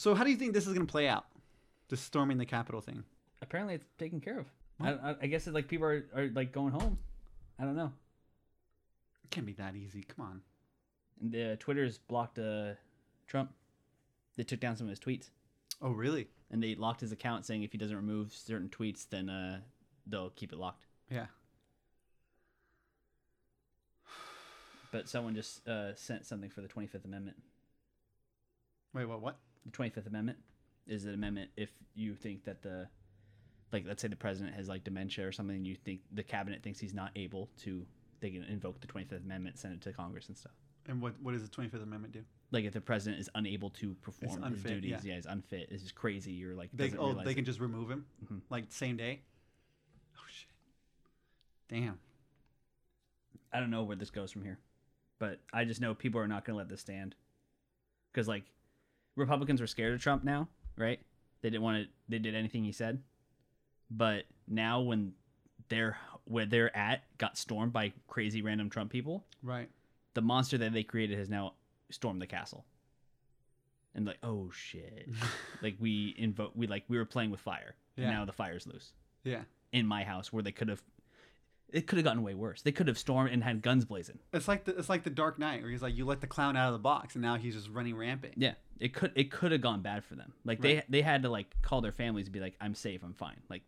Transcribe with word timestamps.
So 0.00 0.14
how 0.14 0.24
do 0.24 0.30
you 0.30 0.36
think 0.38 0.54
this 0.54 0.66
is 0.66 0.72
gonna 0.72 0.86
play 0.86 1.06
out? 1.06 1.26
The 1.88 1.96
storming 1.98 2.38
the 2.38 2.46
Capitol 2.46 2.80
thing. 2.80 3.04
Apparently, 3.42 3.74
it's 3.74 3.84
taken 3.98 4.18
care 4.18 4.38
of. 4.38 4.46
I, 4.80 4.92
I, 4.92 5.16
I 5.20 5.26
guess 5.26 5.46
it's 5.46 5.52
like 5.54 5.68
people 5.68 5.86
are, 5.88 6.06
are 6.16 6.30
like 6.32 6.52
going 6.52 6.72
home. 6.72 6.96
I 7.58 7.64
don't 7.64 7.76
know. 7.76 7.92
It 9.22 9.30
can't 9.30 9.44
be 9.44 9.52
that 9.52 9.76
easy. 9.76 10.02
Come 10.04 10.24
on. 10.24 10.40
And 11.20 11.32
the 11.32 11.56
Twitter's 11.60 11.98
blocked 11.98 12.38
uh, 12.38 12.76
Trump. 13.26 13.52
They 14.38 14.42
took 14.42 14.58
down 14.58 14.74
some 14.74 14.86
of 14.86 14.88
his 14.88 15.00
tweets, 15.00 15.28
Oh 15.82 15.90
really? 15.90 16.28
and 16.50 16.62
they 16.62 16.74
locked 16.74 17.02
his 17.02 17.12
account, 17.12 17.44
saying 17.44 17.62
if 17.62 17.72
he 17.72 17.76
doesn't 17.76 17.94
remove 17.94 18.32
certain 18.32 18.70
tweets, 18.70 19.06
then 19.06 19.28
uh, 19.28 19.60
they'll 20.06 20.30
keep 20.30 20.54
it 20.54 20.58
locked. 20.58 20.86
Yeah. 21.10 21.26
But 24.92 25.10
someone 25.10 25.34
just 25.34 25.68
uh, 25.68 25.94
sent 25.94 26.24
something 26.24 26.48
for 26.48 26.62
the 26.62 26.68
Twenty 26.68 26.88
Fifth 26.88 27.04
Amendment. 27.04 27.36
Wait, 28.94 29.04
what? 29.04 29.20
What? 29.20 29.36
The 29.64 29.70
Twenty 29.70 29.90
Fifth 29.90 30.06
Amendment 30.06 30.38
is 30.86 31.04
an 31.04 31.14
amendment 31.14 31.50
if 31.56 31.70
you 31.94 32.14
think 32.14 32.44
that 32.44 32.62
the, 32.62 32.88
like, 33.72 33.84
let's 33.86 34.02
say 34.02 34.08
the 34.08 34.16
president 34.16 34.56
has 34.56 34.68
like 34.68 34.84
dementia 34.84 35.26
or 35.26 35.32
something, 35.32 35.56
and 35.56 35.66
you 35.66 35.76
think 35.76 36.00
the 36.12 36.22
cabinet 36.22 36.62
thinks 36.62 36.80
he's 36.80 36.94
not 36.94 37.10
able 37.16 37.48
to, 37.62 37.84
they 38.20 38.30
can 38.30 38.44
invoke 38.44 38.80
the 38.80 38.86
Twenty 38.86 39.06
Fifth 39.06 39.24
Amendment, 39.24 39.58
send 39.58 39.74
it 39.74 39.80
to 39.82 39.92
Congress 39.92 40.28
and 40.28 40.36
stuff. 40.36 40.52
And 40.86 41.00
what? 41.00 41.14
What 41.22 41.32
does 41.32 41.42
the 41.42 41.48
Twenty 41.48 41.68
Fifth 41.70 41.82
Amendment 41.82 42.14
do? 42.14 42.22
Like 42.52 42.64
if 42.64 42.72
the 42.72 42.80
president 42.80 43.20
is 43.20 43.28
unable 43.34 43.70
to 43.70 43.94
perform 44.02 44.42
his 44.50 44.62
duties, 44.62 44.90
yeah. 44.90 44.98
yeah. 45.04 45.14
he's 45.16 45.26
unfit. 45.26 45.68
It's 45.70 45.82
just 45.82 45.94
crazy. 45.94 46.32
You're 46.32 46.56
like, 46.56 46.70
They 46.72 46.92
oh 46.98 47.12
they 47.22 47.30
it. 47.30 47.34
can 47.34 47.44
just 47.44 47.60
remove 47.60 47.88
him 47.90 48.06
Mhm. 48.24 48.40
like 48.50 48.64
same 48.70 48.96
day. 48.96 49.20
Oh 50.16 50.22
shit. 50.28 50.48
Damn. 51.68 52.00
I 53.52 53.60
don't 53.60 53.70
know 53.70 53.82
where 53.84 53.96
this 53.96 54.10
goes 54.10 54.32
from 54.32 54.42
here, 54.42 54.58
but 55.18 55.40
I 55.52 55.64
just 55.64 55.80
know 55.80 55.94
people 55.94 56.20
are 56.20 56.26
not 56.28 56.44
going 56.44 56.54
to 56.54 56.58
let 56.58 56.68
this 56.68 56.80
stand 56.80 57.14
because 58.12 58.26
like 58.26 58.44
Republicans 59.16 59.60
were 59.60 59.66
scared 59.66 59.94
of 59.94 60.00
Trump 60.00 60.24
now, 60.24 60.48
right? 60.76 61.00
They 61.42 61.50
didn't 61.50 61.62
want 61.62 61.84
to. 61.84 61.88
They 62.08 62.18
did 62.18 62.34
anything 62.34 62.64
he 62.64 62.72
said, 62.72 63.02
but 63.90 64.24
now 64.48 64.80
when 64.80 65.12
they're 65.68 65.96
where 66.24 66.46
they're 66.46 66.74
at 66.76 67.02
got 67.18 67.36
stormed 67.38 67.72
by 67.72 67.92
crazy 68.06 68.42
random 68.42 68.70
Trump 68.70 68.90
people, 68.90 69.24
Right. 69.42 69.68
the 70.14 70.22
monster 70.22 70.58
that 70.58 70.72
they 70.72 70.82
created 70.82 71.18
has 71.18 71.28
now 71.28 71.54
stormed 71.90 72.20
the 72.22 72.26
castle. 72.26 72.64
And 73.94 74.06
like, 74.06 74.18
oh 74.22 74.50
shit! 74.52 75.08
like 75.62 75.76
we 75.80 76.14
invoke, 76.18 76.52
we 76.54 76.66
like 76.66 76.84
we 76.88 76.96
were 76.98 77.04
playing 77.04 77.30
with 77.30 77.40
fire, 77.40 77.74
Yeah. 77.96 78.04
and 78.04 78.14
now 78.14 78.24
the 78.24 78.32
fire's 78.32 78.66
loose 78.66 78.92
Yeah. 79.24 79.42
in 79.72 79.86
my 79.86 80.04
house 80.04 80.32
where 80.32 80.42
they 80.42 80.52
could 80.52 80.68
have. 80.68 80.82
It 81.72 81.86
could 81.86 81.98
have 81.98 82.04
gotten 82.04 82.22
way 82.22 82.34
worse. 82.34 82.62
They 82.62 82.72
could 82.72 82.88
have 82.88 82.98
stormed 82.98 83.30
and 83.30 83.44
had 83.44 83.62
guns 83.62 83.84
blazing. 83.84 84.18
It's 84.32 84.48
like 84.48 84.64
the 84.64 84.76
it's 84.76 84.88
like 84.88 85.04
the 85.04 85.10
Dark 85.10 85.38
Knight 85.38 85.62
where 85.62 85.70
he's 85.70 85.82
like 85.82 85.96
you 85.96 86.04
let 86.04 86.20
the 86.20 86.26
clown 86.26 86.56
out 86.56 86.68
of 86.68 86.72
the 86.72 86.78
box 86.82 87.14
and 87.14 87.22
now 87.22 87.36
he's 87.36 87.54
just 87.54 87.68
running 87.68 87.96
rampant. 87.96 88.34
Yeah, 88.36 88.54
it 88.80 88.92
could 88.92 89.12
it 89.14 89.30
could 89.30 89.52
have 89.52 89.60
gone 89.60 89.80
bad 89.82 90.04
for 90.04 90.16
them. 90.16 90.32
Like 90.44 90.60
they 90.60 90.82
they 90.88 91.02
had 91.02 91.22
to 91.22 91.28
like 91.28 91.54
call 91.62 91.80
their 91.80 91.92
families 91.92 92.26
and 92.26 92.32
be 92.32 92.40
like, 92.40 92.56
"I'm 92.60 92.74
safe, 92.74 93.02
I'm 93.04 93.14
fine." 93.14 93.40
Like 93.48 93.62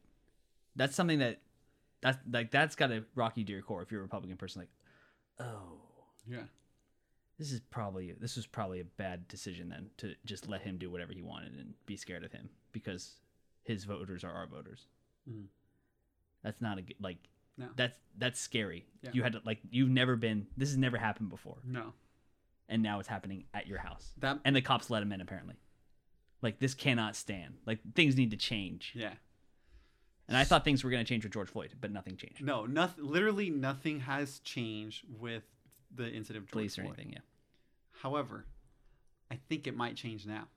that's 0.74 0.96
something 0.96 1.20
that 1.20 1.40
that's 2.00 2.18
like 2.30 2.50
that's 2.50 2.74
got 2.74 2.88
to 2.88 3.04
rock 3.14 3.36
you 3.36 3.44
to 3.44 3.52
your 3.52 3.62
core 3.62 3.82
if 3.82 3.92
you're 3.92 4.00
a 4.00 4.02
Republican 4.04 4.36
person. 4.36 4.62
Like, 4.62 4.70
oh, 5.38 5.78
Yeah. 6.26 6.44
this 7.38 7.52
is 7.52 7.60
probably 7.70 8.12
this 8.18 8.34
was 8.34 8.46
probably 8.46 8.80
a 8.80 8.84
bad 8.84 9.28
decision 9.28 9.68
then 9.68 9.90
to 9.98 10.14
just 10.24 10.48
let 10.48 10.62
him 10.62 10.76
do 10.78 10.90
whatever 10.90 11.12
he 11.12 11.22
wanted 11.22 11.52
and 11.54 11.74
be 11.86 11.96
scared 11.96 12.24
of 12.24 12.32
him 12.32 12.48
because 12.72 13.20
his 13.62 13.84
voters 13.84 14.24
are 14.24 14.32
our 14.32 14.48
voters. 14.48 14.86
Mhm. 15.30 15.44
That's 16.42 16.60
not 16.60 16.78
a 16.78 16.82
good 16.82 16.96
like. 17.00 17.18
No. 17.58 17.66
That's 17.76 17.98
that's 18.18 18.40
scary. 18.40 18.86
Yeah. 19.02 19.10
You 19.12 19.22
had 19.22 19.32
to 19.34 19.40
like 19.44 19.60
you've 19.70 19.90
never 19.90 20.16
been. 20.16 20.46
This 20.56 20.70
has 20.70 20.78
never 20.78 20.96
happened 20.96 21.28
before, 21.30 21.58
No. 21.64 21.92
and 22.68 22.82
now 22.82 22.98
it's 22.98 23.08
happening 23.08 23.44
at 23.54 23.66
your 23.66 23.78
house. 23.78 24.12
That 24.18 24.38
and 24.44 24.54
the 24.56 24.62
cops 24.62 24.88
let 24.90 25.02
him 25.02 25.12
in 25.12 25.20
apparently 25.20 25.56
like 26.40 26.58
this 26.58 26.74
cannot 26.74 27.14
stand 27.14 27.54
like 27.66 27.78
things 27.94 28.16
need 28.16 28.32
to 28.32 28.36
change 28.36 28.90
yeah. 28.96 29.12
and 30.26 30.36
i 30.36 30.42
thought 30.42 30.64
things 30.64 30.82
were 30.82 30.90
going 30.90 31.04
to 31.04 31.08
change 31.08 31.22
with 31.22 31.32
george 31.32 31.48
floyd 31.48 31.70
but 31.80 31.92
nothing 31.92 32.16
changed 32.16 32.42
No, 32.42 32.66
nothing 32.66 33.04
literally 33.06 33.48
nothing 33.48 34.00
has 34.00 34.40
changed 34.40 35.04
with 35.20 35.44
the 35.94 36.10
incident 36.10 36.42
of 36.44 36.48
George 36.48 36.52
police 36.52 36.78
or 36.78 36.82
anything 36.82 37.10
yeah 37.12 37.20
However, 38.00 38.44
I 39.30 39.38
think 39.48 39.68
it 39.68 39.76
might 39.76 39.94
change 39.94 40.26
now. 40.26 40.48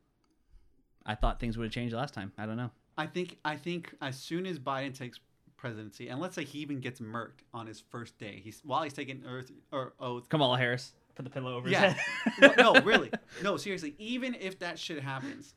i 1.06 1.14
thought 1.14 1.40
things 1.40 1.56
would 1.56 1.66
have 1.66 1.74
changed 1.74 1.94
last 1.94 2.16
time 2.16 2.31
i 2.38 2.47
don't 2.47 2.58
know 2.58 2.72
I 2.97 3.06
think 3.08 3.38
I 3.46 3.58
think 3.58 3.94
as 4.02 4.18
soon 4.18 4.46
as 4.47 4.58
Biden 4.58 4.97
takes 4.97 5.20
presidency, 5.58 6.10
and 6.10 6.20
let's 6.20 6.36
say 6.36 6.44
he 6.44 6.60
even 6.60 6.80
gets 6.80 7.00
murked 7.00 7.42
on 7.54 7.68
his 7.68 7.80
first 7.80 8.18
day, 8.18 8.42
he's 8.44 8.62
while 8.64 8.84
he's 8.84 8.94
taking 8.94 9.24
earth 9.26 9.52
or 9.72 9.94
oath. 10.00 10.28
kamala 10.30 10.58
harris 10.58 10.94
put 11.16 11.24
the 11.24 11.32
pillow 11.32 11.56
over 11.56 11.70
Yeah. 11.70 11.94
his 11.94 12.02
head 12.40 12.56
no, 12.58 12.74
really, 12.82 13.10
no, 13.44 13.56
seriously. 13.58 13.96
Even 13.98 14.36
if 14.36 14.60
that 14.60 14.78
shit 14.78 15.02
happens, 15.02 15.54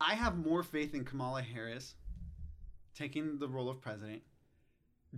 I 0.00 0.14
have 0.14 0.36
more 0.36 0.62
faith 0.62 0.94
in 0.94 1.04
Kamala 1.04 1.42
Harris 1.42 1.94
taking 2.94 3.38
the 3.38 3.48
role 3.48 3.68
of 3.68 3.80
president, 3.80 4.22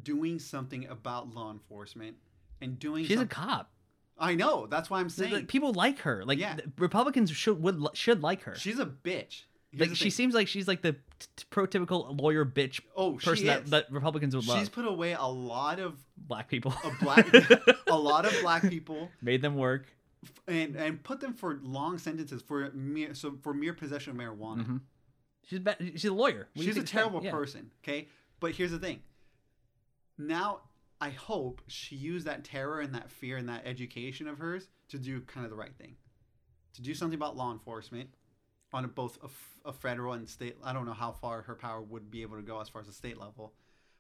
doing 0.03 0.38
something 0.38 0.87
about 0.88 1.34
law 1.34 1.50
enforcement, 1.50 2.16
and 2.60 2.78
doing. 2.78 3.04
she's 3.04 3.20
a 3.20 3.26
cop 3.26 3.70
I 4.22 4.34
know. 4.34 4.66
That's 4.66 4.91
why 4.91 5.00
I'm 5.00 5.09
saying 5.09 5.47
people 5.47 5.72
like 5.72 6.00
her 6.00 6.25
like 6.26 6.38
Yeah. 6.38 6.59
republicans 6.78 7.31
should 7.31 7.62
would 7.62 7.82
should 7.94 8.22
like 8.22 8.43
her 8.43 8.54
she's 8.54 8.78
a 8.78 8.84
bitch. 8.87 9.44
Like 9.78 9.94
she 9.94 10.10
seems 10.10 10.34
like 10.34 10.48
she's 10.48 10.66
like 10.66 10.82
the 10.82 10.92
t- 10.92 10.98
prototypical 11.50 12.20
lawyer 12.20 12.44
bitch 12.44 12.81
Oh, 12.97 13.12
person 13.14 13.47
that, 13.47 13.66
that 13.66 13.86
republicans 13.92 14.34
would 14.34 14.47
love. 14.47 14.58
She's 14.58 14.69
put 14.69 14.84
away 14.84 15.12
a 15.12 15.22
lot 15.26 15.78
of 15.78 15.97
black 16.16 16.48
people 16.48 16.75
a 16.84 16.91
black 17.04 17.32
a 17.86 17.97
lot 17.97 18.26
of 18.26 18.34
black 18.42 18.62
people 18.69 19.08
made 19.22 19.42
them 19.42 19.54
work 19.56 19.86
and 20.48 20.75
and 20.75 21.03
put 21.04 21.20
them 21.20 21.34
for 21.34 21.60
long 21.62 21.98
sentences 21.98 22.42
for 22.42 22.70
mere 22.72 23.14
so 23.14 23.38
for 23.42 23.54
mere 23.54 23.72
possession 23.72 24.10
of 24.10 24.16
marijuana. 24.16 24.66
Mhm. 24.66 24.81
she's 25.44 25.60
she's 26.00 26.04
a 26.10 26.14
lawyer 26.14 26.48
What 26.54 26.64
She's 26.66 26.76
a 26.76 26.82
terrible 26.82 27.22
yeah. 27.22 27.31
person, 27.31 27.70
okay? 27.84 28.08
But 28.41 28.52
here's 28.56 28.72
the 28.72 28.78
thing. 28.81 29.00
Now 30.19 30.60
I 31.00 31.10
hope 31.10 31.62
she 31.66 31.97
used 31.97 32.26
that 32.26 32.44
terror 32.44 32.81
and 32.81 32.94
that 32.94 33.10
fear 33.10 33.37
and 33.37 33.48
that 33.48 33.62
education 33.66 34.26
of 34.28 34.38
hers 34.38 34.69
to 34.88 34.98
do 34.98 35.20
kind 35.22 35.44
of 35.44 35.50
the 35.50 35.56
right 35.56 35.75
thing. 35.78 35.94
To 36.75 36.82
do 36.82 36.92
something 36.94 37.16
about 37.16 37.37
law 37.37 37.52
enforcement 37.52 38.10
on 38.72 38.84
a, 38.84 38.88
both 38.88 39.19
a, 39.22 39.26
f- 39.26 39.58
a 39.64 39.72
federal 39.72 40.12
and 40.14 40.28
state 40.28 40.56
I 40.64 40.72
don't 40.72 40.86
know 40.86 40.92
how 40.92 41.12
far 41.12 41.42
her 41.42 41.54
power 41.54 41.81
would 41.82 42.10
be 42.10 42.22
able 42.22 42.36
to 42.36 42.42
go 42.42 42.60
as 42.60 42.69
far 42.69 42.81
as 42.81 42.86
the 42.88 42.92
state 42.92 43.19
level, 43.19 43.53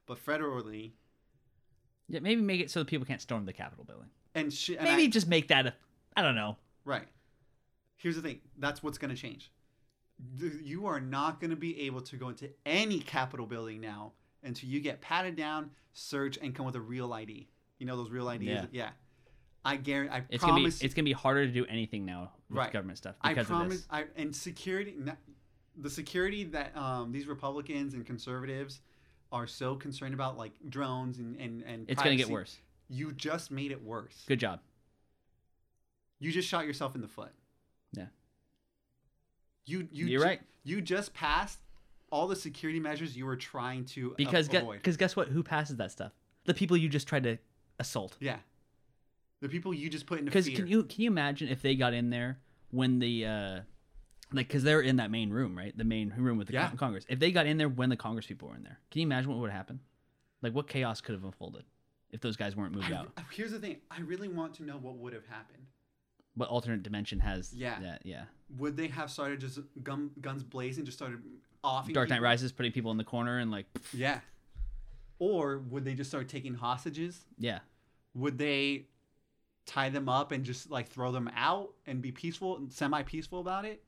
but 0.06 0.24
federally 0.24 0.92
yeah 2.08 2.20
maybe 2.20 2.40
make 2.42 2.60
it 2.60 2.70
so 2.70 2.80
that 2.80 2.86
people 2.86 3.06
can't 3.06 3.20
storm 3.20 3.44
the 3.46 3.52
capitol 3.52 3.84
building 3.84 4.08
and 4.34 4.52
she 4.52 4.76
and 4.76 4.84
Maybe 4.84 5.04
I- 5.04 5.08
just 5.08 5.26
make 5.28 5.48
that 5.48 5.66
a. 5.66 5.74
I 6.16 6.22
don't 6.22 6.34
know. 6.34 6.56
Right. 6.84 7.06
Here's 7.96 8.16
the 8.16 8.22
thing. 8.22 8.40
That's 8.58 8.82
what's 8.82 8.98
going 8.98 9.14
to 9.14 9.20
change. 9.20 9.52
You 10.38 10.86
are 10.86 11.00
not 11.00 11.40
going 11.40 11.50
to 11.50 11.56
be 11.56 11.82
able 11.82 12.00
to 12.02 12.16
go 12.16 12.28
into 12.28 12.48
any 12.66 12.98
Capitol 13.00 13.46
building 13.46 13.80
now 13.80 14.12
until 14.42 14.68
you 14.68 14.80
get 14.80 15.00
patted 15.00 15.36
down, 15.36 15.70
search, 15.92 16.38
and 16.42 16.54
come 16.54 16.66
with 16.66 16.74
a 16.76 16.80
real 16.80 17.12
ID. 17.12 17.48
You 17.78 17.86
know 17.86 17.96
those 17.96 18.10
real 18.10 18.28
IDs? 18.28 18.44
Yeah. 18.44 18.64
Yeah. 18.72 18.88
I 19.64 19.76
guarantee. 19.76 20.14
I 20.14 20.22
It's 20.30 20.44
gonna 20.44 20.56
be 20.62 20.66
it's 20.68 20.94
gonna 20.94 21.04
be 21.04 21.12
harder 21.12 21.46
to 21.46 21.52
do 21.52 21.64
anything 21.66 22.04
now 22.04 22.32
Right. 22.58 22.72
government 22.72 22.98
stuff 22.98 23.16
I 23.22 23.30
because 23.30 23.42
of 23.46 23.48
promise. 23.48 23.76
this. 23.78 23.86
I 23.90 24.04
and 24.16 24.34
security. 24.34 24.96
The 25.76 25.90
security 25.90 26.44
that 26.44 26.76
um, 26.76 27.12
these 27.12 27.26
Republicans 27.26 27.94
and 27.94 28.04
conservatives 28.04 28.80
are 29.32 29.46
so 29.46 29.76
concerned 29.76 30.14
about, 30.14 30.36
like 30.36 30.52
drones 30.68 31.18
and 31.18 31.36
and 31.40 31.62
and 31.62 31.88
It's 31.88 32.02
gonna 32.02 32.16
get 32.16 32.28
worse. 32.28 32.58
You 32.88 33.12
just 33.12 33.50
made 33.50 33.70
it 33.70 33.82
worse. 33.82 34.24
Good 34.26 34.40
job. 34.40 34.60
You 36.18 36.32
just 36.32 36.48
shot 36.48 36.66
yourself 36.66 36.94
in 36.96 37.00
the 37.00 37.08
foot. 37.08 37.30
Yeah. 37.92 38.06
You 39.66 39.88
you 39.92 40.06
You're 40.06 40.20
ju- 40.20 40.26
right. 40.26 40.40
You 40.64 40.80
just 40.80 41.14
passed 41.14 41.58
all 42.10 42.26
the 42.26 42.36
security 42.36 42.80
measures 42.80 43.16
you 43.16 43.24
were 43.24 43.36
trying 43.36 43.84
to 43.86 44.14
Because 44.18 44.52
avoid. 44.52 44.82
cause 44.82 44.96
guess 44.96 45.14
what? 45.16 45.28
Who 45.28 45.42
passes 45.42 45.76
that 45.76 45.92
stuff? 45.92 46.12
The 46.44 46.54
people 46.54 46.76
you 46.76 46.88
just 46.88 47.06
tried 47.06 47.22
to 47.24 47.38
assault. 47.78 48.16
yeah. 48.20 48.38
The 49.40 49.48
people 49.48 49.72
you 49.72 49.88
just 49.88 50.06
put 50.06 50.18
into 50.18 50.30
Because 50.30 50.46
fear. 50.46 50.56
can 50.56 50.66
you 50.66 50.82
can 50.84 51.02
you 51.02 51.10
imagine 51.10 51.48
if 51.48 51.62
they 51.62 51.74
got 51.74 51.94
in 51.94 52.10
there 52.10 52.38
when 52.70 52.98
the 52.98 53.26
uh 53.26 53.60
like 54.32 54.46
because 54.48 54.62
they're 54.62 54.80
in 54.82 54.96
that 54.96 55.10
main 55.10 55.30
room 55.30 55.56
right 55.56 55.76
the 55.76 55.84
main 55.84 56.12
room 56.16 56.36
with 56.38 56.46
the 56.48 56.52
Yeah. 56.54 56.68
con- 56.68 56.76
Congress 56.76 57.04
if 57.08 57.18
they 57.18 57.32
got 57.32 57.46
in 57.46 57.56
there 57.56 57.68
when 57.68 57.88
the 57.88 57.96
Congress 57.96 58.26
people 58.26 58.48
were 58.48 58.54
in 58.56 58.62
there 58.62 58.78
can 58.90 59.00
you 59.00 59.06
imagine 59.06 59.30
what 59.30 59.38
would 59.40 59.50
happen 59.50 59.80
like 60.42 60.54
what 60.54 60.68
chaos 60.68 61.00
could 61.00 61.14
have 61.14 61.24
unfolded 61.24 61.64
if 62.10 62.20
those 62.20 62.36
guys 62.36 62.54
weren't 62.54 62.74
moved 62.74 62.92
I- 62.92 62.96
out 62.96 63.12
here's 63.32 63.50
the 63.52 63.58
thing. 63.58 63.78
I 63.90 64.00
really 64.00 64.28
want 64.28 64.54
to 64.54 64.62
know 64.64 64.76
what 64.76 64.96
would 64.98 65.14
have 65.14 65.26
happened. 65.26 65.64
what 66.34 66.48
alternate 66.50 66.82
dimension 66.82 67.18
has 67.20 67.52
Yeah. 67.54 67.80
that 67.80 68.02
yeah 68.04 68.24
Would 68.58 68.76
they 68.76 68.88
have 68.88 69.10
started 69.10 69.40
just 69.40 69.58
gun, 69.82 70.10
guns 70.20 70.42
blazing, 70.44 70.84
just 70.84 70.98
started 70.98 71.22
offing? 71.64 71.94
Dark 71.94 72.08
Knight 72.10 72.16
people? 72.16 72.24
Rises 72.24 72.52
putting 72.52 72.72
people 72.72 72.90
in 72.90 72.98
the 72.98 73.04
corner 73.04 73.38
and 73.38 73.50
like 73.50 73.66
Yeah. 73.94 74.20
Or 75.18 75.58
would 75.58 75.84
they 75.84 75.94
just 75.94 76.10
start 76.10 76.28
taking 76.28 76.54
hostages? 76.54 77.24
yeah 77.38 77.60
Would 78.14 78.38
they 78.38 78.86
tie 79.66 79.88
them 79.88 80.08
up 80.08 80.32
and 80.32 80.44
just 80.44 80.70
like 80.70 80.88
throw 80.88 81.12
them 81.12 81.30
out 81.36 81.70
and 81.86 82.02
be 82.02 82.12
peaceful, 82.12 82.56
and 82.56 82.72
semi 82.72 83.02
peaceful 83.02 83.40
about 83.40 83.64
it? 83.64 83.82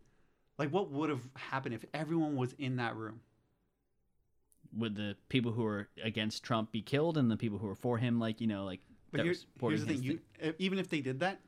Like, 0.58 0.70
what 0.70 0.90
would 0.90 1.10
have 1.10 1.22
happened 1.34 1.74
if 1.74 1.84
everyone 1.94 2.36
was 2.36 2.52
in 2.58 2.76
that 2.76 2.96
room? 2.96 3.20
would 4.76 4.96
the 4.96 5.16
people 5.28 5.52
who 5.52 5.64
are 5.64 5.88
against 6.02 6.42
Trump 6.42 6.72
be 6.72 6.82
killed 6.82 7.18
and 7.18 7.30
the 7.30 7.36
people 7.36 7.58
who 7.58 7.68
are 7.68 7.74
for 7.74 7.98
him 7.98 8.18
like 8.18 8.40
you 8.40 8.46
know 8.46 8.64
like 8.64 8.80
But 9.10 9.18
that 9.18 9.24
here, 9.24 9.34
supporting 9.34 9.78
here's 9.78 9.86
the 9.86 9.94
thing: 9.94 10.20
you, 10.42 10.54
even 10.58 10.78
if 10.78 10.88
they 10.88 11.00
did 11.00 11.20
that, 11.20 11.40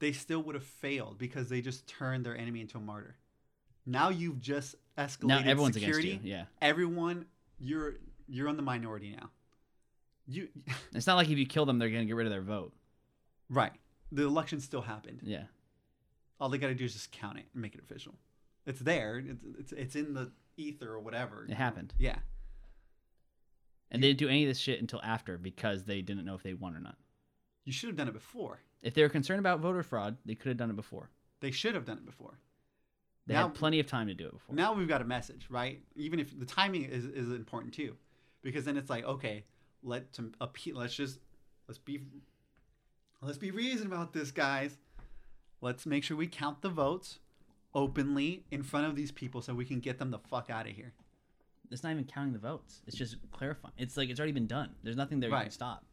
they 0.00 0.12
still 0.12 0.42
would 0.42 0.54
have 0.54 0.64
failed 0.64 1.18
because 1.18 1.48
they 1.48 1.60
just 1.60 1.86
turned 1.86 2.24
their 2.24 2.36
enemy 2.36 2.60
into 2.60 2.78
a 2.78 2.80
martyr. 2.80 3.16
Now 3.86 4.10
you've 4.10 4.40
just 4.40 4.74
escalated 4.98 5.24
now 5.24 5.38
everyone's 5.38 5.74
security. 5.74 6.10
against 6.10 6.26
you. 6.26 6.32
Yeah, 6.32 6.44
Everyone, 6.60 7.24
you're 7.58 7.94
you're 8.28 8.48
on 8.48 8.56
the 8.56 8.62
minority 8.62 9.16
now. 9.18 9.30
You 10.26 10.48
it's 10.94 11.06
not 11.06 11.16
like 11.16 11.30
if 11.30 11.38
you 11.38 11.46
kill 11.46 11.64
them, 11.64 11.78
they're 11.78 11.90
gonna 11.90 12.04
get 12.04 12.16
rid 12.16 12.26
of 12.26 12.32
their 12.32 12.42
vote. 12.42 12.72
Right. 13.50 13.72
The 14.12 14.24
election 14.24 14.60
still 14.60 14.80
happened. 14.82 15.20
Yeah, 15.22 15.44
All 16.40 16.48
they 16.48 16.58
got 16.58 16.68
to 16.68 16.74
do 16.74 16.84
is 16.84 16.92
just 16.94 17.12
count 17.12 17.38
it 17.38 17.46
and 17.52 17.62
make 17.62 17.74
it 17.74 17.80
official. 17.80 18.14
It's 18.66 18.80
there. 18.80 19.18
It's 19.18 19.44
it's, 19.58 19.72
it's 19.72 19.96
in 19.96 20.14
the 20.14 20.30
ether 20.56 20.92
or 20.92 21.00
whatever. 21.00 21.46
it 21.48 21.54
happened, 21.54 21.94
Yeah. 21.98 22.18
and 23.90 24.02
they 24.02 24.08
didn't 24.08 24.18
do 24.18 24.28
any 24.28 24.44
of 24.44 24.48
this 24.48 24.58
shit 24.58 24.80
until 24.80 25.00
after 25.02 25.38
because 25.38 25.84
they 25.84 26.02
didn't 26.02 26.24
know 26.24 26.34
if 26.34 26.42
they 26.42 26.54
won 26.54 26.74
or 26.76 26.80
not. 26.80 26.96
You 27.64 27.72
should 27.72 27.88
have 27.88 27.96
done 27.96 28.08
it 28.08 28.14
before. 28.14 28.60
If 28.82 28.94
they 28.94 29.02
were 29.02 29.08
concerned 29.08 29.40
about 29.40 29.60
voter 29.60 29.82
fraud, 29.82 30.16
they 30.24 30.34
could 30.34 30.48
have 30.48 30.56
done 30.56 30.70
it 30.70 30.76
before. 30.76 31.10
They 31.40 31.50
should 31.50 31.74
have 31.74 31.84
done 31.84 31.98
it 31.98 32.06
before. 32.06 32.38
They 33.26 33.34
Now- 33.34 33.44
had 33.48 33.54
plenty 33.54 33.78
of 33.80 33.86
time 33.86 34.06
to 34.08 34.14
do 34.14 34.26
it 34.26 34.32
before. 34.32 34.54
Now 34.54 34.72
we've 34.72 34.88
got 34.88 35.02
a 35.02 35.04
message, 35.04 35.46
right? 35.50 35.82
Even 35.96 36.18
if 36.18 36.38
the 36.38 36.46
timing 36.46 36.84
is, 36.84 37.04
is 37.04 37.30
important 37.30 37.74
too, 37.74 37.96
because 38.42 38.64
then 38.64 38.76
it's 38.76 38.88
like, 38.90 39.04
okay, 39.04 39.44
let 39.82 40.12
to 40.14 40.32
appeal. 40.40 40.76
Let's 40.76 40.94
just 40.94 41.18
let's 41.68 41.78
be 41.78 42.00
let's 43.22 43.38
be 43.38 43.50
reasonable 43.50 43.96
about 43.96 44.12
this, 44.12 44.30
guys. 44.30 44.76
Let's 45.60 45.86
make 45.86 46.04
sure 46.04 46.16
we 46.16 46.26
count 46.28 46.62
the 46.62 46.68
votes 46.68 47.18
openly 47.74 48.44
in 48.50 48.62
front 48.62 48.86
of 48.86 48.96
these 48.96 49.10
people 49.12 49.42
so 49.42 49.54
we 49.54 49.64
can 49.64 49.80
get 49.80 49.98
them 49.98 50.10
the 50.10 50.18
fuck 50.18 50.50
out 50.50 50.66
of 50.66 50.72
here. 50.72 50.92
it's 51.70 51.82
not 51.82 51.92
even 51.92 52.04
counting 52.04 52.32
the 52.32 52.38
votes. 52.38 52.80
It's 52.86 52.96
just 52.96 53.16
clarifying. 53.30 53.74
It's 53.76 53.94
like 53.98 54.08
it's 54.08 54.18
already 54.18 54.32
been 54.32 54.46
done. 54.46 54.70
There's 54.82 54.96
nothing 54.96 55.20
there 55.20 55.28
you 55.28 55.34
can 55.36 55.42
Right. 55.42 55.52
stop. 55.52 55.84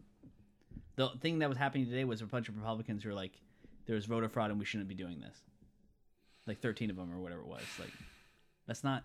The 0.95 1.09
thing 1.19 1.39
that 1.39 1.49
was 1.49 1.57
happening 1.57 1.85
today 1.85 2.05
was 2.05 2.21
a 2.21 2.25
bunch 2.25 2.47
of 2.47 2.55
Republicans 2.55 3.03
who 3.03 3.09
were 3.09 3.15
like, 3.15 3.41
"There 3.85 3.93
was 3.95 4.05
voter 4.05 4.29
fraud 4.29 4.51
and 4.51 4.57
we 4.59 4.63
shouldn't 4.63 4.87
be 4.87 4.95
doing 4.95 5.19
this." 5.19 5.37
Like 6.47 6.59
13 6.61 6.89
of 6.89 6.95
them 6.95 7.11
or 7.11 7.19
whatever 7.19 7.41
it 7.41 7.47
was. 7.47 7.63
Like, 7.77 7.91
that's 8.67 8.85
not. 8.85 9.03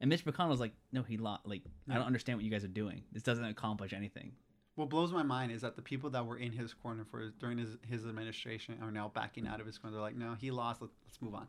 And 0.00 0.08
Mitch 0.08 0.24
McConnell 0.24 0.48
was 0.48 0.60
like, 0.60 0.72
"No, 0.92 1.02
he 1.02 1.18
lost. 1.18 1.44
Like, 1.44 1.62
I 1.90 1.94
don't 1.96 2.06
understand 2.06 2.38
what 2.38 2.44
you 2.46 2.50
guys 2.50 2.64
are 2.64 2.68
doing. 2.68 3.04
This 3.12 3.22
doesn't 3.22 3.44
accomplish 3.44 3.92
anything." 3.92 4.32
What 4.76 4.88
blows 4.88 5.12
my 5.12 5.22
mind 5.22 5.52
is 5.52 5.62
that 5.62 5.76
the 5.76 5.82
people 5.82 6.10
that 6.10 6.26
were 6.26 6.36
in 6.36 6.52
his 6.52 6.74
corner 6.74 7.04
for 7.08 7.30
during 7.38 7.58
his, 7.58 7.76
his 7.88 8.04
administration 8.06 8.76
are 8.82 8.90
now 8.90 9.10
backing 9.14 9.46
out 9.46 9.60
of 9.60 9.66
his 9.66 9.78
corner. 9.78 9.94
They're 9.94 10.02
like, 10.02 10.16
no, 10.16 10.34
he 10.40 10.50
lost. 10.50 10.82
Let's, 10.82 10.94
let's 11.06 11.22
move 11.22 11.34
on. 11.34 11.46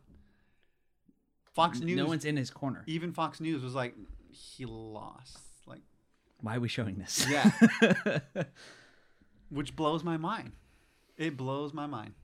Fox 1.54 1.80
News, 1.80 1.96
No 1.96 2.06
one's 2.06 2.24
in 2.24 2.36
his 2.36 2.50
corner. 2.50 2.84
even 2.86 3.12
Fox 3.12 3.40
News 3.40 3.62
was 3.62 3.74
like, 3.74 3.94
he 4.30 4.64
lost. 4.66 5.38
Like, 5.66 5.80
Why 6.40 6.56
are 6.56 6.60
we 6.60 6.68
showing 6.68 6.98
this? 6.98 7.26
Yeah. 7.28 7.50
which 9.50 9.74
blows 9.74 10.04
my 10.04 10.16
mind. 10.16 10.52
It 11.16 11.36
blows 11.36 11.72
my 11.72 11.86
mind. 11.86 12.14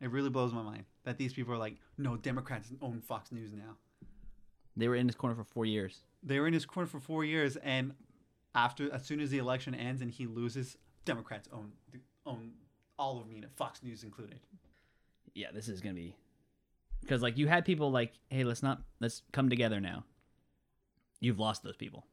It 0.00 0.10
really 0.10 0.30
blows 0.30 0.52
my 0.52 0.62
mind 0.62 0.84
that 1.04 1.18
these 1.18 1.32
people 1.32 1.52
are 1.52 1.58
like, 1.58 1.76
no, 1.98 2.16
Democrats 2.16 2.68
own 2.80 3.00
Fox 3.00 3.32
News 3.32 3.52
now. 3.52 3.76
they 4.76 4.88
were 4.88 4.96
in 4.96 5.06
his 5.06 5.16
corner 5.16 5.34
for 5.34 5.44
four 5.44 5.66
years. 5.66 6.00
They 6.22 6.38
were 6.40 6.46
in 6.46 6.54
his 6.54 6.64
corner 6.64 6.86
for 6.86 7.00
four 7.00 7.24
years, 7.24 7.56
and 7.56 7.92
after, 8.54 8.92
as 8.92 9.04
soon 9.04 9.20
as 9.20 9.30
the 9.30 9.38
election 9.38 9.74
ends 9.74 10.00
and 10.02 10.10
he 10.10 10.26
loses, 10.26 10.76
Democrats 11.04 11.48
own 11.52 11.72
own 12.26 12.52
all 12.98 13.20
of 13.20 13.26
media, 13.28 13.48
Fox 13.56 13.82
News 13.82 14.02
included. 14.04 14.40
yeah, 15.34 15.50
this 15.52 15.68
is 15.68 15.80
gonna 15.80 15.94
be 15.94 16.16
because 17.00 17.20
like 17.22 17.36
you 17.36 17.48
had 17.48 17.64
people 17.64 17.90
like, 17.90 18.12
hey, 18.30 18.44
let's 18.44 18.62
not 18.62 18.82
let's 19.00 19.22
come 19.32 19.50
together 19.50 19.80
now. 19.80 20.04
You've 21.20 21.38
lost 21.38 21.62
those 21.62 21.76
people 21.76 22.06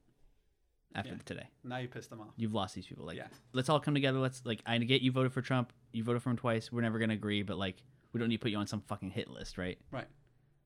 after 0.95 1.11
Yeah. 1.11 1.17
today. 1.25 1.47
Now 1.63 1.77
you 1.77 1.87
pissed 1.87 2.09
them 2.09 2.21
off. 2.21 2.33
You've 2.35 2.53
lost 2.53 2.75
these 2.75 2.85
people. 2.85 3.05
Like, 3.05 3.17
Yeah. 3.17 3.27
let's 3.53 3.69
all 3.69 3.79
come 3.79 3.93
together. 3.93 4.19
Let's 4.19 4.45
like, 4.45 4.61
I 4.65 4.77
get 4.79 5.01
you 5.01 5.11
voted 5.11 5.31
for 5.33 5.41
Trump. 5.41 5.71
You 5.93 6.03
voted 6.03 6.21
for 6.23 6.29
him 6.29 6.37
twice. 6.37 6.71
We're 6.71 6.81
never 6.81 6.99
gonna 6.99 7.13
agree, 7.13 7.43
but 7.43 7.57
like, 7.57 7.83
we 8.13 8.19
don't 8.19 8.27
need 8.29 8.37
to 8.37 8.41
put 8.41 8.51
you 8.51 8.57
on 8.57 8.67
some 8.67 8.81
fucking 8.81 9.11
hit 9.11 9.29
list, 9.29 9.57
right? 9.57 9.77
Right. 9.91 10.07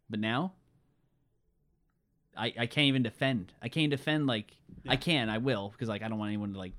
But 0.10 0.20
now, 0.20 0.54
I 2.38 2.54
I 2.60 2.66
can't 2.66 2.86
even 2.88 3.04
defend. 3.04 3.54
I 3.62 3.70
can't 3.70 3.90
defend 3.90 4.28
like 4.28 4.52
I 4.88 4.96
can. 4.96 5.30
I 5.30 5.38
will 5.40 5.70
because 5.70 5.90
like 5.90 6.02
I 6.04 6.08
don't 6.08 6.18
want 6.20 6.30
anyone 6.30 6.54
to 6.54 6.60
like 6.60 6.74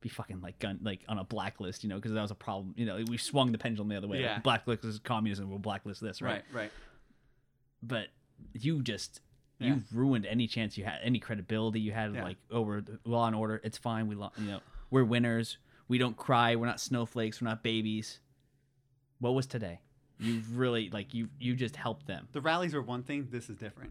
be 0.00 0.08
fucking 0.08 0.40
like 0.42 0.58
gun 0.58 0.78
like 0.82 1.00
on 1.08 1.18
a 1.18 1.24
blacklist, 1.24 1.82
you 1.82 1.88
know, 1.88 1.96
because 1.96 2.12
that 2.12 2.22
was 2.22 2.30
a 2.30 2.34
problem. 2.34 2.74
You 2.76 2.86
know, 2.86 3.02
we 3.08 3.16
swung 3.16 3.52
the 3.52 3.58
pendulum 3.58 3.88
the 3.88 3.96
other 3.96 4.08
way. 4.08 4.20
Yeah. 4.20 4.34
Like, 4.34 4.42
blacklist 4.44 4.84
is 4.84 4.98
communism. 4.98 5.48
We'll 5.50 5.58
blacklist 5.58 6.00
this, 6.00 6.20
right? 6.22 6.42
Right. 6.52 6.62
Right. 6.62 6.72
But 7.82 8.08
you 8.52 8.82
just 8.82 9.20
Yeah. 9.58 9.68
you 9.74 9.82
ruined 9.92 10.26
any 10.26 10.46
chance 10.46 10.76
you 10.76 10.84
had, 10.84 10.98
any 11.02 11.18
credibility 11.18 11.80
you 11.80 11.92
had. 11.92 12.14
Yeah. 12.14 12.24
Like, 12.24 12.36
oh, 12.50 12.62
we're 12.62 12.80
the 12.80 12.98
law 13.04 13.26
and 13.26 13.36
order. 13.36 13.60
It's 13.64 13.78
fine. 13.78 14.08
We, 14.08 14.14
lo- 14.14 14.32
you 14.38 14.46
know, 14.46 14.60
we're 14.90 15.04
winners. 15.04 15.58
We 15.88 15.98
don't 15.98 16.16
cry. 16.16 16.56
We're 16.56 16.66
not 16.66 16.80
snowflakes. 16.80 17.40
We're 17.40 17.48
not 17.48 17.62
babies. 17.62 18.20
What 19.20 19.34
was 19.34 19.46
today? 19.46 19.80
You 20.18 20.42
really 20.52 20.90
like 20.90 21.12
you. 21.14 21.28
You 21.38 21.54
just 21.56 21.76
helped 21.76 22.06
them. 22.06 22.28
The 22.32 22.40
rallies 22.40 22.74
are 22.74 22.82
one 22.82 23.02
thing. 23.02 23.28
This 23.30 23.48
is 23.50 23.56
different. 23.56 23.90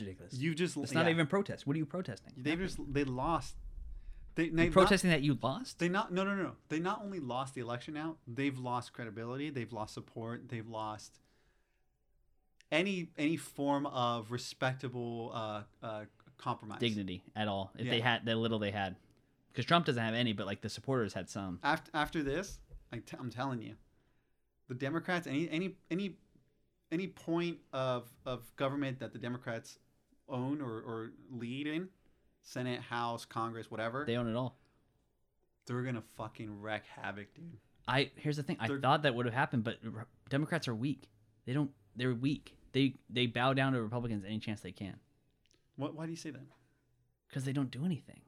Yeah. 0.00 0.10
It's 0.10 0.20
ridiculous. 0.20 0.34
You 0.34 0.54
just. 0.54 0.76
it's 0.76 0.92
not 0.92 1.06
yeah. 1.06 1.12
even 1.12 1.26
protest. 1.26 1.66
What 1.66 1.76
are 1.76 1.78
you 1.78 1.86
protesting? 1.86 2.32
They 2.36 2.56
just. 2.56 2.78
They 2.92 3.04
lost. 3.04 3.56
They, 4.34 4.50
they 4.50 4.64
not- 4.64 4.72
protesting 4.72 5.10
that 5.10 5.22
you 5.22 5.38
lost. 5.42 5.78
They 5.78 5.88
not 5.88 6.12
no 6.12 6.22
no 6.22 6.34
no. 6.34 6.52
They 6.68 6.78
not 6.78 7.02
only 7.02 7.20
lost 7.20 7.54
the 7.54 7.62
election 7.62 7.94
now, 7.94 8.16
they've 8.26 8.58
lost 8.58 8.92
credibility, 8.92 9.50
they've 9.50 9.72
lost 9.72 9.94
support, 9.94 10.48
they've 10.48 10.68
lost 10.68 11.20
any 12.70 13.08
any 13.16 13.36
form 13.36 13.86
of 13.86 14.30
respectable 14.30 15.32
uh, 15.34 15.62
uh, 15.82 16.04
compromise. 16.36 16.80
dignity 16.80 17.22
at 17.34 17.48
all. 17.48 17.72
If 17.78 17.88
they 17.88 18.00
had 18.00 18.24
the 18.26 18.36
little 18.36 18.58
they 18.58 18.70
had, 18.70 18.96
because 19.52 19.64
Trump 19.64 19.86
doesn't 19.86 20.02
have 20.02 20.14
any, 20.14 20.34
but 20.34 20.46
like 20.46 20.60
the 20.60 20.68
supporters 20.68 21.14
had 21.14 21.30
some. 21.30 21.58
After 21.62 21.90
after 21.94 22.22
this, 22.22 22.58
I 22.92 22.98
t- 22.98 23.16
I'm 23.18 23.30
telling 23.30 23.62
you, 23.62 23.74
the 24.68 24.74
Democrats 24.74 25.26
any 25.26 25.48
any 25.50 25.76
any 25.90 26.16
any 26.92 27.06
point 27.06 27.58
of 27.72 28.12
of 28.24 28.54
government 28.56 29.00
that 29.00 29.12
the 29.12 29.18
Democrats 29.18 29.78
own 30.28 30.60
or, 30.60 30.80
or 30.80 31.10
lead 31.30 31.66
in, 31.66 31.88
Senate, 32.42 32.80
House, 32.80 33.24
Congress, 33.24 33.70
whatever, 33.70 34.04
They 34.04 34.16
own 34.16 34.28
it 34.28 34.36
all. 34.36 34.56
they're 35.66 35.82
gonna 35.82 36.02
fucking 36.16 36.60
wreck 36.60 36.84
havoc, 36.86 37.34
dude. 37.34 37.56
I 37.88 38.10
here's 38.16 38.36
the 38.36 38.42
thing. 38.42 38.56
I 38.60 38.68
They're- 38.68 38.80
thought 38.80 39.02
that 39.02 39.14
would 39.14 39.26
have 39.26 39.34
happened, 39.34 39.64
but 39.64 39.78
Re- 39.82 40.02
Democrats 40.28 40.66
are 40.68 40.74
weak. 40.74 41.08
They 41.44 41.52
don't. 41.52 41.70
They're 41.94 42.14
weak. 42.14 42.56
They 42.72 42.94
they 43.08 43.26
bow 43.26 43.52
down 43.54 43.72
to 43.72 43.82
Republicans 43.82 44.24
any 44.26 44.38
chance 44.38 44.60
they 44.60 44.72
can 44.72 44.96
What? 45.76 45.94
Why 45.94 46.04
do 46.06 46.10
you 46.10 46.16
say 46.16 46.30
that? 46.30 46.42
because 47.28 47.44
they 47.44 47.52
don't 47.52 47.70
do 47.70 47.84
anything. 47.84 48.20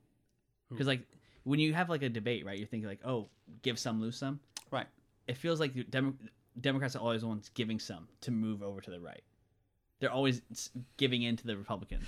Because 0.68 0.86
like 0.86 1.02
when 1.44 1.58
you 1.60 1.72
have 1.74 1.88
like 1.88 2.02
a 2.02 2.08
debate, 2.08 2.44
right? 2.44 2.58
You're 2.58 2.66
thinking 2.66 2.88
like, 2.88 3.00
oh, 3.04 3.28
give 3.62 3.78
some, 3.78 4.00
lose 4.00 4.16
some. 4.16 4.40
Right. 4.70 4.86
It 5.26 5.36
feels 5.36 5.60
like 5.60 5.72
the 5.74 5.84
Demo- 5.84 6.14
Democrats 6.60 6.94
are 6.96 6.98
always 7.00 7.20
the 7.22 7.28
ones 7.28 7.48
giving 7.54 7.78
some 7.78 8.08
to 8.22 8.30
move 8.30 8.62
over 8.62 8.80
to 8.80 8.90
the 8.90 9.00
right. 9.00 9.22
They're 10.00 10.12
always 10.12 10.42
giving 10.96 11.22
in 11.22 11.36
to 11.36 11.46
the 11.46 11.56
Republicans. 11.56 12.04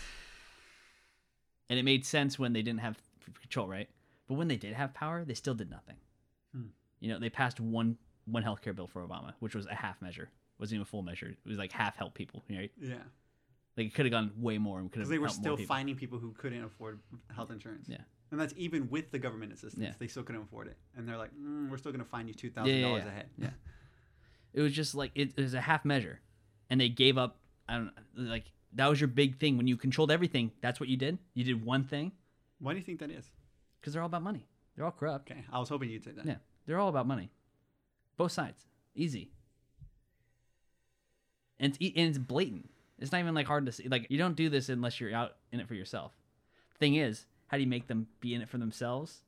And 1.68 1.78
it 1.78 1.84
made 1.84 2.04
sense 2.04 2.38
when 2.38 2.52
they 2.52 2.62
didn't 2.62 2.80
have 2.80 2.98
control, 3.40 3.68
right? 3.68 3.88
But 4.28 4.34
when 4.34 4.48
they 4.48 4.56
did 4.56 4.74
have 4.74 4.94
power, 4.94 5.24
they 5.24 5.34
still 5.34 5.54
did 5.54 5.70
nothing. 5.70 5.96
Hmm. 6.54 6.66
You 7.00 7.10
know, 7.12 7.18
they 7.18 7.30
passed 7.30 7.60
one 7.60 7.96
one 8.26 8.42
healthcare 8.44 8.74
bill 8.76 8.86
for 8.86 9.04
Obama, 9.06 9.32
which 9.40 9.54
was 9.54 9.66
a 9.66 9.74
half 9.74 10.00
measure. 10.02 10.24
It 10.24 10.60
wasn't 10.60 10.74
even 10.76 10.82
a 10.82 10.86
full 10.86 11.02
measure. 11.02 11.26
It 11.28 11.48
was 11.48 11.58
like 11.58 11.72
half 11.72 11.96
help 11.96 12.14
people, 12.14 12.44
right? 12.50 12.70
Yeah. 12.80 12.96
Like 13.76 13.86
it 13.86 13.94
could 13.94 14.04
have 14.04 14.12
gone 14.12 14.32
way 14.36 14.58
more 14.58 14.78
and 14.78 14.90
because 14.90 15.08
they 15.08 15.18
were 15.18 15.28
still 15.28 15.56
people. 15.56 15.74
finding 15.74 15.96
people 15.96 16.18
who 16.18 16.32
couldn't 16.32 16.62
afford 16.64 17.00
health 17.34 17.50
insurance. 17.50 17.88
Yeah. 17.88 17.98
and 18.30 18.38
that's 18.40 18.52
even 18.56 18.88
with 18.90 19.10
the 19.10 19.18
government 19.18 19.52
assistance. 19.52 19.82
Yeah. 19.82 19.92
They 19.98 20.06
still 20.06 20.22
couldn't 20.22 20.42
afford 20.42 20.66
it, 20.68 20.76
and 20.96 21.08
they're 21.08 21.16
like, 21.16 21.30
mm, 21.34 21.68
"We're 21.70 21.78
still 21.78 21.92
going 21.92 22.04
to 22.04 22.08
find 22.10 22.28
you 22.28 22.34
two 22.34 22.50
thousand 22.50 22.72
Yeah, 22.74 22.80
yeah, 22.80 22.86
dollars 22.88 23.02
yeah. 23.06 23.10
ahead." 23.10 23.26
Yeah. 23.38 23.50
It 24.52 24.60
was 24.62 24.72
just 24.72 24.96
like 24.96 25.12
it, 25.14 25.32
it 25.36 25.42
was 25.42 25.54
a 25.54 25.60
half 25.60 25.84
measure, 25.84 26.20
and 26.68 26.80
they 26.80 26.88
gave 26.88 27.16
up. 27.16 27.38
I 27.70 27.74
don't 27.76 27.92
like 28.16 28.44
that 28.74 28.86
was 28.88 29.00
your 29.00 29.08
big 29.08 29.38
thing 29.38 29.56
when 29.56 29.66
you 29.66 29.76
controlled 29.76 30.10
everything. 30.10 30.50
That's 30.60 30.78
what 30.80 30.88
you 30.88 30.96
did. 30.96 31.18
You 31.34 31.44
did 31.44 31.64
one 31.64 31.84
thing 31.84 32.12
Why 32.58 32.72
do 32.72 32.78
you 32.78 32.84
think 32.84 33.00
that 33.00 33.10
is? 33.10 33.30
because 33.80 33.92
they're 33.94 34.02
all 34.02 34.06
about 34.06 34.22
money. 34.22 34.46
They're 34.76 34.84
all 34.84 34.90
corrupt. 34.92 35.30
Okay, 35.30 35.44
I 35.52 35.58
was 35.58 35.68
hoping 35.68 35.88
you'd 35.90 36.04
say 36.04 36.12
that. 36.12 36.26
Yeah, 36.26 36.36
they're 36.66 36.78
all 36.78 36.88
about 36.88 37.06
money. 37.06 37.30
Both 38.16 38.32
sides, 38.32 38.66
easy. 38.94 39.30
And 41.58 41.74
it's, 41.74 41.96
and 41.96 42.08
it's 42.08 42.18
blatant. 42.18 42.70
It's 42.98 43.12
not 43.12 43.18
even 43.20 43.34
like 43.34 43.46
hard 43.46 43.66
to 43.66 43.72
see. 43.72 43.88
Like 43.88 44.06
you 44.10 44.18
don't 44.18 44.36
do 44.36 44.48
this 44.48 44.68
unless 44.68 45.00
you're 45.00 45.14
out 45.14 45.36
in 45.52 45.60
it 45.60 45.68
for 45.68 45.74
yourself. 45.74 46.12
Thing 46.78 46.94
is, 46.96 47.26
how 47.48 47.56
do 47.56 47.62
you 47.62 47.68
make 47.68 47.86
them 47.86 48.06
be 48.20 48.34
in 48.34 48.42
it 48.42 48.48
for 48.48 48.58
themselves 48.58 49.22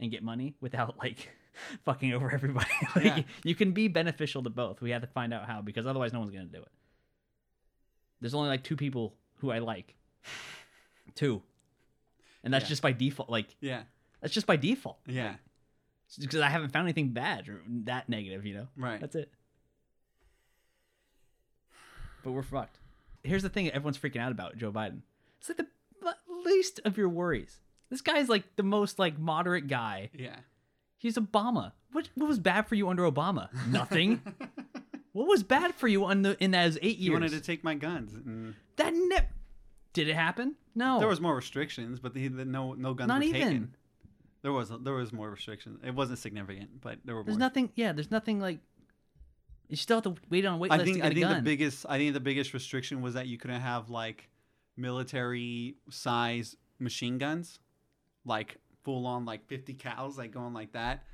and 0.00 0.10
get 0.10 0.22
money 0.22 0.54
without 0.60 0.98
like 0.98 1.30
fucking 1.84 2.12
over 2.12 2.30
everybody? 2.32 2.66
like, 2.96 3.04
Yeah. 3.04 3.22
You 3.44 3.54
can 3.54 3.72
be 3.72 3.88
beneficial 3.88 4.42
to 4.42 4.50
both. 4.50 4.80
We 4.80 4.90
have 4.90 5.02
to 5.02 5.08
find 5.08 5.32
out 5.32 5.46
how 5.46 5.62
because 5.62 5.86
otherwise, 5.86 6.12
no 6.12 6.20
one's 6.20 6.30
gonna 6.30 6.44
do 6.46 6.62
it. 6.62 6.68
There's 8.20 8.34
only 8.34 8.48
like 8.48 8.64
two 8.64 8.76
people 8.76 9.14
who 9.36 9.50
I 9.50 9.58
like. 9.60 9.94
Two. 11.14 11.42
And 12.44 12.52
that's 12.54 12.64
Yeah. 12.64 12.68
just 12.68 12.82
by 12.82 12.92
default. 12.92 13.28
Like 13.30 13.54
Yeah, 13.60 13.82
that's 14.20 14.32
just 14.34 14.46
by 14.46 14.56
default 14.56 14.98
yeah, 15.06 15.34
because 16.20 16.40
I 16.40 16.48
haven't 16.48 16.70
found 16.70 16.84
anything 16.86 17.10
bad 17.10 17.48
or 17.48 17.60
that 17.84 18.08
negative, 18.08 18.46
you 18.46 18.54
know. 18.54 18.68
right. 18.76 19.00
That's 19.00 19.14
it. 19.16 19.30
But 22.22 22.32
we're 22.32 22.42
fucked. 22.42 22.78
Here's 23.22 23.42
the 23.42 23.48
thing 23.48 23.68
everyone's 23.70 23.98
freaking 23.98 24.20
out 24.20 24.32
about 24.32 24.56
Joe 24.56 24.72
Biden. 24.72 25.00
It's 25.40 25.48
like 25.48 25.58
the 25.58 25.66
least 26.44 26.80
of 26.84 26.96
your 26.96 27.08
worries. 27.08 27.60
This 27.90 28.00
guy's 28.00 28.28
like 28.28 28.44
the 28.56 28.62
most 28.62 28.98
like 28.98 29.18
moderate 29.18 29.66
guy. 29.68 30.10
yeah, 30.12 30.36
He's 30.98 31.16
Obama. 31.16 31.72
What 31.92 32.08
what 32.14 32.28
was 32.28 32.38
bad 32.38 32.66
for 32.68 32.74
you 32.74 32.88
under 32.88 33.10
Obama? 33.10 33.48
Nothing. 33.68 34.20
What 35.18 35.26
was 35.28 35.42
bad 35.42 35.74
for 35.74 35.88
you 35.88 36.04
on 36.04 36.22
the 36.22 36.36
in 36.42 36.52
those 36.52 36.76
eight 36.80 36.96
He 36.98 37.04
years? 37.04 37.12
wanted 37.14 37.32
to 37.32 37.40
take 37.40 37.64
my 37.64 37.74
guns. 37.74 38.14
And 38.14 38.54
that 38.76 38.94
ne- 38.94 39.28
did 39.92 40.08
it 40.08 40.14
happen? 40.14 40.54
No. 40.76 41.00
There 41.00 41.08
was 41.08 41.20
more 41.20 41.34
restrictions, 41.34 41.98
but 41.98 42.14
the, 42.14 42.28
the 42.28 42.44
no 42.44 42.74
no 42.74 42.94
guns 42.94 43.08
Not 43.08 43.18
were 43.18 43.24
even. 43.24 43.40
taken. 43.40 43.74
There 44.42 44.52
was 44.52 44.70
there 44.82 44.94
was 44.94 45.12
more 45.12 45.28
restrictions. 45.30 45.80
It 45.84 45.94
wasn't 45.94 46.20
significant, 46.20 46.80
but 46.80 46.98
there 47.04 47.16
were 47.16 47.24
There's 47.24 47.36
more. 47.36 47.40
nothing. 47.48 47.70
Yeah. 47.74 47.92
There's 47.92 48.10
nothing 48.12 48.38
like. 48.40 48.60
You 49.68 49.76
still 49.76 49.96
have 49.96 50.04
to 50.04 50.14
wait 50.30 50.46
on 50.46 50.54
a 50.54 50.56
wait 50.56 50.70
I 50.70 50.76
list 50.76 50.84
think 50.84 50.96
to 50.96 51.00
get 51.02 51.10
I 51.10 51.14
think 51.32 51.36
the 51.36 51.42
biggest 51.42 51.84
I 51.88 51.98
think 51.98 52.14
the 52.14 52.20
biggest 52.20 52.54
restriction 52.54 53.02
was 53.02 53.14
that 53.14 53.26
you 53.26 53.36
couldn't 53.38 53.60
have 53.60 53.90
like 53.90 54.28
military 54.76 55.74
size 55.90 56.56
machine 56.78 57.18
guns, 57.18 57.58
like 58.24 58.56
full 58.84 59.06
on 59.06 59.24
like 59.24 59.46
50 59.48 59.74
cals, 59.74 60.16
like 60.16 60.30
going 60.32 60.54
like 60.54 60.72
that. 60.72 61.04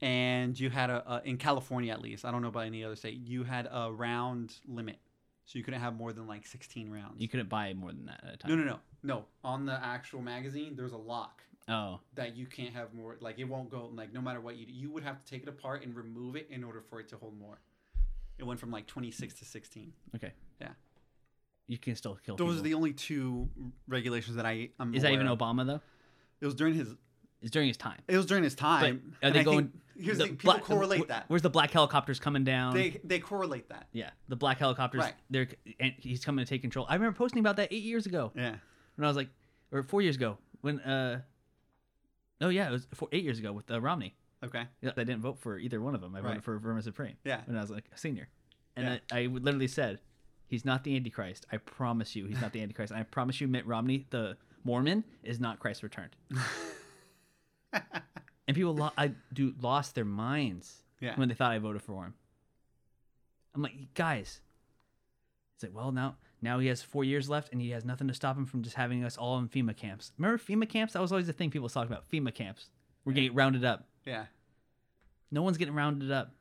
And 0.00 0.58
you 0.58 0.68
had 0.70 0.90
a, 0.90 1.14
a 1.14 1.22
in 1.24 1.38
California 1.38 1.92
at 1.92 2.02
least. 2.02 2.24
I 2.24 2.30
don't 2.30 2.42
know 2.42 2.48
about 2.48 2.66
any 2.66 2.84
other 2.84 2.96
state. 2.96 3.14
You 3.14 3.44
had 3.44 3.68
a 3.70 3.90
round 3.90 4.54
limit, 4.68 4.98
so 5.44 5.58
you 5.58 5.64
couldn't 5.64 5.80
have 5.80 5.94
more 5.94 6.12
than 6.12 6.26
like 6.26 6.46
16 6.46 6.90
rounds. 6.90 7.14
you 7.20 7.28
couldn't 7.28 7.48
buy 7.48 7.72
more 7.74 7.92
than 7.92 8.06
that 8.06 8.20
at 8.26 8.34
a 8.34 8.36
time. 8.36 8.50
no, 8.50 8.56
no, 8.56 8.64
no, 8.64 8.78
no. 9.02 9.24
On 9.42 9.64
the 9.66 9.72
actual 9.82 10.20
magazine, 10.20 10.74
there's 10.76 10.92
a 10.92 10.98
lock 10.98 11.42
Oh, 11.68 11.98
that 12.14 12.36
you 12.36 12.46
can't 12.46 12.74
have 12.74 12.94
more. 12.94 13.16
Like 13.20 13.38
it 13.38 13.44
won't 13.44 13.70
go. 13.70 13.90
Like 13.92 14.12
no 14.12 14.20
matter 14.20 14.40
what 14.40 14.56
you 14.56 14.66
do, 14.66 14.72
you 14.72 14.90
would 14.92 15.02
have 15.02 15.24
to 15.24 15.30
take 15.30 15.42
it 15.42 15.48
apart 15.48 15.84
and 15.84 15.96
remove 15.96 16.36
it 16.36 16.46
in 16.50 16.62
order 16.62 16.80
for 16.80 17.00
it 17.00 17.08
to 17.08 17.16
hold 17.16 17.38
more. 17.38 17.58
It 18.38 18.44
went 18.44 18.60
from 18.60 18.70
like 18.70 18.86
26 18.86 19.34
to 19.34 19.44
16. 19.44 19.92
okay. 20.14 20.32
Yeah. 20.60 20.68
You 21.66 21.78
can 21.78 21.96
still 21.96 22.18
kill. 22.24 22.36
Those 22.36 22.46
people. 22.48 22.60
are 22.60 22.62
the 22.62 22.74
only 22.74 22.92
two 22.92 23.48
regulations 23.88 24.36
that 24.36 24.46
I. 24.46 24.68
I'm 24.78 24.94
Is 24.94 25.02
that 25.02 25.12
even 25.12 25.26
of. 25.26 25.38
Obama 25.38 25.66
though? 25.66 25.80
It 26.40 26.46
was 26.46 26.54
during 26.54 26.74
his. 26.74 26.94
It's 27.42 27.50
during 27.50 27.68
his 27.68 27.76
time. 27.76 28.00
It 28.08 28.16
was 28.16 28.26
during 28.26 28.44
his 28.44 28.54
time. 28.54 28.82
are 29.22 29.26
and 29.26 29.34
they 29.34 29.40
I 29.40 29.44
think- 29.44 29.44
going- 29.44 29.72
here's 29.98 30.18
the 30.18 30.24
the 30.24 30.28
thing, 30.28 30.36
people 30.36 30.52
black- 30.54 30.62
correlate 30.64 31.04
wh- 31.04 31.08
that. 31.08 31.24
Where's 31.28 31.42
the 31.42 31.50
black 31.50 31.70
helicopters 31.70 32.18
coming 32.18 32.44
down? 32.44 32.74
They 32.74 33.00
they 33.04 33.18
correlate 33.18 33.68
that. 33.70 33.88
yeah, 33.92 34.10
the 34.28 34.36
black 34.36 34.58
helicopters. 34.58 35.00
Right. 35.00 35.14
They're 35.30 35.48
and 35.80 35.92
he's 35.98 36.24
coming 36.24 36.44
to 36.44 36.48
take 36.48 36.60
control. 36.62 36.86
I 36.88 36.94
remember 36.94 37.16
posting 37.16 37.40
about 37.40 37.56
that 37.56 37.72
eight 37.72 37.82
years 37.84 38.06
ago 38.06 38.32
Yeah. 38.34 38.56
when 38.96 39.04
I 39.04 39.08
was 39.08 39.16
like, 39.16 39.28
or 39.72 39.82
four 39.82 40.02
years 40.02 40.16
ago 40.16 40.38
when 40.62 40.80
uh, 40.80 41.20
oh 42.40 42.48
yeah, 42.48 42.68
it 42.68 42.72
was 42.72 42.86
four, 42.94 43.08
eight 43.12 43.24
years 43.24 43.38
ago 43.38 43.52
with 43.52 43.70
uh, 43.70 43.80
Romney. 43.80 44.14
Okay. 44.44 44.64
Yeah, 44.82 44.90
I 44.96 45.04
didn't 45.04 45.20
vote 45.22 45.38
for 45.38 45.58
either 45.58 45.80
one 45.80 45.94
of 45.94 46.00
them. 46.00 46.14
I 46.14 46.20
voted 46.20 46.44
for 46.44 46.58
Vermin 46.58 46.82
Supreme 46.82 47.16
Yeah. 47.24 47.40
when 47.46 47.56
I 47.56 47.60
was 47.62 47.70
like 47.70 47.84
a 47.94 47.98
senior, 47.98 48.28
and 48.76 48.86
Yeah. 48.86 48.98
I, 49.16 49.20
I 49.22 49.26
literally 49.26 49.66
said, 49.68 50.00
"He's 50.46 50.64
not 50.64 50.84
the 50.84 50.94
Antichrist. 50.96 51.46
I 51.50 51.56
promise 51.56 52.14
you, 52.14 52.26
he's 52.26 52.40
not 52.40 52.52
the 52.52 52.60
Antichrist. 52.62 52.92
I 52.92 53.02
promise 53.02 53.40
you, 53.40 53.48
Mitt 53.48 53.66
Romney, 53.66 54.06
the 54.10 54.36
Mormon, 54.64 55.04
is 55.22 55.40
not 55.40 55.58
Christ 55.58 55.82
returned." 55.82 56.14
and 58.48 58.54
people, 58.54 58.74
lo- 58.74 58.92
I 58.96 59.12
do 59.32 59.54
lost 59.60 59.94
their 59.94 60.04
minds 60.04 60.82
Yeah. 61.00 61.16
when 61.16 61.28
they 61.28 61.34
thought 61.34 61.52
I 61.52 61.58
voted 61.58 61.82
for 61.82 62.04
him. 62.04 62.14
I'm 63.54 63.62
like, 63.62 63.94
guys. 63.94 64.40
It's 65.54 65.62
like, 65.64 65.74
well, 65.74 65.90
now 65.92 66.16
now 66.42 66.58
he 66.58 66.66
has 66.68 66.82
four 66.82 67.02
years 67.02 67.28
left, 67.30 67.50
and 67.52 67.60
he 67.60 67.70
has 67.70 67.84
nothing 67.84 68.08
to 68.08 68.14
stop 68.14 68.36
him 68.36 68.44
from 68.44 68.62
just 68.62 68.76
having 68.76 69.02
us 69.04 69.16
all 69.16 69.38
in 69.38 69.48
FEMA 69.48 69.74
camps. 69.74 70.12
Remember 70.18 70.36
FEMA 70.38 70.68
camps? 70.68 70.92
That 70.92 71.00
was 71.00 71.10
always 71.12 71.26
the 71.26 71.32
thing 71.32 71.50
people 71.50 71.64
was 71.64 71.72
talking 71.72 71.90
about. 71.90 72.08
FEMA 72.10 72.32
camps. 72.34 72.68
We're 73.04 73.14
getting 73.14 73.34
rounded 73.34 73.64
up. 73.64 73.86
Yeah. 74.04 74.26
No 75.30 75.42
one's 75.42 75.56
getting 75.56 75.74
rounded 75.74 76.10
up. 76.10 76.34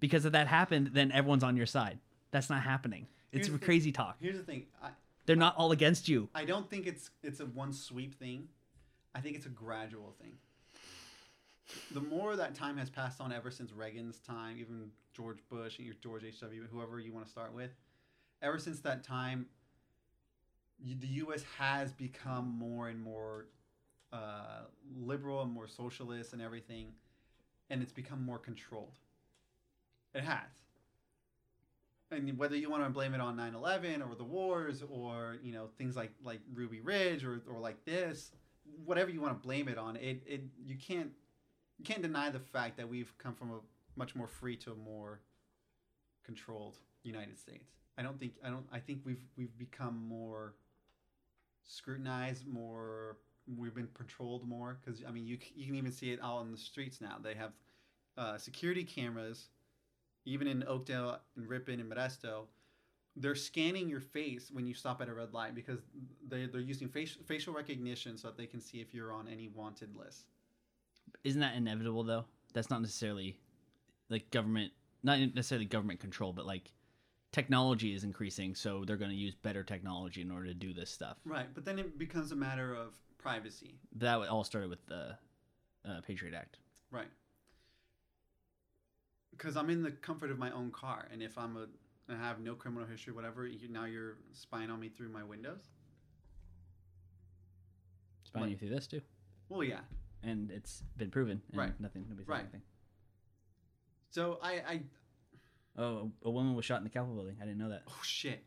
Because 0.00 0.24
if 0.24 0.32
that 0.32 0.48
happened, 0.48 0.90
then 0.92 1.12
everyone's 1.12 1.44
on 1.44 1.56
your 1.56 1.66
side. 1.66 1.98
That's 2.30 2.50
not 2.50 2.62
happening. 2.62 3.06
It's 3.32 3.48
crazy 3.60 3.92
talk. 3.92 4.16
Here's 4.20 4.36
the 4.36 4.42
thing. 4.42 4.66
I 4.82 4.90
They're 5.26 5.36
not 5.36 5.54
all 5.56 5.70
against 5.72 6.08
you. 6.08 6.28
I 6.34 6.44
don't 6.44 6.68
think 6.68 6.86
it's 6.86 7.10
it's 7.22 7.40
a 7.40 7.46
one 7.46 7.72
sweep 7.72 8.18
thing. 8.18 8.48
I 9.14 9.20
think 9.20 9.36
it's 9.36 9.46
a 9.46 9.50
gradual 9.50 10.14
thing. 10.20 10.32
The 11.92 12.00
more 12.00 12.36
that 12.36 12.54
time 12.54 12.76
has 12.78 12.90
passed 12.90 13.20
on 13.20 13.32
ever 13.32 13.50
since 13.50 13.72
Reagan's 13.72 14.18
time, 14.20 14.56
even 14.58 14.90
George 15.14 15.38
Bush, 15.50 15.78
or 15.80 15.94
George 16.00 16.24
H.W., 16.24 16.66
whoever 16.70 16.98
you 17.00 17.12
want 17.12 17.26
to 17.26 17.30
start 17.30 17.54
with, 17.54 17.70
ever 18.42 18.58
since 18.58 18.80
that 18.80 19.04
time, 19.04 19.46
the 20.84 21.06
U.S. 21.06 21.44
has 21.58 21.92
become 21.92 22.46
more 22.56 22.88
and 22.88 23.00
more 23.00 23.46
uh, 24.12 24.62
liberal 24.96 25.42
and 25.42 25.52
more 25.52 25.66
socialist 25.66 26.32
and 26.32 26.40
everything, 26.40 26.92
and 27.68 27.82
it's 27.82 27.92
become 27.92 28.24
more 28.24 28.38
controlled. 28.38 28.98
It 30.14 30.24
has. 30.24 30.48
And 32.10 32.38
whether 32.38 32.56
you 32.56 32.70
want 32.70 32.84
to 32.84 32.90
blame 32.90 33.12
it 33.12 33.20
on 33.20 33.36
9/11 33.36 34.08
or 34.08 34.14
the 34.14 34.24
wars 34.24 34.82
or 34.88 35.36
you 35.42 35.52
know 35.52 35.68
things 35.76 35.94
like 35.94 36.12
like 36.24 36.40
Ruby 36.54 36.80
Ridge 36.80 37.22
or, 37.22 37.42
or 37.46 37.60
like 37.60 37.84
this, 37.84 38.30
whatever 38.86 39.10
you 39.10 39.20
want 39.20 39.40
to 39.40 39.46
blame 39.46 39.68
it 39.68 39.76
on, 39.76 39.96
it, 39.96 40.22
it 40.26 40.42
you 40.64 40.76
can't 40.76 41.10
you 41.78 41.84
can't 41.84 42.02
deny 42.02 42.30
the 42.30 42.40
fact 42.40 42.76
that 42.76 42.88
we've 42.88 43.12
come 43.18 43.34
from 43.34 43.50
a 43.50 43.58
much 43.96 44.14
more 44.14 44.26
free 44.26 44.56
to 44.56 44.72
a 44.72 44.74
more 44.74 45.20
controlled 46.24 46.76
United 47.02 47.38
States. 47.38 47.70
I 47.96 48.02
don't 48.02 48.18
think 48.18 48.34
I 48.44 48.50
don't 48.50 48.66
I 48.72 48.78
think 48.78 49.00
we've 49.04 49.24
we've 49.36 49.56
become 49.58 50.06
more 50.08 50.54
scrutinized, 51.64 52.46
more 52.46 53.16
we've 53.56 53.74
been 53.74 53.88
patrolled 53.88 54.46
more 54.46 54.78
because 54.84 55.02
I 55.06 55.10
mean 55.10 55.26
you 55.26 55.38
you 55.54 55.66
can 55.66 55.74
even 55.76 55.92
see 55.92 56.12
it 56.12 56.20
out 56.22 56.36
on 56.36 56.52
the 56.52 56.58
streets 56.58 57.00
now. 57.00 57.16
They 57.22 57.34
have 57.34 57.52
uh, 58.16 58.36
security 58.36 58.84
cameras, 58.84 59.48
even 60.24 60.46
in 60.48 60.64
Oakdale 60.66 61.18
and 61.36 61.48
Ripon 61.48 61.80
and 61.80 61.90
Modesto. 61.90 62.46
They're 63.16 63.34
scanning 63.34 63.88
your 63.88 64.00
face 64.00 64.50
when 64.52 64.66
you 64.66 64.74
stop 64.74 65.00
at 65.00 65.08
a 65.08 65.14
red 65.14 65.32
light 65.32 65.54
because 65.54 65.80
they 66.28 66.46
they're 66.46 66.60
using 66.60 66.88
face, 66.88 67.16
facial 67.26 67.54
recognition 67.54 68.16
so 68.16 68.28
that 68.28 68.36
they 68.36 68.46
can 68.46 68.60
see 68.60 68.80
if 68.80 68.92
you're 68.92 69.12
on 69.12 69.28
any 69.28 69.48
wanted 69.48 69.96
list. 69.96 70.26
Isn't 71.24 71.40
that 71.40 71.56
inevitable 71.56 72.02
though? 72.04 72.24
That's 72.54 72.70
not 72.70 72.80
necessarily 72.80 73.38
like 74.08 74.30
government 74.30 74.72
not 75.02 75.18
necessarily 75.34 75.64
government 75.66 76.00
control, 76.00 76.32
but 76.32 76.46
like 76.46 76.72
technology 77.32 77.94
is 77.94 78.04
increasing, 78.04 78.54
so 78.54 78.84
they're 78.84 78.96
gonna 78.96 79.12
use 79.12 79.34
better 79.34 79.62
technology 79.62 80.22
in 80.22 80.30
order 80.30 80.46
to 80.46 80.54
do 80.54 80.72
this 80.72 80.90
stuff. 80.90 81.18
Right, 81.24 81.46
but 81.54 81.64
then 81.64 81.78
it 81.78 81.98
becomes 81.98 82.32
a 82.32 82.36
matter 82.36 82.74
of 82.74 82.94
privacy. 83.18 83.74
That 83.96 84.16
all 84.28 84.44
started 84.44 84.70
with 84.70 84.84
the 84.86 85.16
uh, 85.88 86.00
Patriot 86.06 86.34
Act. 86.34 86.58
Right. 86.90 87.08
Because 89.30 89.56
I'm 89.56 89.70
in 89.70 89.82
the 89.82 89.92
comfort 89.92 90.30
of 90.30 90.38
my 90.38 90.50
own 90.50 90.70
car, 90.70 91.06
and 91.12 91.22
if 91.22 91.38
I'm 91.38 91.56
a 91.56 91.66
I 92.10 92.16
have 92.16 92.40
no 92.40 92.54
criminal 92.54 92.86
history, 92.88 93.12
whatever, 93.12 93.46
you, 93.46 93.68
now 93.68 93.84
you're 93.84 94.16
spying 94.32 94.70
on 94.70 94.80
me 94.80 94.88
through 94.88 95.10
my 95.10 95.22
windows. 95.22 95.60
Spying 98.24 98.44
Right. 98.44 98.50
you 98.52 98.56
through 98.56 98.70
this 98.70 98.86
too. 98.86 99.02
Well, 99.50 99.62
yeah. 99.62 99.80
And 100.22 100.50
it's 100.50 100.82
been 100.96 101.10
proven. 101.10 101.42
And 101.50 101.58
Right. 101.58 101.80
Nothing. 101.80 102.02
Nobody's 102.08 102.26
said 102.26 102.32
Right. 102.32 102.40
anything. 102.40 102.62
So 104.10 104.38
I, 104.42 104.52
I 104.66 104.82
Oh, 105.76 106.10
a 106.22 106.30
woman 106.30 106.54
was 106.54 106.64
shot 106.64 106.78
in 106.78 106.84
the 106.84 106.90
Capitol 106.90 107.14
building. 107.14 107.36
I 107.40 107.44
didn't 107.44 107.58
know 107.58 107.68
that. 107.68 107.84
oh 107.86 108.00
shit. 108.02 108.44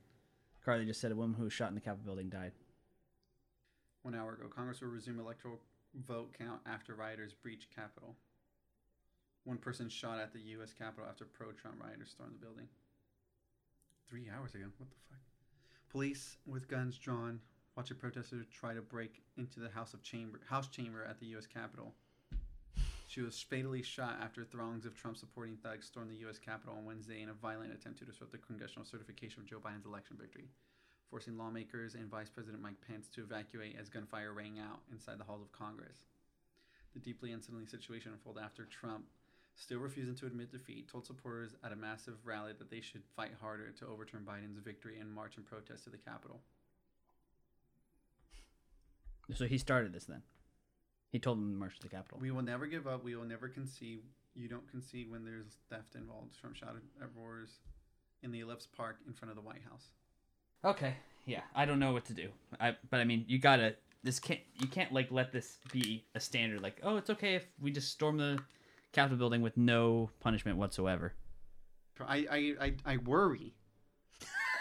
Carly 0.66 0.86
just 0.86 1.00
said 1.02 1.12
a 1.12 1.16
woman 1.16 1.36
who 1.36 1.44
was 1.46 1.54
shot 1.54 1.70
in 1.70 1.76
the 1.76 1.82
Capitol 1.82 2.06
building 2.06 2.30
died. 2.30 2.52
One 4.04 4.16
hour 4.16 4.34
ago, 4.34 4.48
Congress 4.54 4.82
will 4.82 4.90
resume 4.90 5.20
electoral 5.20 5.60
vote 6.08 6.34
count 6.38 6.60
after 6.66 6.94
rioters 6.96 7.34
breach 7.34 7.68
Capitol. 7.74 8.16
One 9.44 9.58
person 9.58 9.90
shot 9.90 10.20
at 10.20 10.34
the 10.34 10.40
U.S. 10.40 10.74
Capitol 10.74 11.06
after 11.10 11.26
pro-Trump 11.26 11.82
rioters 11.82 12.10
stormed 12.10 12.36
the 12.36 12.40
building. 12.46 12.68
Three 14.10 14.28
hours 14.30 14.54
ago. 14.56 14.66
What 14.78 14.90
the 14.90 14.96
fuck? 15.10 15.20
Police 15.90 16.38
with 16.46 16.68
guns 16.68 16.98
drawn 16.98 17.40
watch 17.76 17.92
a 17.92 17.96
protester 17.96 18.46
try 18.52 18.74
to 18.74 18.82
break 18.82 19.22
into 19.38 19.60
the 19.60 19.70
House 19.70 19.94
of 19.94 20.04
Chamber 20.04 20.40
House 20.50 20.68
chamber 20.68 21.06
at 21.10 21.20
the 21.20 21.28
U.S. 21.28 21.46
Capitol. 21.46 21.94
She 23.08 23.22
was 23.22 23.42
fatally 23.42 23.84
shot 23.84 24.20
after 24.22 24.46
throngs 24.46 24.86
of 24.86 24.96
Trump-supporting 24.96 25.58
thugs 25.58 25.86
stormed 25.86 26.12
the 26.12 26.22
U.S. 26.28 26.40
Capitol 26.40 26.76
on 26.78 26.86
Wednesday 26.86 27.22
in 27.22 27.28
a 27.28 27.34
violent 27.34 27.74
attempt 27.74 28.00
to 28.00 28.06
disrupt 28.06 28.32
the 28.32 28.38
congressional 28.38 28.86
certification 28.86 29.42
of 29.42 29.48
Joe 29.48 29.60
Biden's 29.60 29.86
election 29.86 30.16
victory 30.20 30.48
forcing 31.12 31.38
lawmakers 31.38 31.94
and 31.94 32.10
Vice 32.10 32.30
President 32.30 32.64
Mike 32.64 32.80
Pence 32.88 33.10
to 33.10 33.22
evacuate 33.22 33.76
as 33.78 33.90
gunfire 33.90 34.32
rang 34.32 34.60
out 34.60 34.80
inside 34.94 35.20
the 35.20 35.26
halls 35.26 35.42
of 35.42 35.52
Congress. 35.52 36.08
The 36.94 37.02
deeply 37.02 37.34
unsettling 37.34 37.68
situation 37.68 38.14
unfolded 38.14 38.42
after 38.42 38.64
Trump, 38.64 39.04
still 39.56 39.80
refusing 39.80 40.16
to 40.16 40.26
admit 40.26 40.54
defeat, 40.54 40.90
told 40.90 41.06
supporters 41.06 41.54
at 41.66 41.74
a 41.74 41.76
massive 41.76 42.16
rally 42.24 42.54
that 42.58 42.72
they 42.72 42.80
should 42.80 43.04
fight 43.04 43.32
harder 43.42 43.72
to 43.72 43.88
overturn 43.88 44.26
Biden's 44.26 44.60
victory 44.60 45.00
and 45.00 45.12
march 45.12 45.36
in 45.36 45.44
protest 45.44 45.84
to 45.84 45.90
the 45.90 45.98
Capitol. 45.98 46.40
So 49.36 49.46
he 49.46 49.58
started 49.58 49.94
this 49.94 50.06
then. 50.06 50.22
He 51.12 51.20
told 51.20 51.40
them 51.40 51.52
to 51.52 51.58
march 51.58 51.76
to 51.78 51.82
the 51.82 51.90
Capitol. 51.90 52.20
We 52.22 52.32
will 52.32 52.42
never 52.42 52.68
give 52.68 52.88
up. 52.88 53.04
We 53.04 53.16
will 53.16 53.26
never 53.26 53.50
concede. 53.50 54.02
You 54.34 54.48
don't 54.48 54.70
concede 54.70 55.12
when 55.12 55.26
there's 55.26 55.58
theft 55.70 55.96
involved. 55.96 56.40
Trump 56.40 56.56
shouted 56.56 56.82
at 57.02 57.10
roars 57.16 57.60
in 58.24 58.32
the 58.32 58.40
Ellipse 58.40 58.68
Park 58.68 58.98
in 59.08 59.14
front 59.14 59.30
of 59.30 59.36
the 59.36 59.42
White 59.42 59.62
House. 59.70 59.88
Okay. 60.64 60.96
Yeah, 61.26 61.42
I 61.54 61.66
don't 61.66 61.80
know 61.80 61.92
what 61.92 62.06
to 62.06 62.14
do. 62.14 62.30
I 62.60 62.76
but 62.90 63.00
I 63.00 63.04
mean, 63.04 63.26
you 63.28 63.40
gotta. 63.40 63.76
This 64.04 64.20
can't. 64.20 64.40
You 64.60 64.68
can't 64.68 64.92
like 64.92 65.12
let 65.12 65.32
this 65.32 65.58
be 65.72 66.06
a 66.16 66.20
standard. 66.20 66.62
Like, 66.62 66.80
oh, 66.84 66.98
it's 66.98 67.10
okay 67.10 67.36
if 67.36 67.46
we 67.60 67.72
just 67.72 67.92
storm 67.92 68.18
the 68.18 68.40
Capitol 68.94 69.18
building 69.18 69.42
with 69.42 69.58
no 69.58 70.10
punishment 70.20 70.58
whatsoever. 70.58 71.14
I, 72.08 72.26
I, 72.32 72.66
I, 72.66 72.74
I 72.94 72.98
worry. 72.98 73.54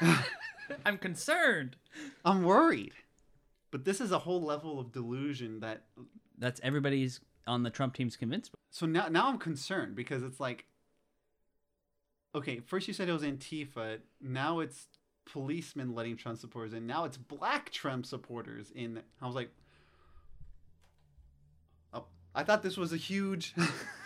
I'm 0.85 0.99
concerned. 0.99 1.77
I'm 2.25 2.43
worried. 2.43 2.93
But 3.71 3.85
this 3.85 4.01
is 4.01 4.11
a 4.13 4.19
whole 4.21 4.43
level 4.43 4.81
of 4.81 4.93
delusion 4.93 5.61
that 5.61 5.85
That's 6.39 6.61
everybody's 6.63 7.21
on 7.47 7.63
the 7.63 7.71
Trump 7.71 7.95
team's 7.95 8.17
convinced. 8.17 8.53
so 8.71 8.87
now 8.87 9.09
now 9.09 9.29
I'm 9.29 9.39
concerned 9.39 9.95
because 9.95 10.23
it's 10.23 10.41
like 10.41 10.67
okay, 12.35 12.61
first 12.61 12.87
you 12.89 12.95
said 12.95 13.09
it 13.09 13.13
was 13.13 13.23
Antifa. 13.23 13.99
Now 14.21 14.61
it's 14.61 14.87
policemen 15.25 15.95
letting 15.95 16.17
Trump 16.17 16.39
supporters 16.39 16.73
in. 16.73 16.87
Now 16.87 17.05
it's 17.05 17.17
black 17.17 17.71
Trump 17.71 18.07
supporters 18.07 18.71
in. 18.75 19.03
I 19.21 19.27
was 19.27 19.35
like, 19.35 19.51
oh, 21.93 22.05
I 22.35 22.45
thought 22.45 22.63
this 22.63 22.77
was 22.77 22.93
a 22.93 22.97
huge. 22.97 23.55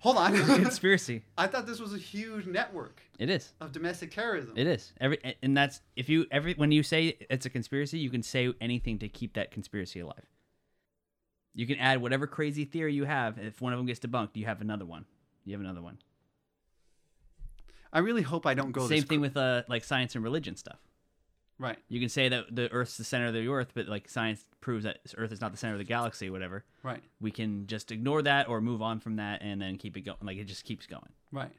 Hold 0.00 0.16
on. 0.16 0.34
Conspiracy. 0.34 1.22
I 1.38 1.46
thought 1.46 1.66
this 1.66 1.80
was 1.80 1.94
a 1.94 1.98
huge 1.98 2.46
network 2.46 3.02
It 3.18 3.30
is. 3.30 3.52
of 3.60 3.72
domestic 3.72 4.10
terrorism. 4.12 4.54
It 4.56 4.66
is. 4.66 4.92
Every 5.00 5.18
and 5.42 5.56
that's 5.56 5.80
if 5.96 6.08
you 6.08 6.26
every 6.30 6.54
when 6.54 6.72
you 6.72 6.82
say 6.82 7.16
it's 7.30 7.46
a 7.46 7.50
conspiracy, 7.50 7.98
you 7.98 8.10
can 8.10 8.22
say 8.22 8.52
anything 8.60 8.98
to 9.00 9.08
keep 9.08 9.34
that 9.34 9.50
conspiracy 9.50 10.00
alive. 10.00 10.26
You 11.54 11.66
can 11.66 11.78
add 11.78 12.02
whatever 12.02 12.26
crazy 12.26 12.64
theory 12.64 12.94
you 12.94 13.04
have. 13.04 13.38
If 13.38 13.60
one 13.60 13.72
of 13.72 13.78
them 13.78 13.86
gets 13.86 14.00
debunked, 14.00 14.30
you 14.34 14.46
have 14.46 14.60
another 14.60 14.84
one. 14.84 15.04
You 15.44 15.52
have 15.52 15.60
another 15.60 15.82
one. 15.82 15.98
I 17.92 18.00
really 18.00 18.22
hope 18.22 18.44
I 18.44 18.54
don't 18.54 18.72
go. 18.72 18.88
Same 18.88 18.98
this 18.98 19.04
thing 19.04 19.20
with 19.20 19.36
uh 19.36 19.62
like 19.68 19.84
science 19.84 20.14
and 20.14 20.24
religion 20.24 20.56
stuff. 20.56 20.78
Right. 21.58 21.78
You 21.88 22.00
can 22.00 22.08
say 22.08 22.28
that 22.28 22.54
the 22.54 22.70
Earth's 22.72 22.96
the 22.96 23.04
center 23.04 23.26
of 23.26 23.34
the 23.34 23.46
Earth, 23.46 23.72
but 23.74 23.88
like 23.88 24.08
science 24.08 24.44
proves 24.60 24.84
that 24.84 24.98
Earth 25.16 25.32
is 25.32 25.40
not 25.40 25.52
the 25.52 25.58
center 25.58 25.74
of 25.74 25.78
the 25.78 25.84
galaxy, 25.84 26.30
whatever. 26.30 26.64
Right. 26.82 27.02
We 27.20 27.30
can 27.30 27.66
just 27.66 27.92
ignore 27.92 28.22
that 28.22 28.48
or 28.48 28.60
move 28.60 28.82
on 28.82 29.00
from 29.00 29.16
that 29.16 29.42
and 29.42 29.60
then 29.60 29.78
keep 29.78 29.96
it 29.96 30.02
going. 30.02 30.18
Like 30.22 30.38
it 30.38 30.44
just 30.44 30.64
keeps 30.64 30.86
going. 30.86 31.10
Right. 31.30 31.52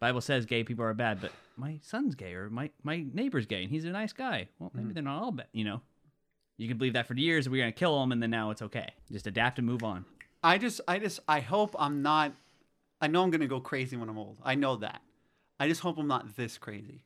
Bible 0.00 0.22
says 0.22 0.46
gay 0.46 0.64
people 0.64 0.84
are 0.84 0.94
bad, 0.94 1.20
but 1.20 1.30
my 1.56 1.78
son's 1.82 2.14
gay 2.14 2.32
or 2.32 2.48
my 2.48 2.70
my 2.82 3.04
neighbor's 3.12 3.44
gay 3.44 3.62
and 3.62 3.70
he's 3.70 3.84
a 3.84 3.90
nice 3.90 4.14
guy. 4.14 4.48
Well, 4.58 4.70
maybe 4.72 4.88
hmm. 4.88 4.94
they're 4.94 5.02
not 5.02 5.22
all 5.22 5.32
bad. 5.32 5.48
You 5.52 5.64
know, 5.64 5.82
you 6.56 6.68
can 6.68 6.78
believe 6.78 6.94
that 6.94 7.06
for 7.06 7.14
years. 7.14 7.48
We're 7.48 7.62
gonna 7.62 7.72
kill 7.72 8.00
them, 8.00 8.12
and 8.12 8.22
then 8.22 8.30
now 8.30 8.50
it's 8.50 8.62
okay. 8.62 8.92
Just 9.12 9.26
adapt 9.26 9.58
and 9.58 9.66
move 9.66 9.82
on. 9.82 10.04
I 10.42 10.56
just, 10.56 10.80
I 10.88 10.98
just, 10.98 11.20
I 11.28 11.40
hope 11.40 11.76
I'm 11.78 12.02
not. 12.02 12.32
I 13.00 13.06
know 13.08 13.22
I'm 13.22 13.30
gonna 13.30 13.46
go 13.46 13.60
crazy 13.60 13.96
when 13.96 14.08
I'm 14.08 14.18
old. 14.18 14.38
I 14.42 14.54
know 14.54 14.76
that. 14.76 15.02
I 15.58 15.68
just 15.68 15.82
hope 15.82 15.98
I'm 15.98 16.06
not 16.06 16.36
this 16.36 16.56
crazy. 16.56 17.02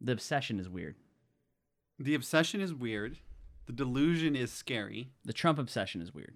The 0.00 0.12
obsession 0.12 0.58
is 0.60 0.68
weird. 0.68 0.96
The 1.98 2.14
obsession 2.14 2.60
is 2.60 2.74
weird. 2.74 3.18
The 3.66 3.72
delusion 3.72 4.36
is 4.36 4.52
scary. 4.52 5.10
The 5.24 5.32
Trump 5.32 5.58
obsession 5.58 6.00
is 6.02 6.12
weird. 6.14 6.34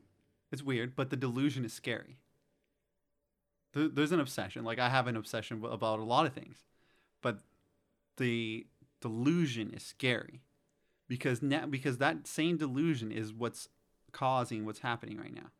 It's 0.50 0.62
weird, 0.62 0.96
but 0.96 1.10
the 1.10 1.16
delusion 1.16 1.64
is 1.64 1.72
scary. 1.72 2.18
There- 3.72 3.88
There's 3.88 4.12
an 4.12 4.20
obsession. 4.20 4.64
Like 4.64 4.78
I 4.78 4.88
have 4.88 5.06
an 5.06 5.16
obsession 5.16 5.62
about 5.64 6.00
a 6.00 6.04
lot 6.04 6.26
of 6.26 6.32
things, 6.32 6.64
but 7.22 7.40
the 8.16 8.66
delusion 9.00 9.72
is 9.72 9.82
scary 9.84 10.42
because 11.08 11.40
now 11.42 11.66
because 11.66 11.98
that 11.98 12.26
same 12.26 12.56
delusion 12.56 13.12
is 13.12 13.32
what's 13.32 13.68
causing 14.12 14.64
what's 14.64 14.80
happening 14.80 15.16
right 15.18 15.34
now. 15.34 15.50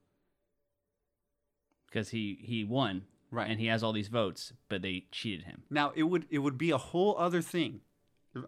because 1.87 2.11
he 2.11 2.39
he 2.43 2.63
won 2.65 3.03
Right. 3.33 3.49
and 3.51 3.61
he 3.61 3.67
has 3.67 3.83
all 3.83 3.93
these 3.93 4.09
votes, 4.09 4.53
but 4.69 4.83
they 4.83 5.07
cheated 5.13 5.45
him. 5.47 5.63
Now 5.71 5.93
it 5.95 6.05
would 6.05 6.27
it 6.31 6.39
would 6.41 6.59
be 6.59 6.71
a 6.71 6.79
whole 6.79 7.17
other 7.19 7.43
thing. 7.43 7.81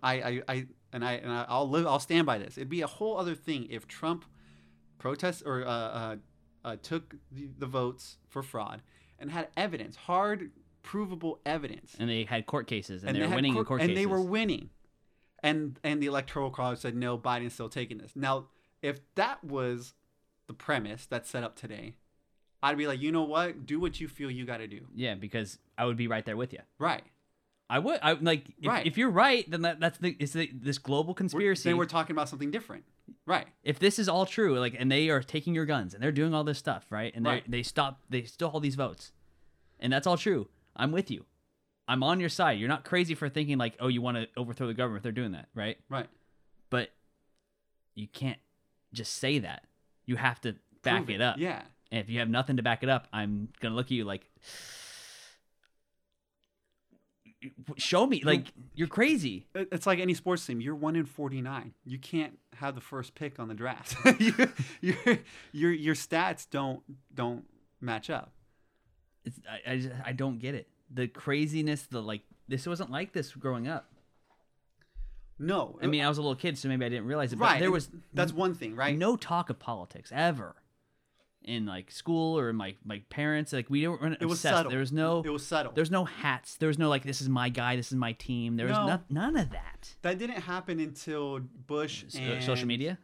I 0.02 0.14
I, 0.14 0.42
I 0.48 0.66
and 0.92 1.04
I 1.04 1.12
and 1.14 1.30
I'll 1.32 1.68
live 1.68 1.86
I'll 1.86 1.98
stand 2.00 2.26
by 2.26 2.38
this. 2.38 2.56
It'd 2.56 2.68
be 2.68 2.82
a 2.82 2.86
whole 2.86 3.18
other 3.18 3.34
thing 3.34 3.66
if 3.70 3.86
Trump 3.88 4.24
protests 4.98 5.42
or 5.44 5.64
uh, 5.64 5.68
uh, 5.70 6.16
uh, 6.64 6.76
took 6.82 7.16
the, 7.30 7.48
the 7.58 7.66
votes 7.66 8.18
for 8.28 8.42
fraud 8.42 8.82
and 9.18 9.30
had 9.30 9.48
evidence, 9.56 9.96
hard 9.96 10.50
provable 10.82 11.40
evidence, 11.46 11.94
And 11.98 12.08
they 12.10 12.24
had 12.24 12.46
court 12.46 12.66
cases, 12.66 13.04
and, 13.04 13.14
they 13.16 13.20
they 13.20 13.26
were 13.26 13.34
winning 13.34 13.52
court- 13.54 13.62
in 13.64 13.66
court 13.68 13.80
and 13.82 13.90
cases. 13.90 14.02
they 14.02 14.06
were 14.06 14.20
winning, 14.20 14.70
and 15.42 15.78
and 15.84 16.02
the 16.02 16.06
electoral 16.06 16.50
college 16.50 16.78
said 16.78 16.94
no, 16.96 17.18
Biden's 17.18 17.54
still 17.54 17.68
taking 17.68 17.98
this. 17.98 18.12
Now, 18.16 18.46
if 18.80 19.00
that 19.14 19.42
was 19.44 19.94
the 20.48 20.54
premise 20.54 21.06
that's 21.06 21.30
set 21.30 21.44
up 21.44 21.54
today, 21.56 21.94
I'd 22.62 22.76
be 22.78 22.86
like, 22.86 23.00
you 23.00 23.10
know 23.12 23.22
what, 23.22 23.64
do 23.66 23.80
what 23.80 24.00
you 24.00 24.08
feel 24.08 24.30
you 24.30 24.44
got 24.44 24.58
to 24.58 24.66
do. 24.68 24.86
yeah, 24.94 25.14
because 25.14 25.58
I 25.78 25.84
would 25.84 25.96
be 25.96 26.06
right 26.08 26.24
there 26.24 26.36
with 26.36 26.52
you. 26.52 26.60
Right. 26.78 27.02
I 27.72 27.78
would. 27.78 27.98
I 28.02 28.12
like. 28.12 28.44
If, 28.60 28.68
Right. 28.68 28.86
if 28.86 28.98
you're 28.98 29.10
right, 29.10 29.50
then 29.50 29.62
that, 29.62 29.80
that's 29.80 29.96
the 29.98 30.14
it's 30.20 30.32
the, 30.32 30.50
this 30.52 30.78
global 30.78 31.08
We're- 31.12 31.16
conspiracy. 31.16 31.68
Then 31.70 31.78
we're 31.78 31.86
talking 31.86 32.14
about 32.14 32.28
something 32.28 32.50
different. 32.50 32.84
Right. 33.26 33.46
if 33.62 33.78
this 33.78 33.98
is 33.98 34.08
all 34.08 34.26
true, 34.26 34.58
like, 34.58 34.74
and 34.78 34.90
they 34.90 35.08
are 35.08 35.22
taking 35.22 35.54
your 35.54 35.64
guns 35.64 35.94
and 35.94 36.02
they're 36.02 36.12
doing 36.12 36.34
all 36.34 36.44
this 36.44 36.58
stuff, 36.58 36.84
right? 36.90 37.12
And 37.14 37.24
they 37.24 37.30
Right. 37.30 37.50
they 37.50 37.62
stop, 37.62 38.00
they 38.10 38.24
stole 38.24 38.50
all 38.50 38.60
these 38.60 38.74
votes, 38.74 39.12
and 39.80 39.92
that's 39.92 40.06
all 40.06 40.16
true. 40.16 40.48
I'm 40.76 40.92
with 40.92 41.10
you. 41.10 41.24
I'm 41.88 42.02
on 42.02 42.20
your 42.20 42.28
side. 42.28 42.58
You're 42.58 42.68
not 42.68 42.84
crazy 42.84 43.14
for 43.14 43.28
thinking 43.28 43.58
like, 43.58 43.74
oh, 43.80 43.88
you 43.88 44.00
want 44.02 44.16
to 44.16 44.28
overthrow 44.36 44.66
the 44.66 44.74
government. 44.74 45.02
They're 45.02 45.12
doing 45.12 45.32
that, 45.32 45.48
right? 45.54 45.78
Right. 45.88 46.08
But 46.70 46.90
you 47.94 48.06
can't 48.06 48.38
just 48.92 49.14
say 49.16 49.38
that. 49.40 49.64
You 50.06 50.16
have 50.16 50.40
to 50.42 50.56
back 50.82 51.04
Prove 51.06 51.10
it 51.16 51.20
up. 51.22 51.36
Yeah. 51.38 51.62
And 51.90 52.00
if 52.00 52.08
you 52.08 52.18
have 52.20 52.28
nothing 52.28 52.56
to 52.56 52.62
back 52.62 52.82
it 52.82 52.88
up, 52.88 53.08
I'm 53.12 53.48
gonna 53.60 53.74
look 53.74 53.86
at 53.86 53.92
you 53.92 54.04
like, 54.04 54.28
show 57.76 58.06
me. 58.06 58.22
Like 58.24 58.52
you're 58.74 58.88
crazy. 58.88 59.46
It's 59.54 59.86
like 59.86 59.98
any 59.98 60.14
sports 60.14 60.44
team. 60.44 60.60
You're 60.60 60.74
one 60.74 60.96
in 60.96 61.06
forty 61.06 61.40
nine. 61.40 61.72
You 61.84 61.98
can't 61.98 62.38
have 62.54 62.74
the 62.74 62.80
first 62.80 63.14
pick 63.14 63.38
on 63.38 63.48
the 63.48 63.54
draft. 63.54 63.96
you, 64.18 64.34
your 64.80 65.18
your 65.52 65.72
your 65.72 65.94
stats 65.94 66.48
don't 66.50 66.82
don't 67.14 67.44
match 67.80 68.10
up. 68.10 68.32
It's, 69.24 69.38
I 69.48 69.72
I, 69.72 69.76
just, 69.78 69.94
I 70.04 70.12
don't 70.12 70.38
get 70.38 70.54
it. 70.54 70.68
The 70.92 71.08
craziness. 71.08 71.82
The 71.82 72.02
like. 72.02 72.22
This 72.48 72.66
wasn't 72.66 72.90
like 72.90 73.12
this 73.12 73.32
growing 73.32 73.68
up. 73.68 73.92
No. 75.38 75.78
I 75.82 75.86
mean, 75.86 76.02
I 76.02 76.08
was 76.08 76.18
a 76.18 76.22
little 76.22 76.36
kid, 76.36 76.58
so 76.58 76.68
maybe 76.68 76.84
I 76.84 76.88
didn't 76.88 77.06
realize 77.06 77.32
it. 77.32 77.38
But 77.38 77.44
right. 77.46 77.60
there 77.60 77.70
was 77.70 77.88
that's 78.12 78.32
one 78.32 78.54
thing, 78.54 78.76
right? 78.76 78.96
no 78.96 79.16
talk 79.16 79.48
of 79.48 79.58
politics 79.58 80.12
ever 80.14 80.56
in 81.44 81.66
like 81.66 81.90
school 81.90 82.38
or 82.38 82.50
in 82.50 82.56
my 82.56 82.74
my 82.84 83.02
parents. 83.10 83.52
Like 83.52 83.68
we 83.70 83.86
weren't 83.88 84.16
It 84.20 84.26
was 84.26 84.38
obsessed. 84.38 84.56
subtle. 84.56 84.70
There 84.70 84.80
was 84.80 84.92
no. 84.92 85.22
It 85.24 85.30
was 85.30 85.46
subtle. 85.46 85.72
There's 85.72 85.90
no 85.90 86.04
hats. 86.04 86.56
There 86.56 86.68
was 86.68 86.78
no 86.78 86.88
like 86.88 87.04
this 87.04 87.20
is 87.20 87.28
my 87.28 87.48
guy. 87.48 87.76
This 87.76 87.90
is 87.92 87.98
my 87.98 88.12
team. 88.12 88.56
There 88.56 88.66
was 88.66 88.76
No. 88.76 88.86
no, 88.86 89.00
none 89.10 89.36
of 89.36 89.50
that. 89.50 89.94
that 90.02 90.18
didn't 90.18 90.40
happen 90.40 90.80
until 90.80 91.40
Bush 91.40 92.04
So- 92.08 92.18
and 92.18 92.42
social 92.42 92.66
media. 92.66 92.98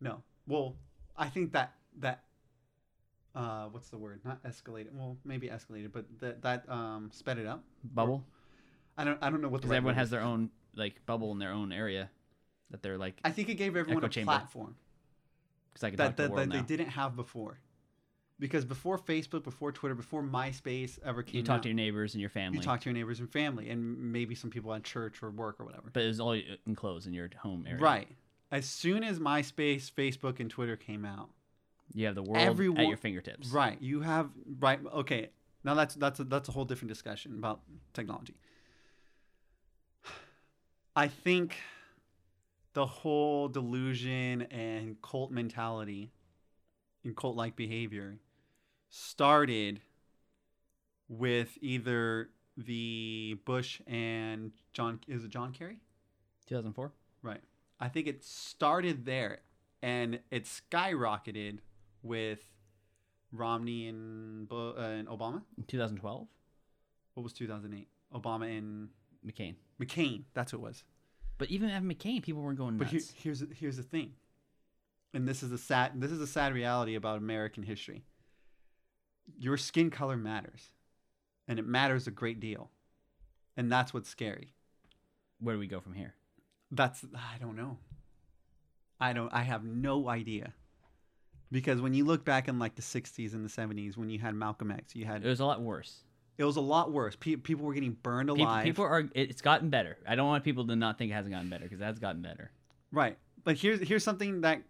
No. 0.00 0.22
Well, 0.46 0.76
I 1.16 1.28
think 1.28 1.52
that 1.52 1.74
that 1.98 2.24
uh, 3.34 3.66
what's 3.66 3.88
the 3.90 3.98
word? 3.98 4.20
Not 4.24 4.42
escalated. 4.42 4.92
Well, 4.92 5.16
maybe 5.24 5.48
escalated, 5.48 5.92
but 5.92 6.06
that 6.20 6.42
that 6.42 6.68
um, 6.68 7.10
sped 7.12 7.38
it 7.38 7.46
up. 7.46 7.62
bubble 7.84 8.24
I 8.96 9.04
don't 9.04 9.18
I 9.22 9.30
don't 9.30 9.40
know 9.42 9.48
what 9.48 9.62
the 9.62 9.66
because 9.68 9.70
right 9.70 9.76
everyone 9.76 9.94
has 9.94 10.10
their 10.10 10.22
own 10.22 10.50
like 10.74 11.04
bubble 11.06 11.30
in 11.32 11.38
their 11.38 11.52
own 11.52 11.70
area 11.72 12.10
that 12.70 12.82
they're 12.82 12.98
like 12.98 13.20
I 13.24 13.30
think 13.30 13.48
it 13.48 13.54
gave 13.54 13.76
everyone 13.76 14.02
a 14.04 14.08
chamber. 14.08 14.30
platform. 14.32 14.74
because 15.72 15.84
I 15.84 15.90
can 15.90 15.96
that, 15.98 16.04
talk 16.04 16.16
to 16.16 16.22
the 16.22 16.28
that, 16.28 16.34
world 16.34 16.50
that 16.52 16.66
they 16.68 16.76
didn't 16.76 16.90
have 16.90 17.14
before. 17.14 17.58
Because 18.40 18.64
before 18.64 18.98
Facebook, 18.98 19.42
before 19.42 19.72
Twitter, 19.72 19.96
before 19.96 20.22
MySpace 20.22 20.98
ever 21.04 21.24
came 21.24 21.36
You 21.38 21.42
talk 21.42 21.56
out, 21.56 21.62
to 21.64 21.68
your 21.70 21.74
neighbors 21.74 22.14
and 22.14 22.20
your 22.20 22.30
family, 22.30 22.58
you 22.58 22.62
talk 22.62 22.80
to 22.82 22.84
your 22.88 22.94
neighbors 22.94 23.18
and 23.18 23.28
family, 23.30 23.68
and 23.70 24.12
maybe 24.12 24.34
some 24.36 24.48
people 24.50 24.72
at 24.74 24.84
church 24.84 25.22
or 25.22 25.30
work 25.30 25.58
or 25.58 25.64
whatever. 25.64 25.90
but 25.92 26.04
it 26.04 26.06
was 26.06 26.20
all 26.20 26.32
uh, 26.32 26.40
enclosed 26.66 27.06
in 27.08 27.12
your 27.12 27.28
home 27.38 27.64
area. 27.66 27.80
Right. 27.82 28.08
As 28.52 28.64
soon 28.66 29.02
as 29.02 29.18
MySpace, 29.18 29.90
Facebook, 29.92 30.38
and 30.40 30.48
Twitter 30.48 30.76
came 30.76 31.04
out, 31.04 31.30
You 31.94 32.06
have 32.06 32.14
the 32.14 32.22
world 32.22 32.38
Everyone- 32.46 32.80
at 32.80 32.86
your 32.86 32.96
fingertips. 32.96 33.48
right, 33.48 33.80
you 33.82 34.02
have 34.02 34.30
right. 34.60 34.78
Okay, 34.94 35.30
now 35.64 35.74
that's 35.74 35.96
that's 35.96 36.20
a, 36.20 36.24
that's 36.24 36.48
a 36.48 36.52
whole 36.52 36.64
different 36.64 36.90
discussion 36.90 37.32
about 37.38 37.60
technology. 37.92 38.34
I 40.94 41.08
think 41.08 41.56
the 42.74 42.86
whole 42.86 43.48
delusion 43.48 44.42
and 44.42 45.00
cult 45.02 45.30
mentality 45.30 46.12
and 47.04 47.16
cult 47.16 47.36
like 47.36 47.56
behavior 47.56 48.18
started 48.88 49.80
with 51.08 51.58
either 51.60 52.30
the 52.56 53.38
Bush 53.44 53.80
and 53.86 54.52
John 54.72 55.00
is 55.06 55.24
it 55.24 55.30
John 55.30 55.52
Kerry? 55.52 55.80
2004. 56.46 56.92
Right. 57.22 57.40
I 57.80 57.88
think 57.88 58.06
it 58.06 58.24
started 58.24 59.04
there 59.04 59.40
and 59.82 60.20
it 60.30 60.44
skyrocketed 60.44 61.58
with 62.02 62.40
Romney 63.32 63.88
and 63.88 64.50
uh, 64.50 64.74
and 64.74 65.08
Obama. 65.08 65.42
2012. 65.66 66.26
What 67.14 67.22
was 67.22 67.32
2008? 67.32 67.88
Obama 68.14 68.56
and 68.56 68.88
McCain. 69.26 69.54
McCain. 69.80 70.22
That's 70.34 70.52
what 70.52 70.60
it 70.60 70.62
was. 70.62 70.84
But 71.36 71.50
even 71.50 71.68
having 71.68 71.88
McCain, 71.88 72.22
people 72.22 72.42
weren't 72.42 72.58
going 72.58 72.76
But 72.78 72.92
nuts. 72.92 73.10
here, 73.10 73.34
here's 73.34 73.44
here's 73.56 73.76
the 73.76 73.82
thing, 73.82 74.12
and 75.14 75.28
this 75.28 75.42
is 75.42 75.52
a 75.52 75.58
sad 75.58 75.92
this 76.00 76.10
is 76.10 76.20
a 76.20 76.26
sad 76.26 76.52
reality 76.52 76.94
about 76.94 77.18
American 77.18 77.62
history. 77.62 78.04
Your 79.38 79.56
skin 79.56 79.90
color 79.90 80.16
matters, 80.16 80.70
and 81.46 81.58
it 81.58 81.66
matters 81.66 82.06
a 82.06 82.10
great 82.10 82.40
deal, 82.40 82.70
and 83.56 83.70
that's 83.70 83.92
what's 83.92 84.08
scary. 84.08 84.54
Where 85.40 85.54
do 85.54 85.58
we 85.58 85.66
go 85.66 85.80
from 85.80 85.94
here? 85.94 86.14
That's 86.70 87.04
I 87.14 87.38
don't 87.38 87.56
know. 87.56 87.78
I 89.00 89.12
don't. 89.12 89.32
I 89.32 89.42
have 89.42 89.64
no 89.64 90.08
idea. 90.08 90.54
Because 91.50 91.80
when 91.80 91.94
you 91.94 92.04
look 92.04 92.24
back 92.24 92.48
in 92.48 92.58
like 92.58 92.74
the 92.74 92.82
'60s 92.82 93.32
and 93.32 93.44
the 93.44 93.48
'70s, 93.48 93.96
when 93.96 94.10
you 94.10 94.18
had 94.18 94.34
Malcolm 94.34 94.70
X, 94.70 94.94
you 94.94 95.04
had 95.06 95.24
It 95.24 95.28
was 95.28 95.40
a 95.40 95.46
lot 95.46 95.62
worse. 95.62 96.02
it 96.36 96.44
was 96.44 96.56
a 96.56 96.60
lot 96.60 96.92
worse. 96.92 97.16
Pe- 97.16 97.36
people 97.36 97.64
were 97.64 97.72
getting 97.74 97.92
burned 98.02 98.28
People, 98.28 98.44
alive. 98.44 98.64
people 98.64 98.84
are. 98.84 99.08
It's 99.14 99.40
gotten 99.40 99.70
better. 99.70 99.96
I 100.06 100.14
don't 100.14 100.26
want 100.26 100.44
people 100.44 100.66
to 100.66 100.76
not 100.76 100.98
think 100.98 101.10
it 101.10 101.14
hasn't 101.14 101.32
gotten 101.32 101.48
better 101.48 101.64
because 101.64 101.78
that's 101.78 101.98
gotten 101.98 102.20
better. 102.22 102.50
Right. 102.92 103.16
But 103.44 103.56
here's 103.56 103.80
here's 103.86 104.04
something 104.04 104.42
that 104.42 104.62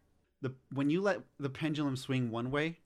the 0.42 0.54
when 0.72 0.88
you 0.90 1.00
let 1.00 1.20
the 1.40 1.48
pendulum 1.50 1.96
swing 1.96 2.30
one 2.30 2.50
way, 2.52 2.78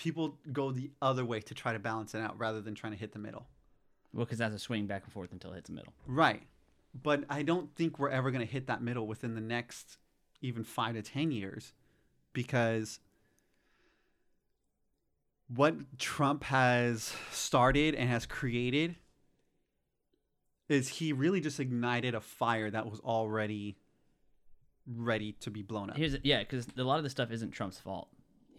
people 0.00 0.38
go 0.50 0.72
the 0.72 0.90
other 1.02 1.26
way 1.26 1.40
to 1.40 1.52
try 1.52 1.74
to 1.74 1.78
balance 1.78 2.14
it 2.14 2.22
out 2.22 2.38
rather 2.38 2.62
than 2.62 2.74
trying 2.74 2.94
to 2.94 2.98
hit 2.98 3.12
the 3.12 3.18
middle. 3.18 3.46
Well, 4.14 4.24
because 4.24 4.38
that's 4.38 4.54
a 4.54 4.58
swing 4.58 4.86
back 4.86 5.04
and 5.04 5.12
forth 5.12 5.30
until 5.30 5.52
it 5.52 5.56
hits 5.56 5.68
the 5.68 5.74
middle. 5.74 5.92
Right. 6.06 6.42
But 7.02 7.24
I 7.28 7.42
don't 7.42 7.72
think 7.76 7.98
we're 7.98 8.08
ever 8.08 8.30
going 8.30 8.44
to 8.44 8.50
hit 8.50 8.66
that 8.68 8.82
middle 8.82 9.06
within 9.06 9.34
the 9.34 9.42
next 9.42 9.98
even 10.40 10.64
five 10.64 10.94
to 10.94 11.02
10 11.02 11.30
years 11.32 11.74
because 12.32 12.98
what 15.54 15.74
Trump 15.98 16.44
has 16.44 17.14
started 17.30 17.94
and 17.94 18.08
has 18.08 18.24
created 18.24 18.96
is 20.70 20.88
he 20.88 21.12
really 21.12 21.40
just 21.40 21.60
ignited 21.60 22.14
a 22.14 22.20
fire 22.20 22.70
that 22.70 22.90
was 22.90 23.00
already 23.00 23.76
ready 24.86 25.32
to 25.32 25.50
be 25.50 25.62
blown 25.62 25.90
up. 25.90 25.96
Here's 25.98 26.16
yeah, 26.22 26.38
because 26.38 26.66
a 26.78 26.84
lot 26.84 26.96
of 26.96 27.02
this 27.02 27.12
stuff 27.12 27.30
isn't 27.30 27.50
Trump's 27.50 27.78
fault. 27.78 28.08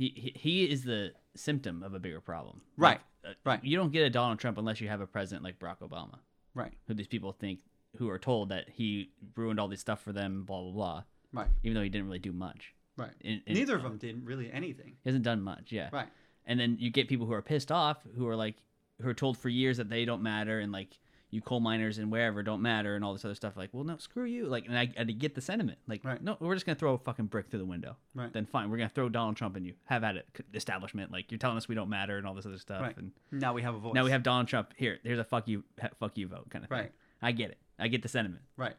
He 0.09 0.33
he, 0.35 0.69
is 0.71 0.83
the 0.83 1.13
symptom 1.35 1.83
of 1.83 1.93
a 1.93 1.99
bigger 1.99 2.21
problem. 2.21 2.61
Right. 2.77 2.99
Like, 3.23 3.31
uh, 3.33 3.35
Right. 3.43 3.63
You 3.63 3.77
don't 3.77 3.91
get 3.91 4.03
a 4.03 4.09
Donald 4.09 4.39
Trump 4.39 4.57
unless 4.57 4.81
you 4.81 4.87
have 4.89 4.99
a 5.01 5.05
president 5.07 5.43
like 5.43 5.59
Barack 5.59 5.79
Obama, 5.79 6.17
Right. 6.55 6.73
who 6.87 6.93
these 6.95 7.07
people 7.07 7.31
think, 7.33 7.59
who 7.97 8.09
are 8.09 8.17
told 8.17 8.49
that 8.49 8.67
he 8.69 9.11
ruined 9.35 9.59
all 9.59 9.67
this 9.67 9.79
stuff 9.79 10.01
for 10.01 10.11
them, 10.11 10.43
blah 10.43 10.61
blah 10.61 10.71
blah. 10.71 11.03
Right. 11.33 11.47
Even 11.63 11.75
though 11.75 11.83
he 11.83 11.89
didn't 11.89 12.07
really 12.07 12.19
do 12.19 12.31
much. 12.33 12.73
Right. 12.97 13.11
In- 13.21 13.41
in- 13.45 13.53
Neither 13.53 13.75
of 13.75 13.83
them 13.83 13.97
did 13.97 14.25
really 14.25 14.51
anything. 14.51 14.97
He 15.03 15.09
hasn't 15.09 15.23
done 15.23 15.41
much. 15.41 15.71
Yeah. 15.71 15.89
Right. 15.93 16.09
And 16.45 16.59
then 16.59 16.77
you 16.79 16.89
get 16.89 17.07
people 17.07 17.27
who 17.27 17.33
are 17.33 17.41
pissed 17.43 17.71
off, 17.71 17.97
who 18.17 18.27
are 18.27 18.35
like, 18.35 18.55
who 19.01 19.07
are 19.07 19.13
told 19.13 19.37
for 19.37 19.49
years 19.49 19.77
that 19.77 19.89
they 19.89 20.03
don't 20.05 20.23
matter, 20.23 20.59
and 20.59 20.71
like 20.71 20.97
you 21.31 21.41
coal 21.41 21.59
miners 21.61 21.97
and 21.97 22.11
wherever 22.11 22.43
don't 22.43 22.61
matter, 22.61 22.95
and 22.95 23.03
all 23.05 23.13
this 23.13 23.23
other 23.25 23.35
stuff. 23.35 23.55
Like, 23.55 23.69
well, 23.71 23.83
no, 23.83 23.97
screw 23.97 24.25
you. 24.25 24.45
Like, 24.47 24.67
and 24.67 24.77
I, 24.77 24.91
I 24.97 25.03
get 25.05 25.33
the 25.33 25.41
sentiment. 25.41 25.79
Like, 25.87 26.03
Right. 26.03 26.21
no, 26.21 26.37
we're 26.39 26.53
just 26.55 26.65
gonna 26.65 26.75
throw 26.75 26.93
a 26.93 26.97
fucking 26.97 27.27
brick 27.27 27.49
through 27.49 27.59
the 27.59 27.65
window. 27.65 27.95
Right. 28.13 28.31
Then 28.31 28.45
fine, 28.45 28.69
we're 28.69 28.77
gonna 28.77 28.89
throw 28.89 29.07
Donald 29.09 29.37
Trump 29.37 29.55
in 29.57 29.63
you. 29.65 29.73
Have 29.85 30.03
at 30.03 30.17
it, 30.17 30.27
establishment. 30.53 31.11
Like, 31.11 31.31
you're 31.31 31.37
telling 31.39 31.57
us 31.57 31.67
we 31.67 31.75
don't 31.75 31.89
matter 31.89 32.17
and 32.17 32.27
all 32.27 32.33
this 32.33 32.45
other 32.45 32.57
stuff. 32.57 32.81
Right. 32.81 32.97
And 32.97 33.11
Now 33.31 33.53
we 33.53 33.61
have 33.61 33.73
a 33.75 33.79
voice. 33.79 33.93
now 33.95 34.03
we 34.03 34.11
have 34.11 34.23
Donald 34.23 34.47
Trump. 34.49 34.73
Here, 34.75 34.99
here's 35.03 35.19
a 35.19 35.23
fuck 35.23 35.47
you, 35.47 35.63
fuck 35.99 36.17
you 36.17 36.27
vote 36.27 36.49
kind 36.49 36.63
of 36.65 36.69
thing. 36.69 36.77
Right. 36.79 36.91
I 37.21 37.31
get 37.31 37.51
it. 37.51 37.57
I 37.79 37.87
get 37.87 38.01
the 38.03 38.09
sentiment. 38.09 38.43
Right. 38.57 38.75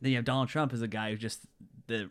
Then 0.00 0.10
you 0.12 0.16
have 0.16 0.24
Donald 0.24 0.48
Trump 0.48 0.72
as 0.72 0.82
a 0.82 0.88
guy 0.88 1.10
who's 1.10 1.18
just 1.18 1.44
the 1.88 2.08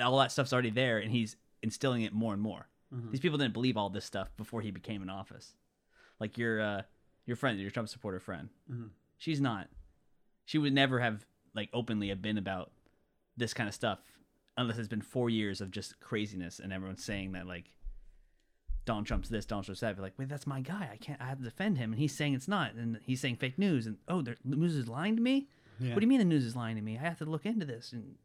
all 0.00 0.18
that 0.18 0.30
stuff's 0.30 0.52
already 0.52 0.70
there, 0.70 0.98
and 0.98 1.10
he's 1.10 1.36
instilling 1.62 2.02
it 2.02 2.12
more 2.12 2.32
and 2.34 2.42
more. 2.42 2.68
Mhm. 2.94 3.10
These 3.10 3.20
people 3.20 3.38
didn't 3.38 3.54
believe 3.54 3.76
all 3.76 3.88
this 3.90 4.04
stuff 4.04 4.30
before 4.36 4.60
he 4.60 4.70
became 4.70 5.02
in 5.02 5.10
office. 5.10 5.54
Like 6.20 6.36
your 6.38 6.60
uh, 6.60 6.82
your 7.28 7.36
friend, 7.36 7.60
your 7.60 7.70
Trump 7.70 7.88
supporter 7.88 8.18
friend, 8.18 8.48
Mhm. 8.68 8.88
she's 9.18 9.40
not. 9.40 9.68
She 10.46 10.58
would 10.58 10.72
never 10.72 10.98
have 10.98 11.24
like 11.54 11.68
openly 11.72 12.08
have 12.08 12.22
been 12.22 12.38
about 12.38 12.72
this 13.36 13.52
kind 13.54 13.68
of 13.68 13.74
stuff 13.74 14.00
unless 14.56 14.78
it's 14.78 14.88
been 14.88 15.02
four 15.02 15.30
years 15.30 15.60
of 15.60 15.70
just 15.70 16.00
craziness 16.00 16.58
and 16.58 16.72
everyone's 16.72 17.04
saying 17.04 17.32
that 17.32 17.46
like 17.46 17.72
Donald 18.84 19.06
Trump's 19.06 19.28
this, 19.28 19.44
Donald 19.44 19.66
Trump's 19.66 19.80
that. 19.80 19.94
You're 19.96 20.02
like, 20.02 20.18
wait, 20.18 20.28
that's 20.30 20.46
my 20.46 20.60
guy. 20.62 20.88
I 20.90 20.96
can't. 20.96 21.20
I 21.20 21.26
have 21.26 21.38
to 21.38 21.44
defend 21.44 21.76
him, 21.76 21.92
and 21.92 22.00
he's 22.00 22.14
saying 22.16 22.32
it's 22.34 22.48
not, 22.48 22.72
and 22.72 22.98
he's 23.04 23.20
saying 23.20 23.36
fake 23.36 23.58
news, 23.58 23.86
and 23.86 23.98
oh, 24.08 24.22
the 24.22 24.36
news 24.44 24.74
is 24.74 24.88
lying 24.88 25.14
to 25.16 25.22
me. 25.22 25.48
Yeah. 25.78 25.90
What 25.94 26.00
do 26.00 26.04
you 26.06 26.08
mean 26.08 26.18
the 26.18 26.24
news 26.24 26.44
is 26.44 26.56
lying 26.56 26.76
to 26.76 26.82
me? 26.82 26.96
I 26.96 27.02
have 27.02 27.18
to 27.18 27.26
look 27.26 27.44
into 27.44 27.66
this. 27.66 27.92
And 27.92 28.16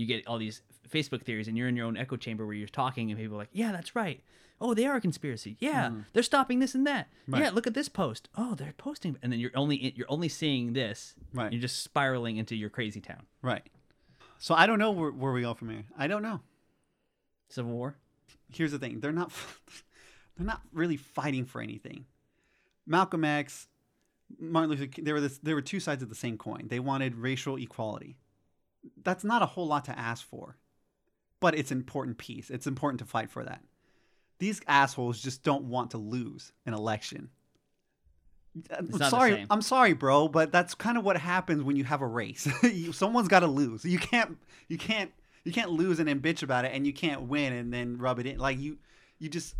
you 0.00 0.06
get 0.06 0.26
all 0.26 0.38
these 0.38 0.62
Facebook 0.88 1.22
theories, 1.22 1.46
and 1.48 1.56
you're 1.56 1.68
in 1.68 1.76
your 1.76 1.86
own 1.86 1.96
echo 1.96 2.16
chamber 2.16 2.46
where 2.46 2.54
you're 2.54 2.68
talking, 2.68 3.10
and 3.10 3.20
people 3.20 3.36
are 3.36 3.40
like, 3.40 3.50
yeah, 3.52 3.72
that's 3.72 3.94
right. 3.94 4.22
Oh, 4.62 4.74
they 4.74 4.84
are 4.86 4.96
a 4.96 5.00
conspiracy. 5.00 5.56
Yeah, 5.58 5.90
they're 6.12 6.22
stopping 6.22 6.58
this 6.58 6.74
and 6.74 6.86
that. 6.86 7.08
Mm. 7.28 7.34
Right. 7.34 7.42
Yeah, 7.44 7.50
look 7.50 7.66
at 7.66 7.72
this 7.72 7.88
post. 7.88 8.28
Oh, 8.36 8.54
they're 8.54 8.74
posting, 8.76 9.16
and 9.22 9.32
then 9.32 9.40
you're 9.40 9.52
only 9.54 9.94
you're 9.96 10.10
only 10.10 10.28
seeing 10.28 10.74
this. 10.74 11.14
Right. 11.32 11.50
You're 11.50 11.62
just 11.62 11.82
spiraling 11.82 12.36
into 12.36 12.54
your 12.54 12.68
crazy 12.68 13.00
town. 13.00 13.26
Right. 13.40 13.62
So 14.38 14.54
I 14.54 14.66
don't 14.66 14.78
know 14.78 14.90
where, 14.90 15.10
where 15.10 15.32
we 15.32 15.42
go 15.42 15.54
from 15.54 15.70
here. 15.70 15.84
I 15.96 16.08
don't 16.08 16.22
know. 16.22 16.40
Civil 17.48 17.72
War. 17.72 17.96
Here's 18.52 18.72
the 18.72 18.78
thing: 18.78 19.00
they're 19.00 19.12
not 19.12 19.32
they're 20.36 20.46
not 20.46 20.60
really 20.72 20.98
fighting 20.98 21.46
for 21.46 21.62
anything. 21.62 22.04
Malcolm 22.86 23.24
X, 23.24 23.68
Martin 24.38 24.70
Luther 24.70 24.86
King, 24.86 25.04
they 25.04 25.12
were 25.12 25.20
this, 25.20 25.38
they 25.38 25.54
were 25.54 25.62
two 25.62 25.80
sides 25.80 26.02
of 26.02 26.10
the 26.10 26.14
same 26.14 26.36
coin. 26.36 26.66
They 26.68 26.80
wanted 26.80 27.14
racial 27.16 27.56
equality. 27.56 28.16
That's 29.02 29.24
not 29.24 29.42
a 29.42 29.46
whole 29.46 29.66
lot 29.66 29.84
to 29.86 29.98
ask 29.98 30.26
for, 30.26 30.56
but 31.40 31.54
it's 31.54 31.70
an 31.70 31.78
important 31.78 32.18
piece. 32.18 32.50
It's 32.50 32.66
important 32.66 33.00
to 33.00 33.04
fight 33.06 33.30
for 33.30 33.44
that. 33.44 33.62
These 34.38 34.60
assholes 34.66 35.20
just 35.20 35.42
don't 35.42 35.64
want 35.64 35.90
to 35.92 35.98
lose 35.98 36.52
an 36.66 36.72
election. 36.74 37.28
I'm 38.76 38.90
sorry. 38.92 39.46
I'm 39.48 39.62
sorry, 39.62 39.92
bro, 39.92 40.26
but 40.28 40.50
that's 40.50 40.74
kind 40.74 40.98
of 40.98 41.04
what 41.04 41.16
happens 41.16 41.62
when 41.62 41.76
you 41.76 41.84
have 41.84 42.00
a 42.02 42.06
race. 42.06 42.48
You- 42.64 42.92
Someone's 42.92 43.28
got 43.28 43.40
to 43.40 43.46
lose. 43.46 43.84
You 43.84 43.98
can't, 43.98 44.38
you 44.68 44.76
can't, 44.76 45.12
you 45.44 45.52
can't 45.52 45.70
lose 45.70 45.98
and 46.00 46.08
then 46.08 46.20
bitch 46.20 46.42
about 46.42 46.64
it, 46.64 46.72
and 46.74 46.86
you 46.86 46.92
can't 46.92 47.22
win 47.22 47.52
and 47.52 47.72
then 47.72 47.96
rub 47.98 48.18
it 48.18 48.26
in. 48.26 48.38
Like 48.38 48.58
you, 48.58 48.78
you 49.18 49.28
just 49.28 49.54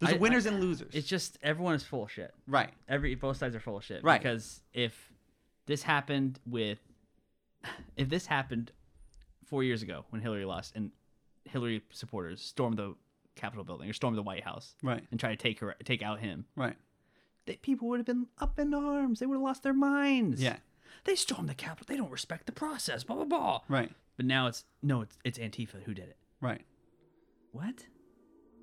there's 0.00 0.14
I- 0.14 0.18
winners 0.18 0.46
I- 0.46 0.50
and 0.50 0.60
losers. 0.60 0.92
It's 0.94 1.06
just 1.08 1.38
everyone 1.42 1.74
is 1.74 1.82
full 1.84 2.04
of 2.04 2.10
shit. 2.10 2.34
right, 2.46 2.70
Every 2.88 3.14
both 3.14 3.38
sides 3.38 3.56
are 3.56 3.60
full 3.60 3.78
of 3.78 3.84
shit. 3.84 4.04
Right. 4.04 4.20
Because 4.20 4.60
if 4.74 4.94
this 5.66 5.82
happened 5.82 6.38
with, 6.44 6.78
if 7.96 8.08
this 8.08 8.26
happened 8.26 8.72
four 9.46 9.62
years 9.62 9.82
ago 9.82 10.04
when 10.10 10.20
Hillary 10.22 10.44
lost 10.44 10.74
and 10.76 10.90
Hillary 11.44 11.82
supporters 11.90 12.40
stormed 12.42 12.76
the 12.78 12.94
Capitol 13.36 13.64
building 13.64 13.88
or 13.88 13.92
stormed 13.92 14.18
the 14.18 14.22
White 14.22 14.44
House 14.44 14.74
right, 14.82 15.02
and 15.10 15.18
tried 15.20 15.30
to 15.38 15.42
take 15.42 15.60
her 15.60 15.74
take 15.84 16.02
out 16.02 16.18
him, 16.20 16.44
right. 16.56 16.76
they, 17.46 17.56
people 17.56 17.88
would 17.88 17.98
have 18.00 18.06
been 18.06 18.26
up 18.40 18.58
in 18.58 18.74
arms. 18.74 19.20
They 19.20 19.26
would 19.26 19.36
have 19.36 19.42
lost 19.42 19.62
their 19.62 19.72
minds. 19.72 20.42
Yeah, 20.42 20.56
They 21.04 21.14
stormed 21.14 21.48
the 21.48 21.54
Capitol. 21.54 21.86
They 21.88 21.96
don't 21.96 22.10
respect 22.10 22.46
the 22.46 22.52
process. 22.52 23.04
Blah 23.04 23.16
blah 23.16 23.24
blah. 23.24 23.60
right, 23.68 23.90
But 24.16 24.26
now 24.26 24.46
it's 24.48 24.64
no, 24.82 25.00
it's 25.02 25.16
it's 25.24 25.38
Antifa 25.38 25.82
who 25.84 25.94
did 25.94 26.08
it. 26.08 26.16
right. 26.40 26.62
What? 27.52 27.86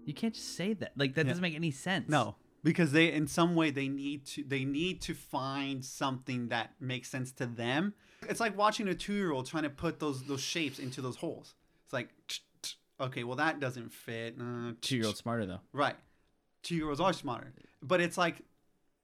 You 0.06 0.14
can't 0.14 0.34
just 0.36 0.56
say 0.56 0.74
that. 0.74 0.92
Like 0.96 1.16
that 1.16 1.26
Yeah. 1.26 1.32
doesn't 1.32 1.42
make 1.42 1.56
any 1.56 1.72
sense. 1.72 2.10
No, 2.10 2.36
because 2.64 2.92
they 2.92 3.12
in 3.12 3.28
some 3.28 3.56
way 3.56 3.72
they 3.72 3.88
need 3.88 4.26
to 4.28 4.44
they 4.44 4.64
need 4.66 5.02
to 5.04 5.14
find 5.16 5.84
something 5.84 6.50
that 6.50 6.72
makes 6.80 7.10
sense 7.10 7.32
to 7.34 7.46
them. 7.46 7.94
It's 8.30 8.40
like 8.40 8.58
watching 8.58 8.88
a 8.88 8.96
two 8.96 9.14
year 9.14 9.32
old 9.32 9.46
trying 9.48 9.64
to 9.64 9.70
put 9.70 10.00
those 10.00 10.24
those 10.24 10.42
shapes 10.42 10.80
into 10.80 11.02
those 11.02 11.18
holes. 11.18 11.56
It's 11.86 11.94
like 11.94 12.10
okay, 13.00 13.24
well 13.24 13.38
that 13.38 13.60
doesn't 13.60 13.92
fit. 13.92 14.36
Uh, 14.40 14.72
Two 14.82 14.98
year 14.98 15.06
old 15.06 15.18
smarter 15.18 15.46
though. 15.46 15.62
Right. 15.74 15.96
Two 16.64 16.76
year 16.76 16.88
olds 16.90 17.00
are 17.00 17.14
smarter. 17.14 17.54
But 17.82 18.02
it's 18.02 18.18
like 18.18 18.42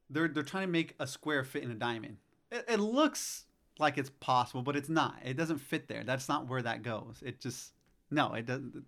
they're 0.09 0.27
they're 0.27 0.43
trying 0.43 0.67
to 0.67 0.71
make 0.71 0.95
a 0.99 1.07
square 1.07 1.43
fit 1.43 1.63
in 1.63 1.71
a 1.71 1.75
diamond. 1.75 2.17
It, 2.51 2.65
it 2.67 2.79
looks 2.79 3.45
like 3.79 3.97
it's 3.97 4.11
possible, 4.19 4.61
but 4.61 4.75
it's 4.75 4.89
not. 4.89 5.15
It 5.23 5.37
doesn't 5.37 5.59
fit 5.59 5.87
there. 5.87 6.03
That's 6.03 6.27
not 6.27 6.47
where 6.47 6.61
that 6.61 6.83
goes. 6.83 7.23
It 7.25 7.39
just 7.39 7.73
no, 8.09 8.33
it 8.33 8.45
doesn't 8.45 8.85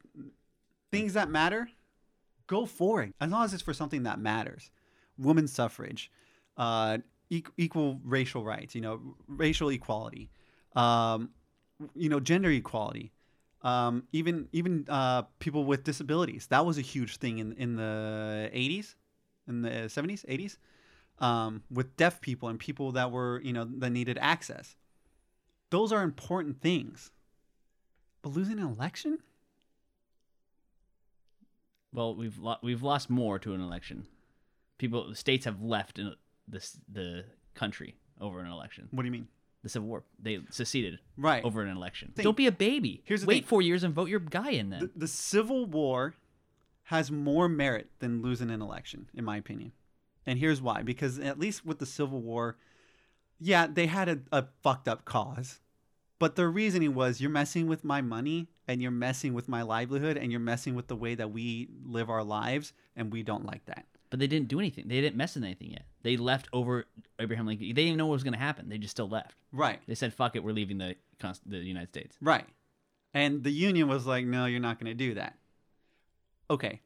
things 0.94 1.14
that 1.14 1.28
matter, 1.28 1.68
go 2.46 2.68
for 2.68 3.02
it. 3.02 3.16
As 3.20 3.32
long 3.32 3.44
as 3.44 3.54
it's 3.54 3.64
for 3.64 3.74
something 3.74 4.04
that 4.04 4.20
matters. 4.20 4.70
Women's 5.18 5.52
suffrage, 5.52 6.12
uh, 6.56 7.00
eq- 7.32 7.52
equal 7.58 8.00
racial 8.04 8.44
rights, 8.44 8.76
you 8.76 8.82
know, 8.82 9.16
racial 9.28 9.70
equality, 9.70 10.30
um, 10.76 11.30
you 11.96 12.10
know, 12.10 12.20
gender 12.20 12.50
equality 12.52 13.12
um, 13.64 14.04
even 14.12 14.50
even 14.52 14.86
uh, 14.90 15.24
people 15.40 15.64
with 15.64 15.84
disabilities. 15.84 16.48
That 16.48 16.66
was 16.66 16.78
a 16.78 16.82
huge 16.82 17.18
thing 17.18 17.40
in 17.40 17.54
in 17.54 17.76
the 17.78 18.50
'80s, 18.54 18.96
in 19.48 19.62
the 19.62 19.70
'70s, 19.70 20.26
'80s, 20.26 20.58
um, 21.20 21.64
with 21.72 21.96
deaf 21.96 22.20
people 22.22 22.50
and 22.50 22.60
people 22.60 22.92
that 22.92 23.12
were 23.12 23.42
you 23.42 23.54
know 23.54 23.66
that 23.66 23.92
needed 23.92 24.18
access. 24.20 24.76
Those 25.70 25.92
are 25.92 26.04
important 26.04 26.62
things. 26.62 27.12
But 28.22 28.30
losing 28.30 28.60
an 28.60 28.68
election, 28.68 29.20
Well, 31.94 32.16
we've 32.16 32.38
lo- 32.38 32.58
we've 32.62 32.84
lost 32.84 33.10
more 33.10 33.40
to 33.40 33.54
an 33.54 33.62
election. 33.62 34.08
People, 34.78 35.14
states 35.16 35.46
have 35.46 35.62
left 35.62 36.00
this 36.48 36.78
the 36.92 37.26
country 37.56 37.96
over 38.22 38.40
an 38.40 38.48
election. 38.52 38.88
what 38.92 39.04
do 39.04 39.08
you 39.08 39.12
mean? 39.12 39.28
The 39.64 39.70
Civil 39.70 39.88
War, 39.88 40.04
they 40.20 40.40
seceded 40.50 41.00
Right. 41.16 41.44
over 41.44 41.62
an 41.62 41.70
election. 41.76 42.12
Thing- 42.16 42.24
Don't 42.24 42.36
be 42.36 42.48
a 42.48 42.52
baby. 42.52 43.02
Here's 43.06 43.22
the 43.22 43.28
Wait 43.28 43.44
thing. 43.44 43.48
four 43.48 43.62
years 43.62 43.84
and 43.84 43.94
vote 43.94 44.10
your 44.10 44.20
guy 44.20 44.52
in. 44.52 44.70
Then 44.72 44.80
The, 44.82 44.92
the 44.96 45.08
Civil 45.08 45.66
War 45.66 46.16
has 46.88 47.10
more 47.10 47.48
merit 47.48 47.90
than 48.00 48.22
losing 48.22 48.52
an 48.52 48.62
election, 48.62 49.10
in 49.14 49.24
my 49.24 49.38
opinion. 49.38 49.72
And 50.26 50.38
here's 50.40 50.62
why: 50.62 50.82
because 50.84 51.18
at 51.20 51.40
least 51.40 51.66
with 51.66 51.80
the 51.80 51.86
Civil 51.86 52.22
War, 52.22 52.58
yeah, 53.40 53.68
they 53.68 53.88
had 53.88 54.10
a, 54.10 54.20
a 54.34 54.46
fucked 54.62 54.88
up 54.90 55.06
cause, 55.06 55.60
but 56.20 56.36
their 56.36 56.50
reasoning 56.52 56.94
was 56.94 57.22
you're 57.22 57.30
messing 57.30 57.68
with 57.68 57.84
my 57.84 58.02
money 58.02 58.48
and 58.68 58.82
you're 58.82 58.92
messing 58.92 59.34
with 59.34 59.48
my 59.50 59.62
livelihood 59.62 60.18
and 60.18 60.32
you're 60.32 60.40
messing 60.40 60.76
with 60.76 60.88
the 60.88 60.96
way 60.96 61.16
that 61.16 61.32
we 61.32 61.70
live 61.86 62.10
our 62.10 62.24
lives, 62.24 62.74
and 62.98 63.12
we 63.14 63.24
don't 63.24 63.46
like 63.46 63.66
that. 63.66 63.86
But 64.14 64.20
they 64.20 64.28
didn't 64.28 64.48
do 64.48 64.60
anything. 64.60 64.88
They 64.88 65.02
didn't 65.02 65.16
mess 65.16 65.34
with 65.34 65.44
anything 65.44 65.72
yet. 65.72 65.88
They 66.04 66.18
left 66.18 66.48
over 66.54 66.86
Abraham 67.18 67.48
Lincoln. 67.48 67.66
They 67.70 67.74
didn't 67.74 67.98
know 67.98 68.06
what 68.06 68.14
was 68.14 68.22
going 68.24 68.36
to 68.36 68.40
happen. 68.40 68.70
They 68.70 68.78
just 68.78 68.92
still 68.92 69.10
left. 69.10 69.34
Right, 69.52 69.80
They 69.88 69.96
said, 69.96 70.14
"Fuck 70.14 70.36
it, 70.36 70.44
we're 70.44 70.52
leaving 70.52 70.78
the 70.78 70.96
the 71.48 71.58
United 71.58 71.90
States." 71.90 72.16
right. 72.22 72.46
And 73.16 73.44
the 73.44 73.50
Union 73.50 73.88
was 73.88 74.06
like, 74.06 74.26
no, 74.28 74.46
you're 74.46 74.60
not 74.60 74.80
going 74.80 74.92
to 74.92 74.94
do 74.94 75.16
that. 75.16 75.36
Okay, 76.48 76.82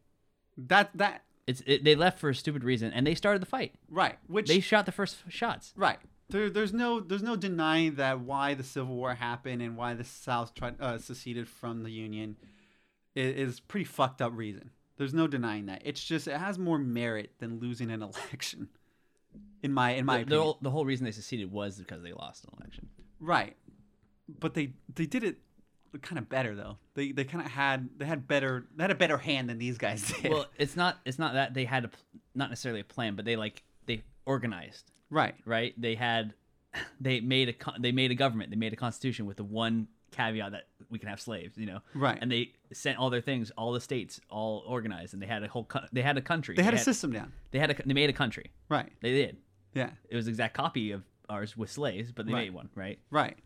that 0.57 0.91
that 0.95 1.23
It's 1.47 1.61
it, 1.65 1.83
they 1.83 1.95
left 1.95 2.17
for 2.17 2.29
a 2.29 2.35
stupid 2.35 2.63
reason, 2.63 2.93
and 2.93 3.05
they 3.05 3.13
started 3.13 3.41
the 3.41 3.45
fight. 3.45 3.75
right, 3.89 4.17
which 4.27 4.47
They 4.47 4.61
shot 4.61 4.85
the 4.85 4.93
first 4.93 5.17
shots. 5.27 5.73
Right. 5.75 5.99
There, 6.29 6.49
there's 6.49 6.71
no 6.71 7.01
there's 7.01 7.23
no 7.23 7.35
denying 7.35 7.95
that 7.95 8.21
why 8.21 8.53
the 8.53 8.63
Civil 8.63 8.95
War 8.95 9.15
happened 9.15 9.61
and 9.61 9.75
why 9.75 9.95
the 9.95 10.05
South 10.05 10.53
tried 10.53 10.79
uh, 10.79 10.97
seceded 10.97 11.49
from 11.49 11.83
the 11.83 11.91
Union 11.91 12.37
is, 13.15 13.35
is 13.35 13.59
pretty 13.59 13.83
fucked 13.83 14.21
up 14.21 14.31
reason. 14.33 14.71
There's 14.97 15.13
no 15.13 15.27
denying 15.27 15.67
that. 15.67 15.81
It's 15.85 16.03
just 16.03 16.27
it 16.27 16.37
has 16.37 16.57
more 16.57 16.77
merit 16.77 17.31
than 17.39 17.59
losing 17.59 17.91
an 17.91 18.01
election. 18.31 18.69
In 19.63 19.73
my 19.73 19.91
in 19.91 20.05
my 20.05 20.19
the, 20.19 20.19
the, 20.19 20.23
opinion. 20.23 20.41
whole, 20.41 20.57
the 20.61 20.71
whole 20.71 20.85
reason 20.85 21.05
they 21.05 21.11
seceded 21.11 21.51
was 21.51 21.77
because 21.77 22.01
they 22.03 22.13
lost 22.13 22.45
an 22.45 22.51
election. 22.59 22.89
Right. 23.19 23.55
But 24.39 24.53
they 24.53 24.73
they 24.93 25.05
did 25.05 25.23
it 25.23 25.37
kind 26.01 26.19
of 26.19 26.29
better 26.29 26.55
though. 26.55 26.77
They 26.95 27.11
they 27.11 27.23
kind 27.23 27.45
of 27.45 27.51
had 27.51 27.89
they 27.97 28.05
had 28.05 28.27
better 28.27 28.67
they 28.75 28.83
had 28.83 28.91
a 28.91 28.95
better 28.95 29.17
hand 29.17 29.49
than 29.49 29.57
these 29.57 29.77
guys 29.77 30.11
did. 30.21 30.31
Well, 30.31 30.45
it's 30.57 30.75
not 30.75 30.99
it's 31.05 31.19
not 31.19 31.33
that 31.33 31.53
they 31.53 31.65
had 31.65 31.85
a 31.85 31.89
not 32.35 32.49
necessarily 32.49 32.81
a 32.81 32.85
plan, 32.85 33.15
but 33.15 33.25
they 33.25 33.35
like 33.35 33.63
they 33.85 34.03
organized, 34.25 34.91
right. 35.09 35.35
right? 35.45 35.73
They 35.79 35.95
had 35.95 36.33
they 36.99 37.19
made 37.19 37.49
a 37.49 37.79
they 37.79 37.91
made 37.91 38.11
a 38.11 38.15
government, 38.15 38.51
they 38.51 38.57
made 38.57 38.73
a 38.73 38.77
constitution 38.77 39.25
with 39.25 39.37
the 39.37 39.43
one 39.43 39.87
caveat 40.11 40.51
that 40.51 40.67
we 40.89 40.99
can 40.99 41.09
have 41.09 41.19
slaves, 41.21 41.57
you 41.57 41.65
know. 41.65 41.79
Right. 41.93 42.17
And 42.21 42.31
they 42.31 42.53
sent 42.73 42.97
all 42.97 43.09
their 43.09 43.21
things, 43.21 43.51
all 43.57 43.71
the 43.73 43.81
states, 43.81 44.19
all 44.29 44.63
organized, 44.67 45.13
and 45.13 45.21
they 45.21 45.27
had 45.27 45.43
a 45.43 45.47
whole 45.47 45.65
co- 45.65 45.85
they 45.91 46.01
had 46.01 46.17
a 46.17 46.21
country. 46.21 46.55
They 46.55 46.63
had 46.63 46.73
a 46.73 46.77
system 46.79 47.11
down. 47.11 47.31
They 47.51 47.59
had 47.59 47.71
a 47.71 47.75
they 47.85 47.93
made 47.93 48.09
a 48.09 48.13
country. 48.13 48.51
Right. 48.69 48.91
They 49.01 49.11
did. 49.11 49.37
Yeah. 49.73 49.91
It 50.09 50.15
was 50.15 50.25
the 50.25 50.31
exact 50.31 50.53
copy 50.55 50.91
of 50.91 51.03
ours 51.29 51.55
with 51.57 51.69
slaves, 51.71 52.11
but 52.11 52.25
they 52.25 52.33
Right. 52.33 52.45
made 52.45 52.53
one, 52.53 52.69
right? 52.75 52.99
Right. 53.11 53.37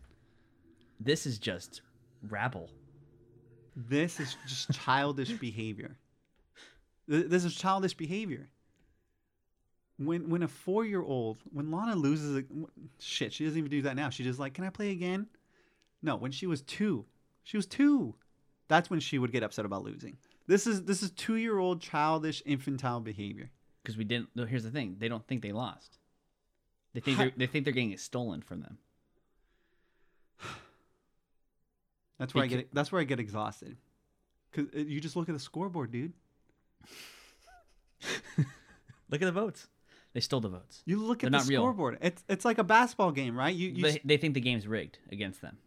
This 1.00 1.26
is 1.26 1.38
just 1.38 1.82
rabble. 2.28 2.70
This 3.74 4.20
is 4.20 4.36
just 4.46 4.72
childish 4.72 5.32
behavior. 5.32 5.96
This 7.08 7.44
is 7.44 7.54
childish 7.54 7.94
behavior. 7.94 8.48
When 9.98 10.30
when 10.30 10.42
a 10.42 10.48
four 10.48 10.84
year 10.84 11.02
old 11.02 11.38
when 11.52 11.70
Lana 11.70 11.94
loses 11.96 12.36
a 12.36 12.44
shit, 12.98 13.32
she 13.32 13.44
doesn't 13.44 13.58
even 13.58 13.70
do 13.70 13.82
that 13.82 13.96
now. 13.96 14.10
She 14.10 14.24
just 14.24 14.38
like, 14.38 14.54
can 14.54 14.64
I 14.64 14.70
play 14.70 14.90
again? 14.90 15.26
No, 16.02 16.16
when 16.16 16.32
she 16.32 16.46
was 16.46 16.62
two, 16.62 17.04
she 17.44 17.56
was 17.56 17.66
two. 17.66 18.14
That's 18.68 18.88
when 18.90 19.00
she 19.00 19.18
would 19.18 19.32
get 19.32 19.42
upset 19.42 19.64
about 19.64 19.84
losing. 19.84 20.16
This 20.46 20.66
is 20.66 20.84
this 20.84 21.02
is 21.02 21.10
two 21.10 21.36
year 21.36 21.58
old 21.58 21.80
childish 21.80 22.42
infantile 22.46 23.00
behavior. 23.00 23.50
because 23.82 23.96
we 23.96 24.04
didn't. 24.04 24.28
no, 24.34 24.44
Here's 24.46 24.64
the 24.64 24.70
thing: 24.70 24.96
they 24.98 25.08
don't 25.08 25.26
think 25.26 25.42
they 25.42 25.52
lost. 25.52 25.98
They 26.94 27.00
think 27.00 27.18
they're, 27.18 27.32
they 27.36 27.46
think 27.46 27.64
they're 27.64 27.74
getting 27.74 27.92
it 27.92 28.00
stolen 28.00 28.42
from 28.42 28.60
them. 28.60 28.78
That's 32.18 32.34
where 32.34 32.44
I 32.44 32.46
get 32.46 32.72
that's 32.74 32.92
where 32.92 33.00
I 33.00 33.04
get 33.04 33.18
exhausted. 33.20 33.76
Cause 34.52 34.66
uh, 34.76 34.80
you 34.80 35.00
just 35.00 35.16
look 35.16 35.28
at 35.28 35.34
the 35.34 35.40
scoreboard, 35.40 35.90
dude. 35.90 36.12
Look 39.10 39.20
at 39.20 39.26
the 39.26 39.32
votes. 39.32 39.68
They 40.14 40.20
stole 40.20 40.40
the 40.40 40.48
votes. 40.48 40.82
You 40.86 41.02
look 41.02 41.20
They're 41.20 41.28
at 41.28 41.32
the 41.32 41.38
not 41.38 41.46
real. 41.48 41.60
scoreboard. 41.62 41.98
It's 42.00 42.22
it's 42.28 42.44
like 42.46 42.58
a 42.58 42.64
basketball 42.64 43.12
game, 43.12 43.36
right? 43.36 43.54
You, 43.54 43.68
you 43.68 43.82
They, 43.82 44.00
they 44.04 44.16
think 44.16 44.32
the 44.34 44.40
game's 44.40 44.66
rigged 44.66 44.98
against 45.10 45.40
them. 45.42 45.58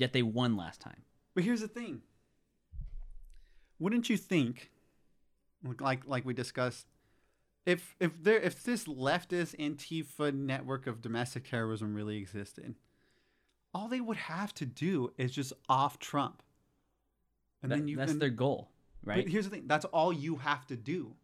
Yet 0.00 0.14
they 0.14 0.22
won 0.22 0.56
last 0.56 0.80
time. 0.80 1.02
But 1.34 1.44
here's 1.44 1.60
the 1.60 1.68
thing. 1.68 2.00
Wouldn't 3.78 4.08
you 4.08 4.16
think, 4.16 4.70
like 5.78 6.06
like 6.06 6.24
we 6.24 6.32
discussed, 6.32 6.86
if 7.66 7.94
if 8.00 8.12
there 8.22 8.38
if 8.40 8.62
this 8.62 8.84
leftist 8.84 9.54
Antifa 9.58 10.32
network 10.34 10.86
of 10.86 11.02
domestic 11.02 11.48
terrorism 11.50 11.94
really 11.94 12.16
existed, 12.16 12.76
all 13.74 13.88
they 13.88 14.00
would 14.00 14.16
have 14.16 14.54
to 14.54 14.64
do 14.64 15.12
is 15.18 15.32
just 15.32 15.52
off 15.68 15.98
Trump. 15.98 16.42
And 17.62 17.70
That- 17.70 17.76
then 17.76 17.88
you 17.88 17.96
that's 17.98 18.12
and- 18.12 18.22
their 18.22 18.30
goal, 18.30 18.70
But 19.04 19.08
right? 19.16 19.28
here's 19.28 19.44
the 19.44 19.50
thing. 19.50 19.66
That's 19.66 19.84
all 19.84 20.14
you 20.14 20.36
have 20.36 20.66
to 20.68 20.76
do. 20.76 21.14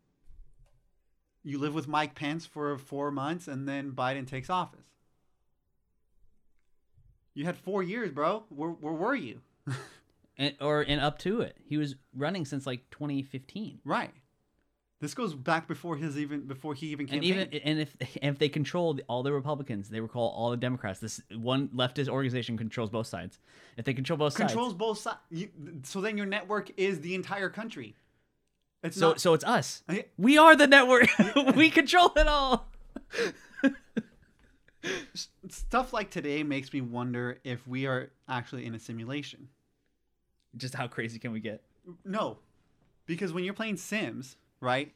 You 1.42 1.58
live 1.58 1.72
with 1.74 1.88
Mike 1.88 2.14
Pence 2.14 2.44
for 2.44 2.76
four 2.76 3.10
months, 3.10 3.48
and 3.48 3.66
then 3.66 3.92
Biden 3.92 4.26
takes 4.26 4.50
office. 4.50 4.84
You 7.36 7.44
had 7.44 7.56
four 7.58 7.82
years, 7.82 8.10
bro. 8.10 8.44
Where, 8.48 8.70
where 8.70 8.94
were 8.94 9.14
you? 9.14 9.40
And, 10.38 10.54
or 10.60 10.82
and 10.82 11.00
up 11.00 11.18
to 11.20 11.40
it, 11.40 11.56
he 11.66 11.78
was 11.78 11.94
running 12.14 12.44
since 12.44 12.66
like 12.66 12.90
2015. 12.90 13.78
Right. 13.86 14.10
This 15.00 15.14
goes 15.14 15.34
back 15.34 15.66
before 15.66 15.96
his 15.96 16.18
even 16.18 16.42
before 16.42 16.74
he 16.74 16.88
even 16.88 17.08
And 17.08 17.24
even 17.24 17.48
and 17.64 17.80
if 17.80 17.96
and 18.20 18.34
if 18.34 18.38
they 18.38 18.50
controlled 18.50 19.00
all 19.08 19.22
the 19.22 19.32
Republicans, 19.32 19.88
they 19.88 19.98
recall 20.00 20.28
all 20.36 20.50
the 20.50 20.58
Democrats. 20.58 21.00
This 21.00 21.22
one 21.34 21.68
leftist 21.68 22.08
organization 22.08 22.58
controls 22.58 22.90
both 22.90 23.06
sides. 23.06 23.38
If 23.78 23.86
they 23.86 23.94
control 23.94 24.18
both 24.18 24.34
sides 24.34 24.52
controls 24.52 24.72
sides, 24.72 24.78
both 24.78 24.98
sides. 24.98 25.50
So 25.84 26.02
then 26.02 26.18
your 26.18 26.26
network 26.26 26.70
is 26.76 27.00
the 27.00 27.14
entire 27.14 27.48
country. 27.48 27.96
It's 28.82 28.98
so 28.98 29.08
not, 29.08 29.20
so 29.22 29.32
it's 29.32 29.44
us. 29.44 29.82
I- 29.88 30.04
We 30.18 30.36
are 30.36 30.54
the 30.54 30.66
network. 30.66 31.08
we 31.56 31.70
control 31.70 32.12
it 32.14 32.26
all. 32.26 32.68
Stuff 35.48 35.92
like 35.92 36.10
today 36.10 36.42
makes 36.42 36.72
me 36.72 36.80
wonder 36.80 37.38
if 37.44 37.66
we 37.66 37.86
are 37.86 38.10
actually 38.28 38.66
in 38.66 38.74
a 38.74 38.78
simulation. 38.78 39.48
Just 40.56 40.74
how 40.74 40.86
crazy 40.86 41.18
can 41.18 41.32
we 41.32 41.40
get? 41.40 41.62
No, 42.04 42.38
because 43.06 43.32
when 43.32 43.44
you're 43.44 43.54
playing 43.54 43.76
Sims, 43.76 44.36
right? 44.60 44.92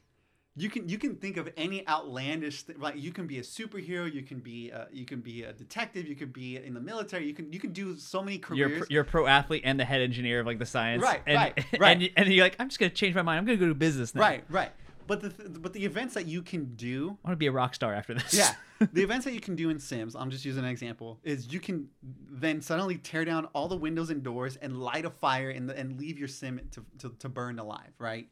You 0.57 0.69
can 0.69 0.89
you 0.89 0.99
can 0.99 1.15
think 1.15 1.37
of 1.37 1.49
any 1.57 1.87
outlandish 1.87 2.65
th- 2.65 2.79
like 2.79 2.97
you 2.97 3.13
can 3.13 3.27
be 3.27 3.39
a 3.39 3.43
superhero, 3.43 4.13
you 4.13 4.23
can 4.23 4.41
be 4.41 4.71
a, 4.71 4.89
you 4.93 5.07
can 5.07 5.21
be 5.21 5.45
a 5.45 5.53
detective, 5.53 6.09
you 6.09 6.17
could 6.17 6.33
be 6.33 6.57
in 6.57 6.75
the 6.75 6.81
military, 6.81 7.25
you 7.27 7.35
can 7.35 7.53
you 7.53 7.61
can 7.61 7.73
do 7.73 7.97
so 7.97 8.21
many 8.21 8.37
You're 8.53 8.69
careers. 8.69 8.79
pro- 8.79 8.87
you're 8.91 9.03
a 9.03 9.07
pro 9.07 9.27
athlete 9.27 9.63
and 9.65 9.79
the 9.79 9.85
head 9.85 10.01
engineer 10.01 10.41
of 10.41 10.47
like 10.47 10.59
the 10.59 10.67
science. 10.67 11.03
Right, 11.03 11.23
and, 11.25 11.37
right, 11.37 11.65
and, 11.73 11.81
right. 11.81 12.13
And, 12.17 12.33
you're 12.33 12.45
like, 12.45 12.57
I'm 12.59 12.69
just 12.69 12.81
gonna 12.81 12.91
change 12.91 13.15
my 13.15 13.23
mind. 13.23 13.39
I'm 13.39 13.45
gonna 13.45 13.59
go 13.59 13.69
to 13.69 13.75
business 13.75 14.15
now. 14.15 14.23
right, 14.23 14.45
right. 14.51 14.73
But 15.11 15.23
the 15.23 15.31
th- 15.31 15.49
but 15.61 15.73
the 15.73 15.85
events 15.85 16.15
that 16.15 16.27
you 16.27 16.41
can 16.41 16.77
do 16.77 17.19
I 17.25 17.31
want 17.31 17.33
to 17.33 17.37
be 17.37 17.49
a 17.49 17.51
rock 17.51 17.75
star 17.75 17.93
after 17.93 18.15
this. 18.15 18.33
Yeah. 18.33 18.55
the 18.93 19.03
events 19.03 19.25
that 19.25 19.35
you 19.35 19.41
can 19.41 19.57
do 19.57 19.69
in 19.69 19.81
Sims, 19.81 20.15
I'm 20.15 20.31
just 20.31 20.45
using 20.45 20.63
an 20.63 20.71
example, 20.71 21.19
is 21.25 21.53
you 21.53 21.59
can 21.59 21.89
then 22.01 22.61
suddenly 22.61 22.97
tear 22.97 23.25
down 23.25 23.47
all 23.47 23.67
the 23.67 23.77
windows 23.77 24.11
and 24.11 24.23
doors 24.23 24.55
and 24.55 24.81
light 24.81 25.05
a 25.05 25.11
fire 25.11 25.51
in 25.51 25.67
the, 25.67 25.77
and 25.77 25.99
leave 25.99 26.17
your 26.17 26.29
sim 26.29 26.61
to, 26.71 26.85
to, 26.99 27.13
to 27.19 27.29
burn 27.29 27.59
alive, 27.59 27.91
right? 27.99 28.29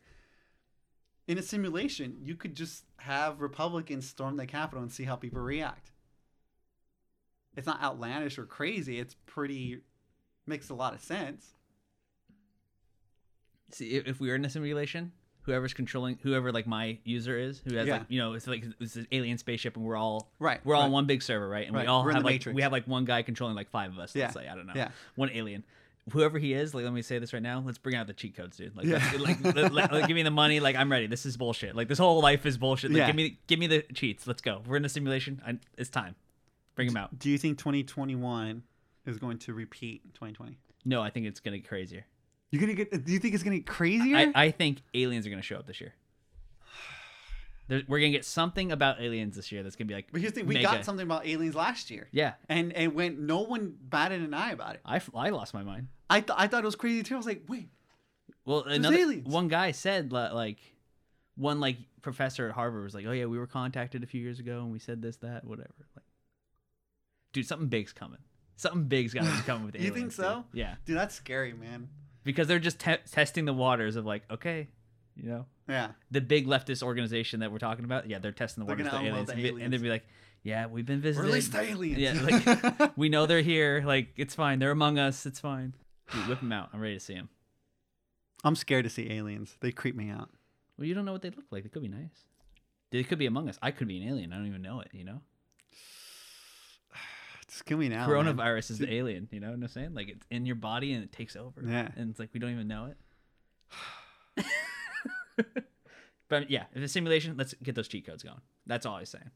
In 1.26 1.36
a 1.36 1.42
simulation, 1.42 2.18
you 2.22 2.36
could 2.36 2.54
just 2.54 2.84
have 2.98 3.40
Republicans 3.40 4.08
storm 4.08 4.36
the 4.36 4.46
Capitol 4.46 4.80
and 4.80 4.92
see 4.92 5.02
how 5.02 5.16
people 5.16 5.40
react. 5.40 5.90
It's 7.56 7.66
not 7.66 7.82
outlandish 7.82 8.38
or 8.38 8.44
crazy. 8.44 9.00
It's 9.00 9.16
pretty, 9.26 9.80
makes 10.46 10.70
a 10.70 10.74
lot 10.74 10.94
of 10.94 11.00
sense. 11.00 11.54
See, 13.72 13.96
if, 13.96 14.06
if 14.06 14.20
we 14.20 14.28
were 14.28 14.36
in 14.36 14.44
a 14.44 14.48
simulation, 14.48 15.10
whoever's 15.48 15.72
controlling, 15.74 16.18
whoever 16.22 16.52
like 16.52 16.66
my 16.66 16.98
user 17.04 17.38
is, 17.38 17.60
who 17.66 17.74
has 17.76 17.86
Yeah. 17.88 17.94
like 17.94 18.02
you 18.08 18.20
know, 18.20 18.34
it's 18.34 18.46
like 18.46 18.64
it's 18.80 18.96
an 18.96 19.06
alien 19.10 19.38
spaceship, 19.38 19.76
and 19.76 19.84
we're 19.84 19.96
all 19.96 20.30
Right, 20.38 20.60
We're 20.64 20.74
all 20.74 20.82
right. 20.82 20.86
on 20.86 20.92
one 20.92 21.06
big 21.06 21.22
server, 21.22 21.48
right? 21.48 21.66
And 21.66 21.74
Right, 21.74 21.82
we 21.82 21.88
all 21.88 22.04
we're 22.04 22.12
have 22.12 22.22
like 22.22 22.34
Matrix. 22.34 22.54
we 22.54 22.62
have 22.62 22.70
like 22.72 22.86
one 22.86 23.04
guy 23.06 23.22
controlling 23.22 23.56
like 23.56 23.70
five 23.70 23.90
of 23.92 23.98
us. 23.98 24.14
Yeah, 24.14 24.24
Let's 24.24 24.34
say 24.34 24.46
I 24.48 24.54
don't 24.54 24.66
know. 24.66 24.74
yeah. 24.76 24.90
One 25.16 25.30
alien. 25.32 25.64
Whoever 26.12 26.38
he 26.38 26.52
is, 26.54 26.74
like 26.74 26.84
let 26.84 26.92
me 26.92 27.02
say 27.02 27.18
this 27.18 27.32
right 27.32 27.42
now. 27.42 27.62
Let's 27.64 27.78
bring 27.78 27.94
out 27.96 28.06
the 28.06 28.12
cheat 28.14 28.34
codes, 28.36 28.56
dude. 28.56 28.76
Like, 28.76 28.86
Yeah. 28.86 29.02
like, 29.18 29.42
let- 29.44 29.72
let- 29.72 29.92
like, 29.92 30.06
give 30.06 30.14
me 30.14 30.22
the 30.22 30.30
money. 30.30 30.60
Like, 30.60 30.76
I'm 30.76 30.90
ready. 30.90 31.06
This 31.06 31.26
is 31.26 31.36
bullshit. 31.36 31.74
Like, 31.76 31.88
this 31.88 31.98
whole 31.98 32.20
life 32.22 32.46
is 32.46 32.56
bullshit. 32.56 32.90
Like, 32.90 32.98
Yeah. 32.98 33.06
give 33.08 33.16
me, 33.16 33.38
give 33.46 33.58
me 33.58 33.66
the 33.66 33.82
cheats. 33.94 34.26
Let's 34.26 34.40
go. 34.40 34.62
We're 34.66 34.76
in 34.76 34.84
a 34.84 34.88
simulation. 34.88 35.42
I, 35.46 35.58
it's 35.76 35.90
time. 35.90 36.14
Bring 36.76 36.88
him 36.88 36.96
out. 36.96 37.18
Do 37.18 37.28
you 37.28 37.36
think 37.38 37.58
2021 37.58 38.62
is 39.06 39.18
going 39.18 39.38
to 39.40 39.52
repeat 39.54 40.02
2020? 40.14 40.56
No, 40.84 41.02
I 41.02 41.10
think 41.10 41.26
it's 41.26 41.40
gonna 41.40 41.58
get 41.58 41.68
crazier. 41.68 42.06
You're 42.50 42.60
gonna 42.60 42.74
get. 42.74 43.04
Do 43.04 43.12
you 43.12 43.18
think 43.18 43.34
it's 43.34 43.42
gonna 43.42 43.56
get 43.56 43.66
crazier? 43.66 44.16
I, 44.16 44.32
I 44.34 44.50
think 44.50 44.82
aliens 44.94 45.26
are 45.26 45.30
gonna 45.30 45.42
show 45.42 45.56
up 45.56 45.66
this 45.66 45.80
year. 45.80 45.94
There, 47.68 47.82
we're 47.86 47.98
gonna 47.98 48.12
get 48.12 48.24
something 48.24 48.72
about 48.72 49.00
aliens 49.00 49.36
this 49.36 49.52
year 49.52 49.62
that's 49.62 49.76
gonna 49.76 49.88
be 49.88 49.94
like. 49.94 50.08
But 50.10 50.22
here's 50.22 50.32
the 50.32 50.40
thing: 50.40 50.48
we 50.48 50.54
mega. 50.54 50.66
got 50.68 50.84
something 50.86 51.04
about 51.04 51.26
aliens 51.26 51.54
last 51.54 51.90
year, 51.90 52.08
Yeah, 52.12 52.32
and 52.48 52.72
and 52.72 52.94
when 52.94 53.26
no 53.26 53.40
one 53.40 53.74
batted 53.78 54.22
an 54.22 54.32
eye 54.32 54.52
about 54.52 54.76
it, 54.76 54.80
I, 54.86 55.00
I 55.14 55.28
lost 55.30 55.52
my 55.52 55.62
mind. 55.62 55.88
I 56.08 56.20
th- 56.20 56.32
I 56.38 56.46
thought 56.46 56.62
it 56.62 56.66
was 56.66 56.76
crazy 56.76 57.02
too. 57.02 57.14
I 57.14 57.18
was 57.18 57.26
like, 57.26 57.42
wait, 57.46 57.68
Well, 58.46 58.62
another 58.62 58.96
aliens. 58.96 59.26
one 59.28 59.48
guy 59.48 59.72
said 59.72 60.12
like, 60.12 60.56
one 61.36 61.60
like 61.60 61.76
professor 62.00 62.48
at 62.48 62.54
Harvard 62.54 62.84
was 62.84 62.94
like, 62.94 63.04
"Oh 63.06 63.12
yeah, 63.12 63.26
we 63.26 63.36
were 63.38 63.46
contacted 63.46 64.02
a 64.02 64.06
few 64.06 64.22
years 64.22 64.38
ago 64.40 64.60
and 64.60 64.72
we 64.72 64.78
said 64.78 65.02
this, 65.02 65.16
that, 65.18 65.44
whatever." 65.44 65.68
Like, 65.94 66.06
dude, 67.34 67.46
something 67.46 67.68
big's 67.68 67.92
coming. 67.92 68.20
Something 68.56 68.84
big's 68.84 69.12
got 69.12 69.24
to 69.24 69.30
be 69.30 69.42
coming 69.46 69.66
with 69.66 69.74
aliens. 69.74 69.88
You 69.90 69.94
think 69.94 70.08
dude. 70.08 70.16
so? 70.24 70.44
Yeah, 70.54 70.76
dude, 70.86 70.96
that's 70.96 71.14
scary, 71.14 71.52
man. 71.52 71.88
Because 72.28 72.46
they're 72.46 72.58
just 72.58 72.78
te- 72.78 72.98
testing 73.10 73.46
the 73.46 73.54
waters 73.54 73.96
of 73.96 74.04
like, 74.04 74.22
okay, 74.30 74.68
you 75.16 75.30
know, 75.30 75.46
Yeah, 75.66 75.92
the 76.10 76.20
big 76.20 76.46
leftist 76.46 76.82
organization 76.82 77.40
that 77.40 77.50
we're 77.50 77.58
talking 77.58 77.86
about. 77.86 78.06
Yeah, 78.06 78.18
they're 78.18 78.32
testing 78.32 78.62
the 78.62 78.66
They're 78.68 78.76
waters 78.76 78.92
gonna 78.92 79.04
to 79.04 79.10
aliens, 79.10 79.28
the 79.28 79.48
and, 79.48 79.62
and 79.62 79.72
they'd 79.72 79.80
be 79.82 79.88
like, 79.88 80.04
"Yeah, 80.42 80.66
we've 80.66 80.84
been 80.84 81.00
visited." 81.00 81.26
release 81.26 81.48
the 81.48 81.62
aliens. 81.62 81.98
Yeah, 81.98 82.76
like 82.76 82.92
we 82.98 83.08
know 83.08 83.24
they're 83.24 83.40
here. 83.40 83.82
Like 83.82 84.08
it's 84.16 84.34
fine. 84.34 84.58
They're 84.58 84.70
among 84.70 84.98
us. 84.98 85.24
It's 85.24 85.40
fine. 85.40 85.72
Dude, 86.12 86.28
whip 86.28 86.40
them 86.40 86.52
out. 86.52 86.68
I'm 86.74 86.80
ready 86.80 86.94
to 86.94 87.00
see 87.00 87.14
them. 87.14 87.30
I'm 88.44 88.54
scared 88.56 88.84
to 88.84 88.90
see 88.90 89.10
aliens. 89.10 89.56
They 89.60 89.72
creep 89.72 89.96
me 89.96 90.10
out. 90.10 90.28
Well, 90.76 90.86
you 90.86 90.94
don't 90.94 91.06
know 91.06 91.12
what 91.12 91.22
they 91.22 91.30
look 91.30 91.46
like. 91.50 91.62
They 91.62 91.70
could 91.70 91.82
be 91.82 91.88
nice. 91.88 92.26
They 92.90 93.02
could 93.04 93.18
be 93.18 93.26
among 93.26 93.48
us. 93.48 93.58
I 93.62 93.70
could 93.70 93.88
be 93.88 93.96
an 94.02 94.08
alien. 94.08 94.32
I 94.32 94.36
don't 94.36 94.46
even 94.46 94.62
know 94.62 94.80
it. 94.80 94.90
You 94.92 95.04
know, 95.04 95.22
Just 97.48 97.64
kill 97.64 97.78
out. 97.78 97.84
now. 97.88 98.06
man. 98.06 98.08
coronavirus 98.08 98.70
is 98.72 98.78
the 98.78 98.92
alien. 98.92 99.28
You 99.30 99.40
know 99.40 99.48
what 99.48 99.54
I'm 99.54 99.68
saying? 99.68 99.94
Like 99.94 100.08
it's 100.08 100.26
in 100.30 100.46
your 100.46 100.56
body 100.56 100.92
and 100.92 101.02
it 101.02 101.12
takes 101.12 101.34
over. 101.36 101.62
Yeah. 101.64 101.88
and 101.96 102.10
it's 102.10 102.18
like 102.20 102.30
we 102.32 102.40
don't 102.40 102.50
even 102.52 102.68
know 102.68 102.86
it. 104.36 104.44
but 106.28 106.50
yeah, 106.50 106.64
if 106.74 106.82
it's 106.82 106.92
simulation, 106.92 107.36
let's 107.36 107.54
get 107.62 107.74
those 107.74 107.88
cheat 107.88 108.06
codes 108.06 108.22
going. 108.22 108.40
That's 108.66 108.84
all 108.86 108.96
I 108.96 109.00
was 109.00 109.08
saying. 109.10 109.30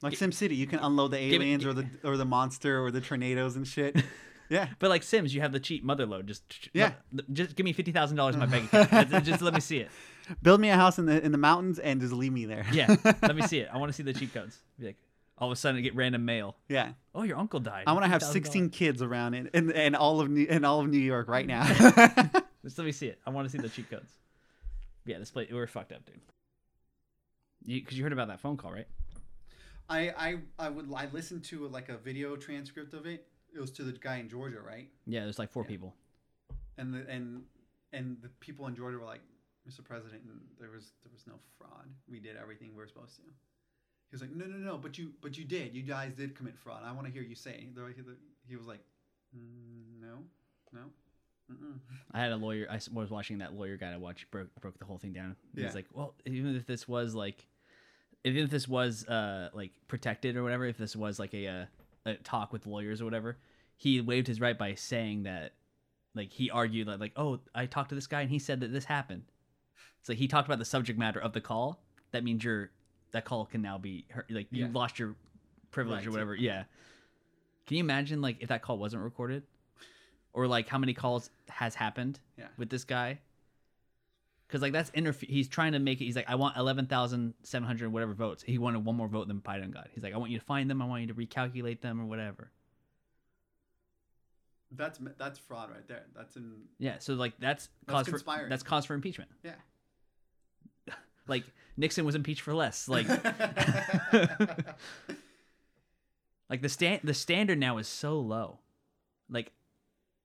Like 0.00 0.16
Sim 0.16 0.30
City, 0.32 0.54
you 0.54 0.66
can 0.66 0.78
unload 0.78 1.10
the 1.10 1.18
aliens 1.18 1.64
or 1.66 1.72
the 1.72 1.86
or 2.04 2.16
the 2.16 2.24
monster 2.24 2.82
or 2.84 2.90
the 2.90 3.00
tornadoes 3.00 3.56
and 3.56 3.66
shit. 3.66 3.96
Yeah, 4.50 4.68
But 4.78 4.88
like 4.88 5.02
Sims, 5.02 5.34
you 5.34 5.42
have 5.42 5.52
the 5.52 5.60
cheat 5.60 5.84
motherlode. 5.86 6.24
Just 6.24 6.70
Yeah. 6.72 6.92
just 7.30 7.54
give 7.54 7.64
me 7.64 7.74
fifty 7.74 7.92
thousand 7.92 8.16
dollars 8.16 8.34
in 8.34 8.38
my 8.40 8.46
bank 8.46 8.72
account. 8.72 9.10
Just 9.26 9.42
let 9.42 9.52
me 9.52 9.60
see 9.60 9.76
it. 9.80 9.90
build 10.42 10.58
me 10.58 10.70
a 10.70 10.74
house 10.74 10.98
in 10.98 11.04
the 11.04 11.22
in 11.22 11.32
the 11.32 11.36
mountains 11.38 11.78
and 11.78 12.00
just 12.00 12.14
leave 12.14 12.32
me 12.32 12.46
there. 12.46 12.64
Yeah, 12.72 12.96
let 13.20 13.36
me 13.36 13.42
see 13.42 13.58
it. 13.62 13.68
I 13.70 13.76
want 13.76 13.90
to 13.90 13.92
see 13.92 14.02
the 14.02 14.14
cheat 14.14 14.32
codes. 14.32 14.56
Be 14.80 14.86
like, 14.86 14.96
All 15.40 15.48
of 15.48 15.52
a 15.52 15.56
sudden, 15.56 15.78
I 15.78 15.82
get 15.82 15.94
random 15.94 16.24
mail. 16.24 16.56
Yeah. 16.68 16.92
Oh, 17.14 17.22
your 17.22 17.38
uncle 17.38 17.60
died. 17.60 17.84
I 17.86 17.92
want 17.92 18.04
to 18.04 18.10
have 18.10 18.22
16 18.22 18.70
kids 18.70 19.02
around 19.02 19.34
in, 19.34 19.48
in, 19.54 19.70
in 19.70 19.94
all 19.94 20.20
of 20.20 20.28
New, 20.28 20.44
in 20.44 20.64
all 20.64 20.80
of 20.80 20.88
New 20.88 20.98
York 20.98 21.28
right 21.28 21.46
now. 21.46 21.62
Let's 22.64 22.76
let 22.76 22.84
me 22.84 22.92
see 22.92 23.06
it. 23.06 23.20
I 23.26 23.30
want 23.30 23.46
to 23.46 23.52
see 23.52 23.58
the 23.62 23.68
cheat 23.68 23.88
codes. 23.88 24.10
Yeah, 25.06 25.18
this 25.18 25.30
place 25.30 25.48
we're 25.50 25.66
fucked 25.66 25.92
up, 25.92 26.04
dude. 26.04 26.20
You 27.64 27.80
because 27.80 27.96
you 27.96 28.02
heard 28.02 28.12
about 28.12 28.28
that 28.28 28.40
phone 28.40 28.56
call, 28.56 28.72
right? 28.72 28.86
I 29.88 30.10
I 30.10 30.36
I 30.58 30.68
would 30.68 30.92
I 30.94 31.06
listened 31.12 31.44
to 31.44 31.66
like 31.68 31.88
a 31.88 31.96
video 31.96 32.36
transcript 32.36 32.92
of 32.94 33.06
it. 33.06 33.26
It 33.54 33.60
was 33.60 33.70
to 33.72 33.84
the 33.84 33.92
guy 33.92 34.16
in 34.16 34.28
Georgia, 34.28 34.60
right? 34.60 34.88
Yeah, 35.06 35.20
there's 35.24 35.38
like 35.38 35.50
four 35.50 35.62
Yeah. 35.62 35.68
people. 35.68 35.94
And 36.76 36.92
the 36.92 37.08
and 37.08 37.42
and 37.92 38.16
the 38.22 38.28
people 38.40 38.66
in 38.66 38.76
Georgia 38.76 38.98
were 38.98 39.06
like, 39.06 39.22
"Mr. 39.68 39.82
President, 39.84 40.22
and 40.24 40.40
there 40.60 40.70
was 40.70 40.92
there 41.02 41.12
was 41.12 41.26
no 41.26 41.34
fraud. 41.56 41.86
We 42.10 42.20
did 42.20 42.36
everything 42.36 42.70
we 42.74 42.82
were 42.82 42.88
supposed 42.88 43.16
to." 43.16 43.22
He 44.10 44.14
was 44.14 44.20
like, 44.22 44.30
"No, 44.34 44.46
no, 44.46 44.56
no, 44.56 44.78
but 44.78 44.96
you 44.98 45.12
but 45.20 45.36
you 45.36 45.44
did. 45.44 45.74
You 45.74 45.82
guys 45.82 46.12
did 46.14 46.34
commit 46.34 46.56
fraud. 46.58 46.82
I 46.84 46.92
want 46.92 47.06
to 47.06 47.12
hear 47.12 47.22
you 47.22 47.34
say." 47.34 47.66
He 48.48 48.56
was 48.56 48.66
like, 48.66 48.80
"Mm, 49.36 50.00
"No, 50.00 50.18
no." 50.72 50.80
Mm-mm. 51.52 51.78
I 52.12 52.20
had 52.20 52.32
a 52.32 52.36
lawyer. 52.36 52.66
I 52.70 52.78
was 52.92 53.10
watching 53.10 53.38
that 53.38 53.54
lawyer 53.54 53.76
guy. 53.76 53.92
I 53.92 53.96
watched 53.96 54.30
broke 54.30 54.48
broke 54.60 54.78
the 54.78 54.84
whole 54.84 54.98
thing 54.98 55.12
down. 55.12 55.36
He 55.54 55.62
was 55.62 55.72
Yeah. 55.72 55.76
like, 55.76 55.86
"Well, 55.92 56.14
even 56.24 56.56
if 56.56 56.66
this 56.66 56.86
was 56.88 57.14
like, 57.14 57.46
even 58.24 58.44
if 58.44 58.50
this 58.50 58.66
was 58.68 59.06
uh 59.06 59.50
like 59.52 59.72
protected 59.88 60.36
or 60.36 60.42
whatever, 60.42 60.66
if 60.66 60.78
this 60.78 60.96
was 60.96 61.18
like 61.18 61.34
a 61.34 61.46
uh, 61.46 61.64
a 62.06 62.14
talk 62.14 62.52
with 62.52 62.66
lawyers 62.66 63.00
or 63.02 63.04
whatever, 63.04 63.36
he 63.76 64.00
waived 64.00 64.26
his 64.26 64.40
right 64.40 64.56
by 64.58 64.74
saying 64.74 65.24
that, 65.24 65.52
like 66.14 66.32
he 66.32 66.50
argued 66.50 66.88
that 66.88 67.00
like, 67.00 67.12
oh, 67.16 67.40
I 67.54 67.66
talked 67.66 67.90
to 67.90 67.94
this 67.94 68.06
guy 68.06 68.22
and 68.22 68.30
he 68.30 68.38
said 68.38 68.60
that 68.60 68.72
this 68.72 68.86
happened. 68.86 69.24
So 70.02 70.14
he 70.14 70.28
talked 70.28 70.48
about 70.48 70.58
the 70.58 70.64
subject 70.64 70.98
matter 70.98 71.20
of 71.20 71.32
the 71.34 71.40
call. 71.40 71.82
That 72.12 72.24
means 72.24 72.42
your 72.44 72.70
that 73.12 73.24
call 73.24 73.46
can 73.46 73.62
now 73.62 73.78
be 73.78 74.04
like 74.30 74.46
you 74.50 74.66
Yeah. 74.66 74.70
lost 74.72 74.98
your 74.98 75.14
privilege 75.70 75.98
Right 76.00 76.06
or 76.08 76.10
whatever. 76.10 76.34
Yeah. 76.34 76.64
Can 77.66 77.76
you 77.76 77.82
imagine 77.84 78.20
like 78.22 78.36
if 78.40 78.48
that 78.48 78.62
call 78.62 78.78
wasn't 78.78 79.02
recorded? 79.02 79.42
Or 80.32 80.46
like 80.46 80.68
how 80.68 80.78
many 80.78 80.94
calls 80.94 81.30
has 81.48 81.74
happened 81.74 82.20
Yeah. 82.36 82.48
with 82.56 82.70
this 82.70 82.84
guy? 82.84 83.18
Because 84.46 84.62
like 84.62 84.72
that's 84.72 84.90
interfe- 84.92 85.28
He's 85.28 85.48
trying 85.48 85.72
to 85.72 85.78
make 85.78 86.00
it. 86.00 86.04
He's 86.04 86.16
like, 86.16 86.28
I 86.28 86.34
want 86.36 86.56
eleven 86.56 86.86
thousand 86.86 87.34
seven 87.42 87.66
hundred 87.66 87.90
whatever 87.92 88.14
votes. 88.14 88.42
He 88.42 88.56
wanted 88.58 88.84
one 88.84 88.94
more 88.96 89.08
vote 89.08 89.28
than 89.28 89.40
Biden 89.40 89.72
got. 89.72 89.88
He's 89.92 90.02
like, 90.02 90.14
I 90.14 90.16
want 90.16 90.30
you 90.30 90.38
to 90.38 90.44
find 90.44 90.70
them. 90.70 90.80
I 90.80 90.86
want 90.86 91.02
you 91.02 91.08
to 91.08 91.14
recalculate 91.14 91.80
them 91.80 92.00
or 92.00 92.04
whatever. 92.06 92.50
That's 94.70 94.98
that's 95.18 95.38
fraud 95.38 95.70
right 95.70 95.86
there. 95.88 96.04
That's 96.14 96.36
in 96.36 96.52
Yeah. 96.78 96.96
So 96.98 97.14
like 97.14 97.34
that's, 97.38 97.68
That's 97.86 97.94
cause 97.96 98.06
for 98.06 98.10
conspiring. 98.12 98.50
that's 98.50 98.62
cause 98.62 98.84
for 98.84 98.94
impeachment. 98.94 99.30
yeah. 99.42 99.52
Like 101.28 101.44
Nixon 101.76 102.04
was 102.04 102.14
impeached 102.14 102.40
for 102.40 102.54
less. 102.54 102.88
Like 102.88 103.06
like 106.50 106.62
the 106.62 106.68
stand 106.68 107.00
the 107.04 107.14
standard 107.14 107.58
now 107.58 107.78
is 107.78 107.86
so 107.86 108.18
low. 108.18 108.58
Like 109.30 109.52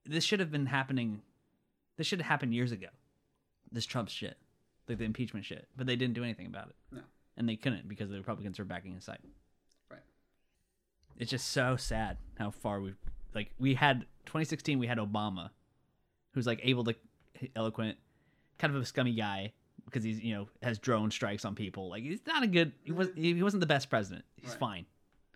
this 0.05 0.23
should 0.23 0.39
have 0.39 0.51
been 0.51 0.67
happening. 0.67 1.21
This 1.97 2.07
should 2.07 2.19
have 2.19 2.27
happened 2.27 2.53
years 2.53 2.71
ago. 2.71 2.87
This 3.71 3.85
Trump 3.85 4.09
shit, 4.09 4.37
like 4.87 4.97
the 4.97 5.03
impeachment 5.03 5.45
shit, 5.45 5.67
but 5.75 5.87
they 5.87 5.95
didn't 5.95 6.15
do 6.15 6.23
anything 6.23 6.47
about 6.47 6.69
it. 6.69 6.75
No. 6.91 7.01
and 7.37 7.49
they 7.49 7.55
couldn't 7.55 7.87
because 7.87 8.09
the 8.09 8.17
Republicans 8.17 8.59
were 8.59 8.65
backing 8.65 8.93
his 8.93 9.03
side. 9.03 9.19
Right. 9.89 9.99
It's 11.17 11.31
just 11.31 11.49
so 11.49 11.75
sad 11.75 12.17
how 12.37 12.51
far 12.51 12.81
we've 12.81 12.97
like 13.35 13.51
we 13.59 13.73
had 13.75 14.01
2016 14.25 14.79
we 14.79 14.87
had 14.87 14.97
Obama, 14.97 15.49
who's 16.33 16.47
like 16.47 16.59
able 16.63 16.83
to 16.85 16.95
eloquent, 17.55 17.97
kind 18.59 18.75
of 18.75 18.81
a 18.81 18.85
scummy 18.85 19.13
guy 19.13 19.53
because 19.93 20.03
he's 20.03 20.19
you 20.21 20.34
know 20.36 20.47
has 20.63 20.79
drone 20.79 21.12
strikes 21.12 21.45
on 21.45 21.53
people. 21.56 21.89
Like 21.89 22.03
he's 22.03 22.19
not 22.25 22.41
a 22.43 22.47
good. 22.47 22.71
He 22.84 22.91
was 22.91 23.10
he 23.15 23.41
wasn't 23.43 23.62
the 23.62 23.67
best 23.67 23.89
president. 23.89 24.25
He's 24.36 24.49
Right. 24.51 24.60
fine, 24.60 24.86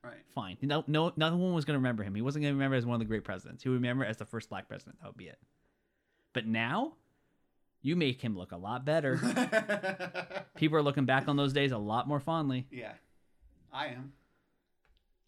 right. 0.04 0.26
fine. 0.34 0.58
No, 0.64 0.84
no, 0.88 1.14
no 1.16 1.36
one 1.38 1.54
was 1.54 1.64
gonna 1.66 1.80
remember 1.80 2.04
him. 2.04 2.16
He 2.16 2.22
wasn't 2.22 2.44
gonna 2.44 2.54
remember 2.56 2.76
as 2.76 2.86
one 2.86 2.96
of 2.96 3.00
the 3.00 3.06
great 3.06 3.24
presidents. 3.24 3.64
He 3.64 3.70
would 3.70 3.76
remember 3.76 4.04
as 4.06 4.18
the 4.18 4.26
first 4.26 4.50
black 4.50 4.68
president. 4.68 5.00
That 5.02 5.08
would 5.10 5.18
be 5.18 5.28
it. 5.28 5.38
But 6.34 6.46
now, 6.48 6.94
you 7.82 7.96
make 7.96 8.22
him 8.22 8.36
look 8.38 8.52
a 8.52 8.58
lot 8.58 8.84
better. 8.86 9.18
People 10.56 10.78
are 10.78 10.82
looking 10.84 11.06
back 11.06 11.28
on 11.28 11.38
those 11.38 11.54
days 11.54 11.72
a 11.72 11.78
lot 11.78 12.08
more 12.08 12.20
fondly. 12.20 12.66
yeah. 12.72 12.94
I 13.72 13.88
am. 13.88 14.14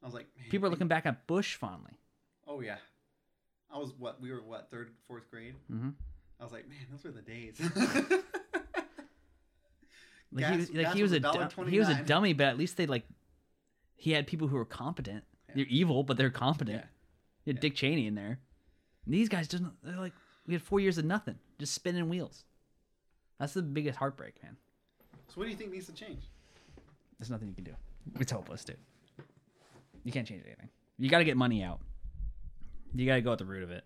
I 0.02 0.06
was 0.06 0.14
like, 0.16 0.28
man, 0.38 0.50
People 0.50 0.68
are 0.68 0.72
looking 0.72 0.88
back 0.88 1.06
at 1.06 1.28
Bush 1.28 1.56
fondly. 1.56 1.92
Oh 2.48 2.62
yeah. 2.62 2.78
I 3.72 3.78
was 3.78 3.94
what 4.00 4.20
we 4.22 4.32
were 4.32 4.42
what 4.42 4.70
third 4.72 4.90
fourth 5.08 5.30
grade. 5.30 5.56
Mm-hmm. 5.72 5.90
I 6.40 6.44
was 6.44 6.52
like, 6.54 6.68
man, 6.70 6.80
those 6.92 7.04
were 7.04 7.12
the 7.12 7.22
days. 7.22 7.60
Like 10.32 10.42
Gas- 10.44 10.52
he 10.52 10.58
was, 10.60 10.70
like 10.72 10.82
gas 10.86 10.96
he 10.96 11.02
was 11.02 11.12
was 11.12 11.18
a 11.18 11.20
du- 11.22 11.28
$1.29. 11.30 11.70
he 11.70 11.80
was 11.80 11.90
a 11.90 12.04
dummy, 12.04 12.34
but 12.34 12.48
at 12.48 12.58
least 12.58 12.78
they 12.78 12.86
like 12.86 13.04
he 13.96 14.12
had 14.12 14.28
people 14.28 14.48
who 14.48 14.56
were 14.58 14.66
competent. 14.66 15.24
Yeah. 15.50 15.56
They're 15.56 15.66
evil, 15.66 16.04
but 16.04 16.18
they're 16.18 16.30
competent. 16.30 16.78
yeah. 16.78 16.86
You 17.46 17.52
had 17.54 17.58
Yeah. 17.58 17.62
Dick 17.62 17.76
Cheney 17.76 18.06
in 18.08 18.16
there. 18.16 18.40
And 19.06 19.14
these 19.14 19.28
guys 19.30 19.48
just 19.48 19.64
they're 19.84 19.98
like 19.98 20.14
we 20.46 20.54
had 20.54 20.62
four 20.62 20.80
years 20.80 20.98
of 20.98 21.06
nothing, 21.06 21.36
just 21.58 21.74
spinning 21.74 22.10
wheels. 22.10 22.44
That's 23.40 23.54
the 23.54 23.62
biggest 23.62 23.98
heartbreak, 23.98 24.42
man. 24.44 24.58
So 25.28 25.36
what 25.36 25.46
do 25.46 25.50
you 25.52 25.56
think 25.58 25.72
needs 25.72 25.86
to 25.88 25.94
change? 25.94 26.24
There's 27.18 27.30
nothing 27.30 27.48
you 27.48 27.54
can 27.56 27.64
do. 27.64 27.76
It's 28.20 28.32
hopeless, 28.32 28.64
dude. 28.64 28.78
You 30.04 30.12
can't 30.12 30.28
change 30.28 30.44
anything. 30.46 30.70
You 30.98 31.10
got 31.10 31.20
to 31.20 31.24
get 31.26 31.38
money 31.38 31.62
out. 31.64 31.80
You 32.96 33.06
got 33.06 33.16
to 33.16 33.22
go 33.22 33.32
at 33.34 33.38
the 33.38 33.46
root 33.46 33.64
of 33.64 33.72
it. 33.72 33.84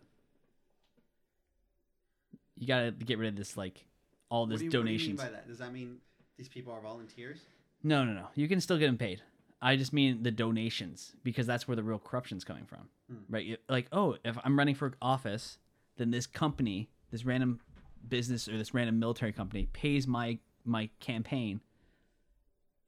You 2.58 2.68
got 2.68 2.82
to 2.82 2.92
get 2.92 3.18
rid 3.18 3.30
of 3.30 3.36
this 3.36 3.58
like 3.58 3.86
all 4.30 4.42
What 4.42 4.52
this 4.52 4.60
do 4.60 4.66
you, 4.66 4.70
what 4.70 4.72
do 4.72 4.78
you 4.92 4.98
mean 4.98 5.16
donations. 5.16 5.22
by 5.22 5.30
that? 5.30 5.48
Does 5.48 5.58
that 5.60 5.74
mean 5.74 5.98
these 6.38 6.48
people 6.50 6.74
are 6.74 6.82
volunteers? 6.82 7.40
No, 7.84 8.04
no, 8.06 8.14
no. 8.14 8.28
You 8.36 8.48
can 8.48 8.62
still 8.62 8.78
get 8.78 8.88
them 8.88 8.98
paid. 8.98 9.22
I 9.62 9.76
just 9.76 9.94
mean 9.94 10.24
the 10.24 10.32
donations 10.32 11.14
because 11.24 11.48
that's 11.48 11.68
where 11.68 11.76
the 11.76 11.84
real 11.84 12.00
corruption's 12.00 12.44
coming 12.44 12.66
from, 12.66 12.90
Hmm. 13.10 13.18
right? 13.30 13.60
Like, 13.70 13.88
oh, 13.92 14.18
if 14.26 14.38
I'm 14.44 14.58
running 14.58 14.76
for 14.76 14.94
office, 15.02 15.58
then 15.98 16.12
this 16.12 16.28
company, 16.28 16.90
this 17.12 17.24
random 17.26 17.60
business 18.08 18.48
or 18.50 18.58
this 18.58 18.74
random 18.74 19.00
military 19.00 19.32
company 19.32 19.68
pays 19.74 20.08
my 20.08 20.38
my 20.66 20.90
campaign 21.00 21.62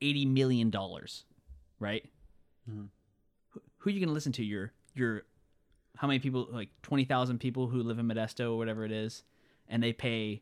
eighty 0.01 0.25
million 0.25 0.69
dollars, 0.69 1.25
right? 1.79 2.05
Mhm. 2.69 2.89
Who, 3.51 3.61
who 3.77 3.89
are 3.89 3.93
you 3.93 3.99
gonna 3.99 4.13
listen 4.13 4.31
to? 4.33 4.43
Your 4.43 4.73
your 4.93 5.23
how 5.95 6.07
many 6.07 6.19
people? 6.19 6.47
Like 6.51 6.69
twenty 6.81 7.05
thousand 7.05 7.39
people 7.39 7.67
who 7.67 7.81
live 7.83 7.99
in 7.99 8.07
Modesto 8.07 8.51
or 8.51 8.57
whatever 8.57 8.83
it 8.85 8.91
is, 8.91 9.23
and 9.69 9.81
they 9.81 9.93
pay 9.93 10.41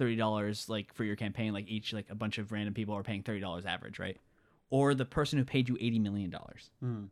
thirty 0.00 0.16
dollars 0.16 0.68
like 0.68 0.92
for 0.94 1.04
your 1.04 1.14
campaign. 1.14 1.52
Like 1.52 1.68
each 1.68 1.92
like 1.92 2.06
a 2.10 2.14
bunch 2.16 2.38
of 2.38 2.50
random 2.50 2.74
people 2.74 2.96
are 2.96 3.04
paying 3.04 3.22
thirty 3.22 3.38
dollars 3.38 3.64
average, 3.66 4.00
right? 4.00 4.16
Or 4.70 4.94
the 4.94 5.04
person 5.04 5.38
who 5.38 5.44
paid 5.44 5.68
you 5.68 5.76
eighty 5.80 5.98
million 6.00 6.30
dollars. 6.30 6.70
Hmm. 6.80 7.04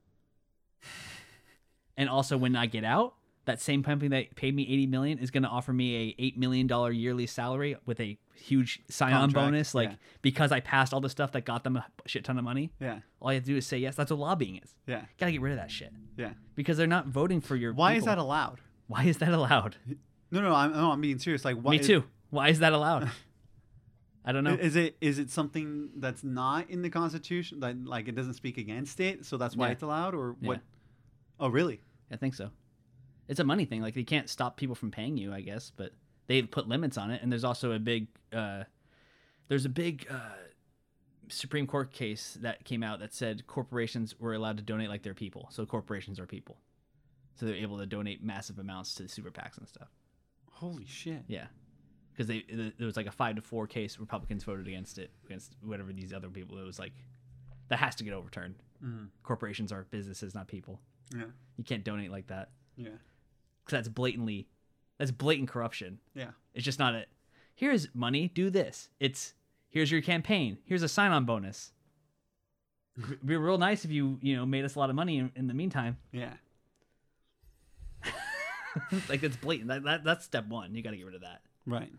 And 1.97 2.09
also, 2.09 2.37
when 2.37 2.57
I 2.57 2.67
get 2.67 2.85
out, 2.85 3.15
that 3.45 3.61
same 3.61 3.83
company 3.83 4.09
that 4.09 4.37
paid 4.37 4.55
me 4.55 4.63
eighty 4.63 4.87
million 4.87 5.19
is 5.19 5.31
going 5.31 5.43
to 5.43 5.49
offer 5.49 5.73
me 5.73 5.97
a 5.97 6.15
eight 6.19 6.39
million 6.39 6.67
dollar 6.67 6.91
yearly 6.91 7.27
salary 7.27 7.77
with 7.87 8.01
a 8.01 8.19
huge 8.35 8.81
sign-on 8.89 9.31
bonus, 9.31 9.75
like 9.75 9.91
yeah. 9.91 9.97
because 10.23 10.53
I 10.53 10.61
passed 10.61 10.95
all 10.95 11.01
the 11.01 11.09
stuff 11.11 11.33
that 11.33 11.45
got 11.45 11.65
them 11.65 11.77
a 11.77 11.87
shit 12.07 12.25
ton 12.25 12.39
of 12.39 12.45
money. 12.45 12.71
Yeah. 12.81 13.01
All 13.21 13.33
you 13.33 13.37
have 13.37 13.45
to 13.45 13.51
do 13.51 13.57
is 13.57 13.67
say 13.67 13.79
yes. 13.79 13.97
That's 13.97 14.11
what 14.11 14.21
lobbying 14.21 14.61
is. 14.63 14.75
Yeah. 14.87 15.03
Gotta 15.19 15.33
get 15.33 15.41
rid 15.41 15.53
of 15.53 15.59
that 15.59 15.71
shit 15.71 15.93
Yeah. 16.17 16.31
because 16.55 16.77
they're 16.77 16.87
not 16.87 17.07
voting 17.09 17.41
for 17.41 17.57
your. 17.57 17.73
Why 17.73 17.95
is 17.95 18.05
that 18.05 18.19
allowed? 18.19 18.61
Why 18.87 19.05
is 19.05 19.19
that 19.19 19.33
allowed? 19.33 19.77
No, 20.31 20.43
no, 20.43 20.55
I'm, 20.55 20.73
no, 20.73 20.93
I'm 20.93 21.01
being 21.01 21.19
serious. 21.19 21.45
Like, 21.45 21.57
why 21.57 21.73
Me 21.73 21.79
too. 21.79 22.05
Why 22.31 22.49
is 22.49 22.59
that 22.61 22.73
allowed? 22.73 23.11
I 24.25 24.33
don't 24.33 24.45
know. 24.45 24.55
Is 24.55 24.77
it 24.77 24.97
is 25.01 25.19
it 25.19 25.31
something 25.31 25.91
that's 25.97 26.23
not 26.23 26.69
in 26.69 26.83
the 26.83 26.91
Constitution 26.91 27.61
that 27.61 27.85
like 27.87 28.09
it 28.09 28.15
doesn't 28.15 28.35
speak 28.35 28.59
against 28.59 29.01
it, 29.01 29.25
so 29.25 29.37
that's 29.39 29.57
why 29.57 29.67
Yeah. 29.69 29.73
it's 29.73 29.83
allowed, 29.83 30.15
or 30.15 30.33
what? 30.41 30.57
Yeah. 30.59 30.63
Oh, 31.41 31.49
really? 31.49 31.81
I 32.11 32.17
think 32.17 32.35
so. 32.35 32.51
It's 33.29 33.41
a 33.41 33.45
money 33.45 33.65
thing. 33.65 33.81
Like 33.81 33.95
they 33.95 34.05
can't 34.05 34.29
stop 34.29 34.57
people 34.57 34.75
from 34.75 34.91
paying 34.91 35.17
you, 35.17 35.33
I 35.33 35.41
guess, 35.41 35.73
but 35.75 35.93
they 36.27 36.43
put 36.43 36.69
limits 36.69 36.99
on 36.99 37.11
it. 37.11 37.23
And 37.23 37.31
there's 37.33 37.45
also 37.45 37.73
a 37.73 37.79
big, 37.79 38.09
uh, 38.33 38.65
there's 39.49 39.65
a 39.65 39.69
big 39.71 40.07
uh, 40.11 40.19
Supreme 41.29 41.67
Court 41.67 41.91
case 41.93 42.37
that 42.43 42.65
came 42.65 42.83
out 42.83 43.01
that 43.01 43.15
said 43.15 43.47
corporations 43.47 44.19
were 44.19 44.35
allowed 44.35 44.57
to 44.59 44.63
donate 44.63 44.89
like 44.91 45.03
their 45.03 45.15
people. 45.15 45.49
So 45.51 45.65
corporations 45.65 46.19
are 46.19 46.27
people, 46.27 46.59
so 47.37 47.47
they're 47.47 47.55
able 47.55 47.79
to 47.79 47.87
donate 47.87 48.23
massive 48.23 48.59
amounts 48.59 48.95
to 48.97 49.09
super 49.09 49.31
PACs 49.31 49.57
and 49.59 49.69
stuff. 49.69 49.89
Holy 50.51 50.87
shit! 50.87 51.23
Yeah, 51.29 51.47
because 52.19 52.27
they 52.27 52.45
there 52.79 52.87
was 52.87 52.97
like 52.97 53.07
a 53.07 53.13
five 53.13 53.37
to 53.37 53.43
four 53.43 53.69
case. 53.69 53.97
Republicans 54.01 54.43
voted 54.43 54.67
against 54.67 54.99
it 54.99 55.13
against 55.25 55.55
whatever 55.63 55.93
these 55.93 56.13
other 56.13 56.29
people. 56.29 56.59
It 56.59 56.65
was 56.67 56.77
like 56.79 56.93
that 57.69 57.79
has 57.79 57.95
to 57.97 58.05
get 58.05 58.13
overturned. 58.13 58.57
Mhm. 58.85 59.09
Corporations 59.23 59.71
are 59.71 59.85
businesses, 59.91 60.35
not 60.35 60.49
people. 60.49 60.81
Yeah. 61.15 61.27
You 61.57 61.63
can't 61.65 61.85
donate 61.85 62.11
like 62.11 62.27
that. 62.27 62.51
Yeah. 62.77 62.89
because 63.65 63.79
that's 63.79 63.89
blatantly 63.89 64.49
that's 64.99 65.13
blatant 65.13 65.49
corruption. 65.49 66.01
Yeah. 66.15 66.31
It's 66.55 66.65
just 66.65 66.81
not 66.81 66.95
a 66.97 67.07
here's 67.55 67.95
money, 67.95 68.27
do 68.35 68.51
this. 68.51 68.89
It's 68.99 69.35
here's 69.69 69.91
your 69.93 70.03
campaign. 70.03 70.59
Here's 70.65 70.83
a 70.83 70.89
sign-on 70.89 71.25
bonus. 71.25 71.73
It'd 72.99 73.25
be 73.25 73.37
real 73.37 73.59
nice 73.59 73.85
if 73.85 73.93
you 73.93 74.19
you 74.23 74.35
know 74.35 74.45
made 74.45 74.65
us 74.65 74.75
a 74.75 74.79
lot 74.81 74.91
of 74.91 74.97
money 74.97 75.19
in, 75.19 75.31
in 75.37 75.47
the 75.47 75.55
meantime. 75.55 75.99
Yeah. 76.11 76.35
like 79.09 79.23
it's 79.23 79.37
blatant. 79.37 79.69
That, 79.69 79.85
that 79.85 80.05
that's 80.05 80.25
step 80.25 80.49
one. 80.49 80.75
You 80.75 80.83
got 80.83 80.91
to 80.91 80.97
get 80.97 81.07
rid 81.07 81.15
of 81.15 81.21
that 81.21 81.43
Right. 81.67 81.93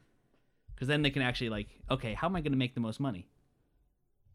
Because 0.80 0.88
then 0.88 1.02
they 1.02 1.10
can 1.10 1.22
actually 1.22 1.50
like 1.50 1.68
okay, 1.92 2.14
how 2.14 2.28
am 2.28 2.36
I 2.38 2.42
going 2.42 2.54
to 2.54 2.58
make 2.58 2.74
the 2.74 2.80
most 2.82 3.00
money? 3.00 3.28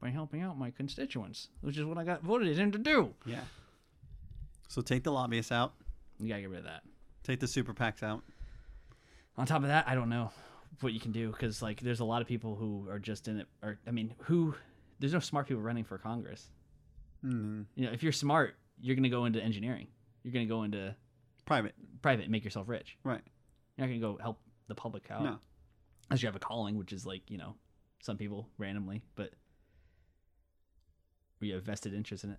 by 0.01 0.11
helping 0.11 0.43
out 0.43 0.59
my 0.59 0.71
constituents, 0.71 1.49
which 1.63 1.79
is 1.79 1.85
what 1.87 1.97
I 1.97 2.05
got 2.05 2.23
voted 2.23 2.59
in 2.59 2.71
to 2.73 2.79
do. 2.79 3.15
Yeah. 3.25 3.41
So 4.69 4.83
take 4.83 5.03
the 5.03 5.11
lobbyists 5.11 5.51
out. 5.51 5.73
You 6.19 6.29
gotta 6.29 6.43
get 6.43 6.51
rid 6.51 6.59
of 6.59 6.65
that. 6.67 6.83
Take 7.23 7.41
the 7.41 7.47
super 7.49 7.73
PACs 7.73 8.03
out. 8.03 8.23
On 9.39 9.47
top 9.47 9.63
of 9.63 9.69
that, 9.69 9.89
I 9.89 9.95
don't 9.95 10.11
know 10.11 10.31
what 10.81 10.93
you 10.93 11.01
can 11.01 11.11
do 11.13 11.31
because 11.31 11.63
like 11.63 11.81
there's 11.81 12.01
a 12.01 12.05
lot 12.05 12.21
of 12.21 12.29
people 12.29 12.55
who 12.55 12.87
are 12.91 12.99
just 12.99 13.29
in 13.29 13.41
it. 13.41 13.47
Or 13.63 13.79
I 13.87 13.93
mean, 13.93 14.15
who 14.25 14.55
there's 15.01 15.15
no 15.15 15.21
smart 15.21 15.47
people 15.49 15.63
running 15.63 15.85
for 15.85 15.97
Congress. 15.97 16.51
Mm, 17.25 17.65
You 17.75 17.87
know, 17.87 17.93
if 17.93 18.03
you're 18.03 18.13
smart, 18.13 18.57
you're 18.83 18.97
gonna 18.97 19.09
go 19.09 19.25
into 19.25 19.41
engineering. 19.43 19.87
You're 20.23 20.35
gonna 20.35 20.45
go 20.45 20.65
into 20.65 20.95
private. 21.47 21.75
private 22.03 22.25
and 22.25 22.33
make 22.33 22.45
yourself 22.45 22.69
rich. 22.69 22.99
Right. 23.05 23.23
You're 23.79 23.87
not 23.87 23.95
gonna 23.95 24.01
go 24.17 24.19
help 24.23 24.39
the 24.69 24.75
public 24.75 25.11
out. 25.11 25.23
No. 25.25 25.39
Unless 26.11 26.23
you 26.23 26.29
have 26.29 26.37
a 26.37 26.41
calling, 26.41 26.77
which 26.77 26.93
is 26.93 27.07
like, 27.07 27.31
you 27.31 27.39
know, 27.39 27.55
some 28.03 28.17
people 28.17 28.49
randomly, 28.59 29.03
but 29.15 29.31
you 31.41 31.55
have 31.55 31.63
vested 31.63 31.95
interest 31.95 32.25
in 32.25 32.31
it. 32.31 32.39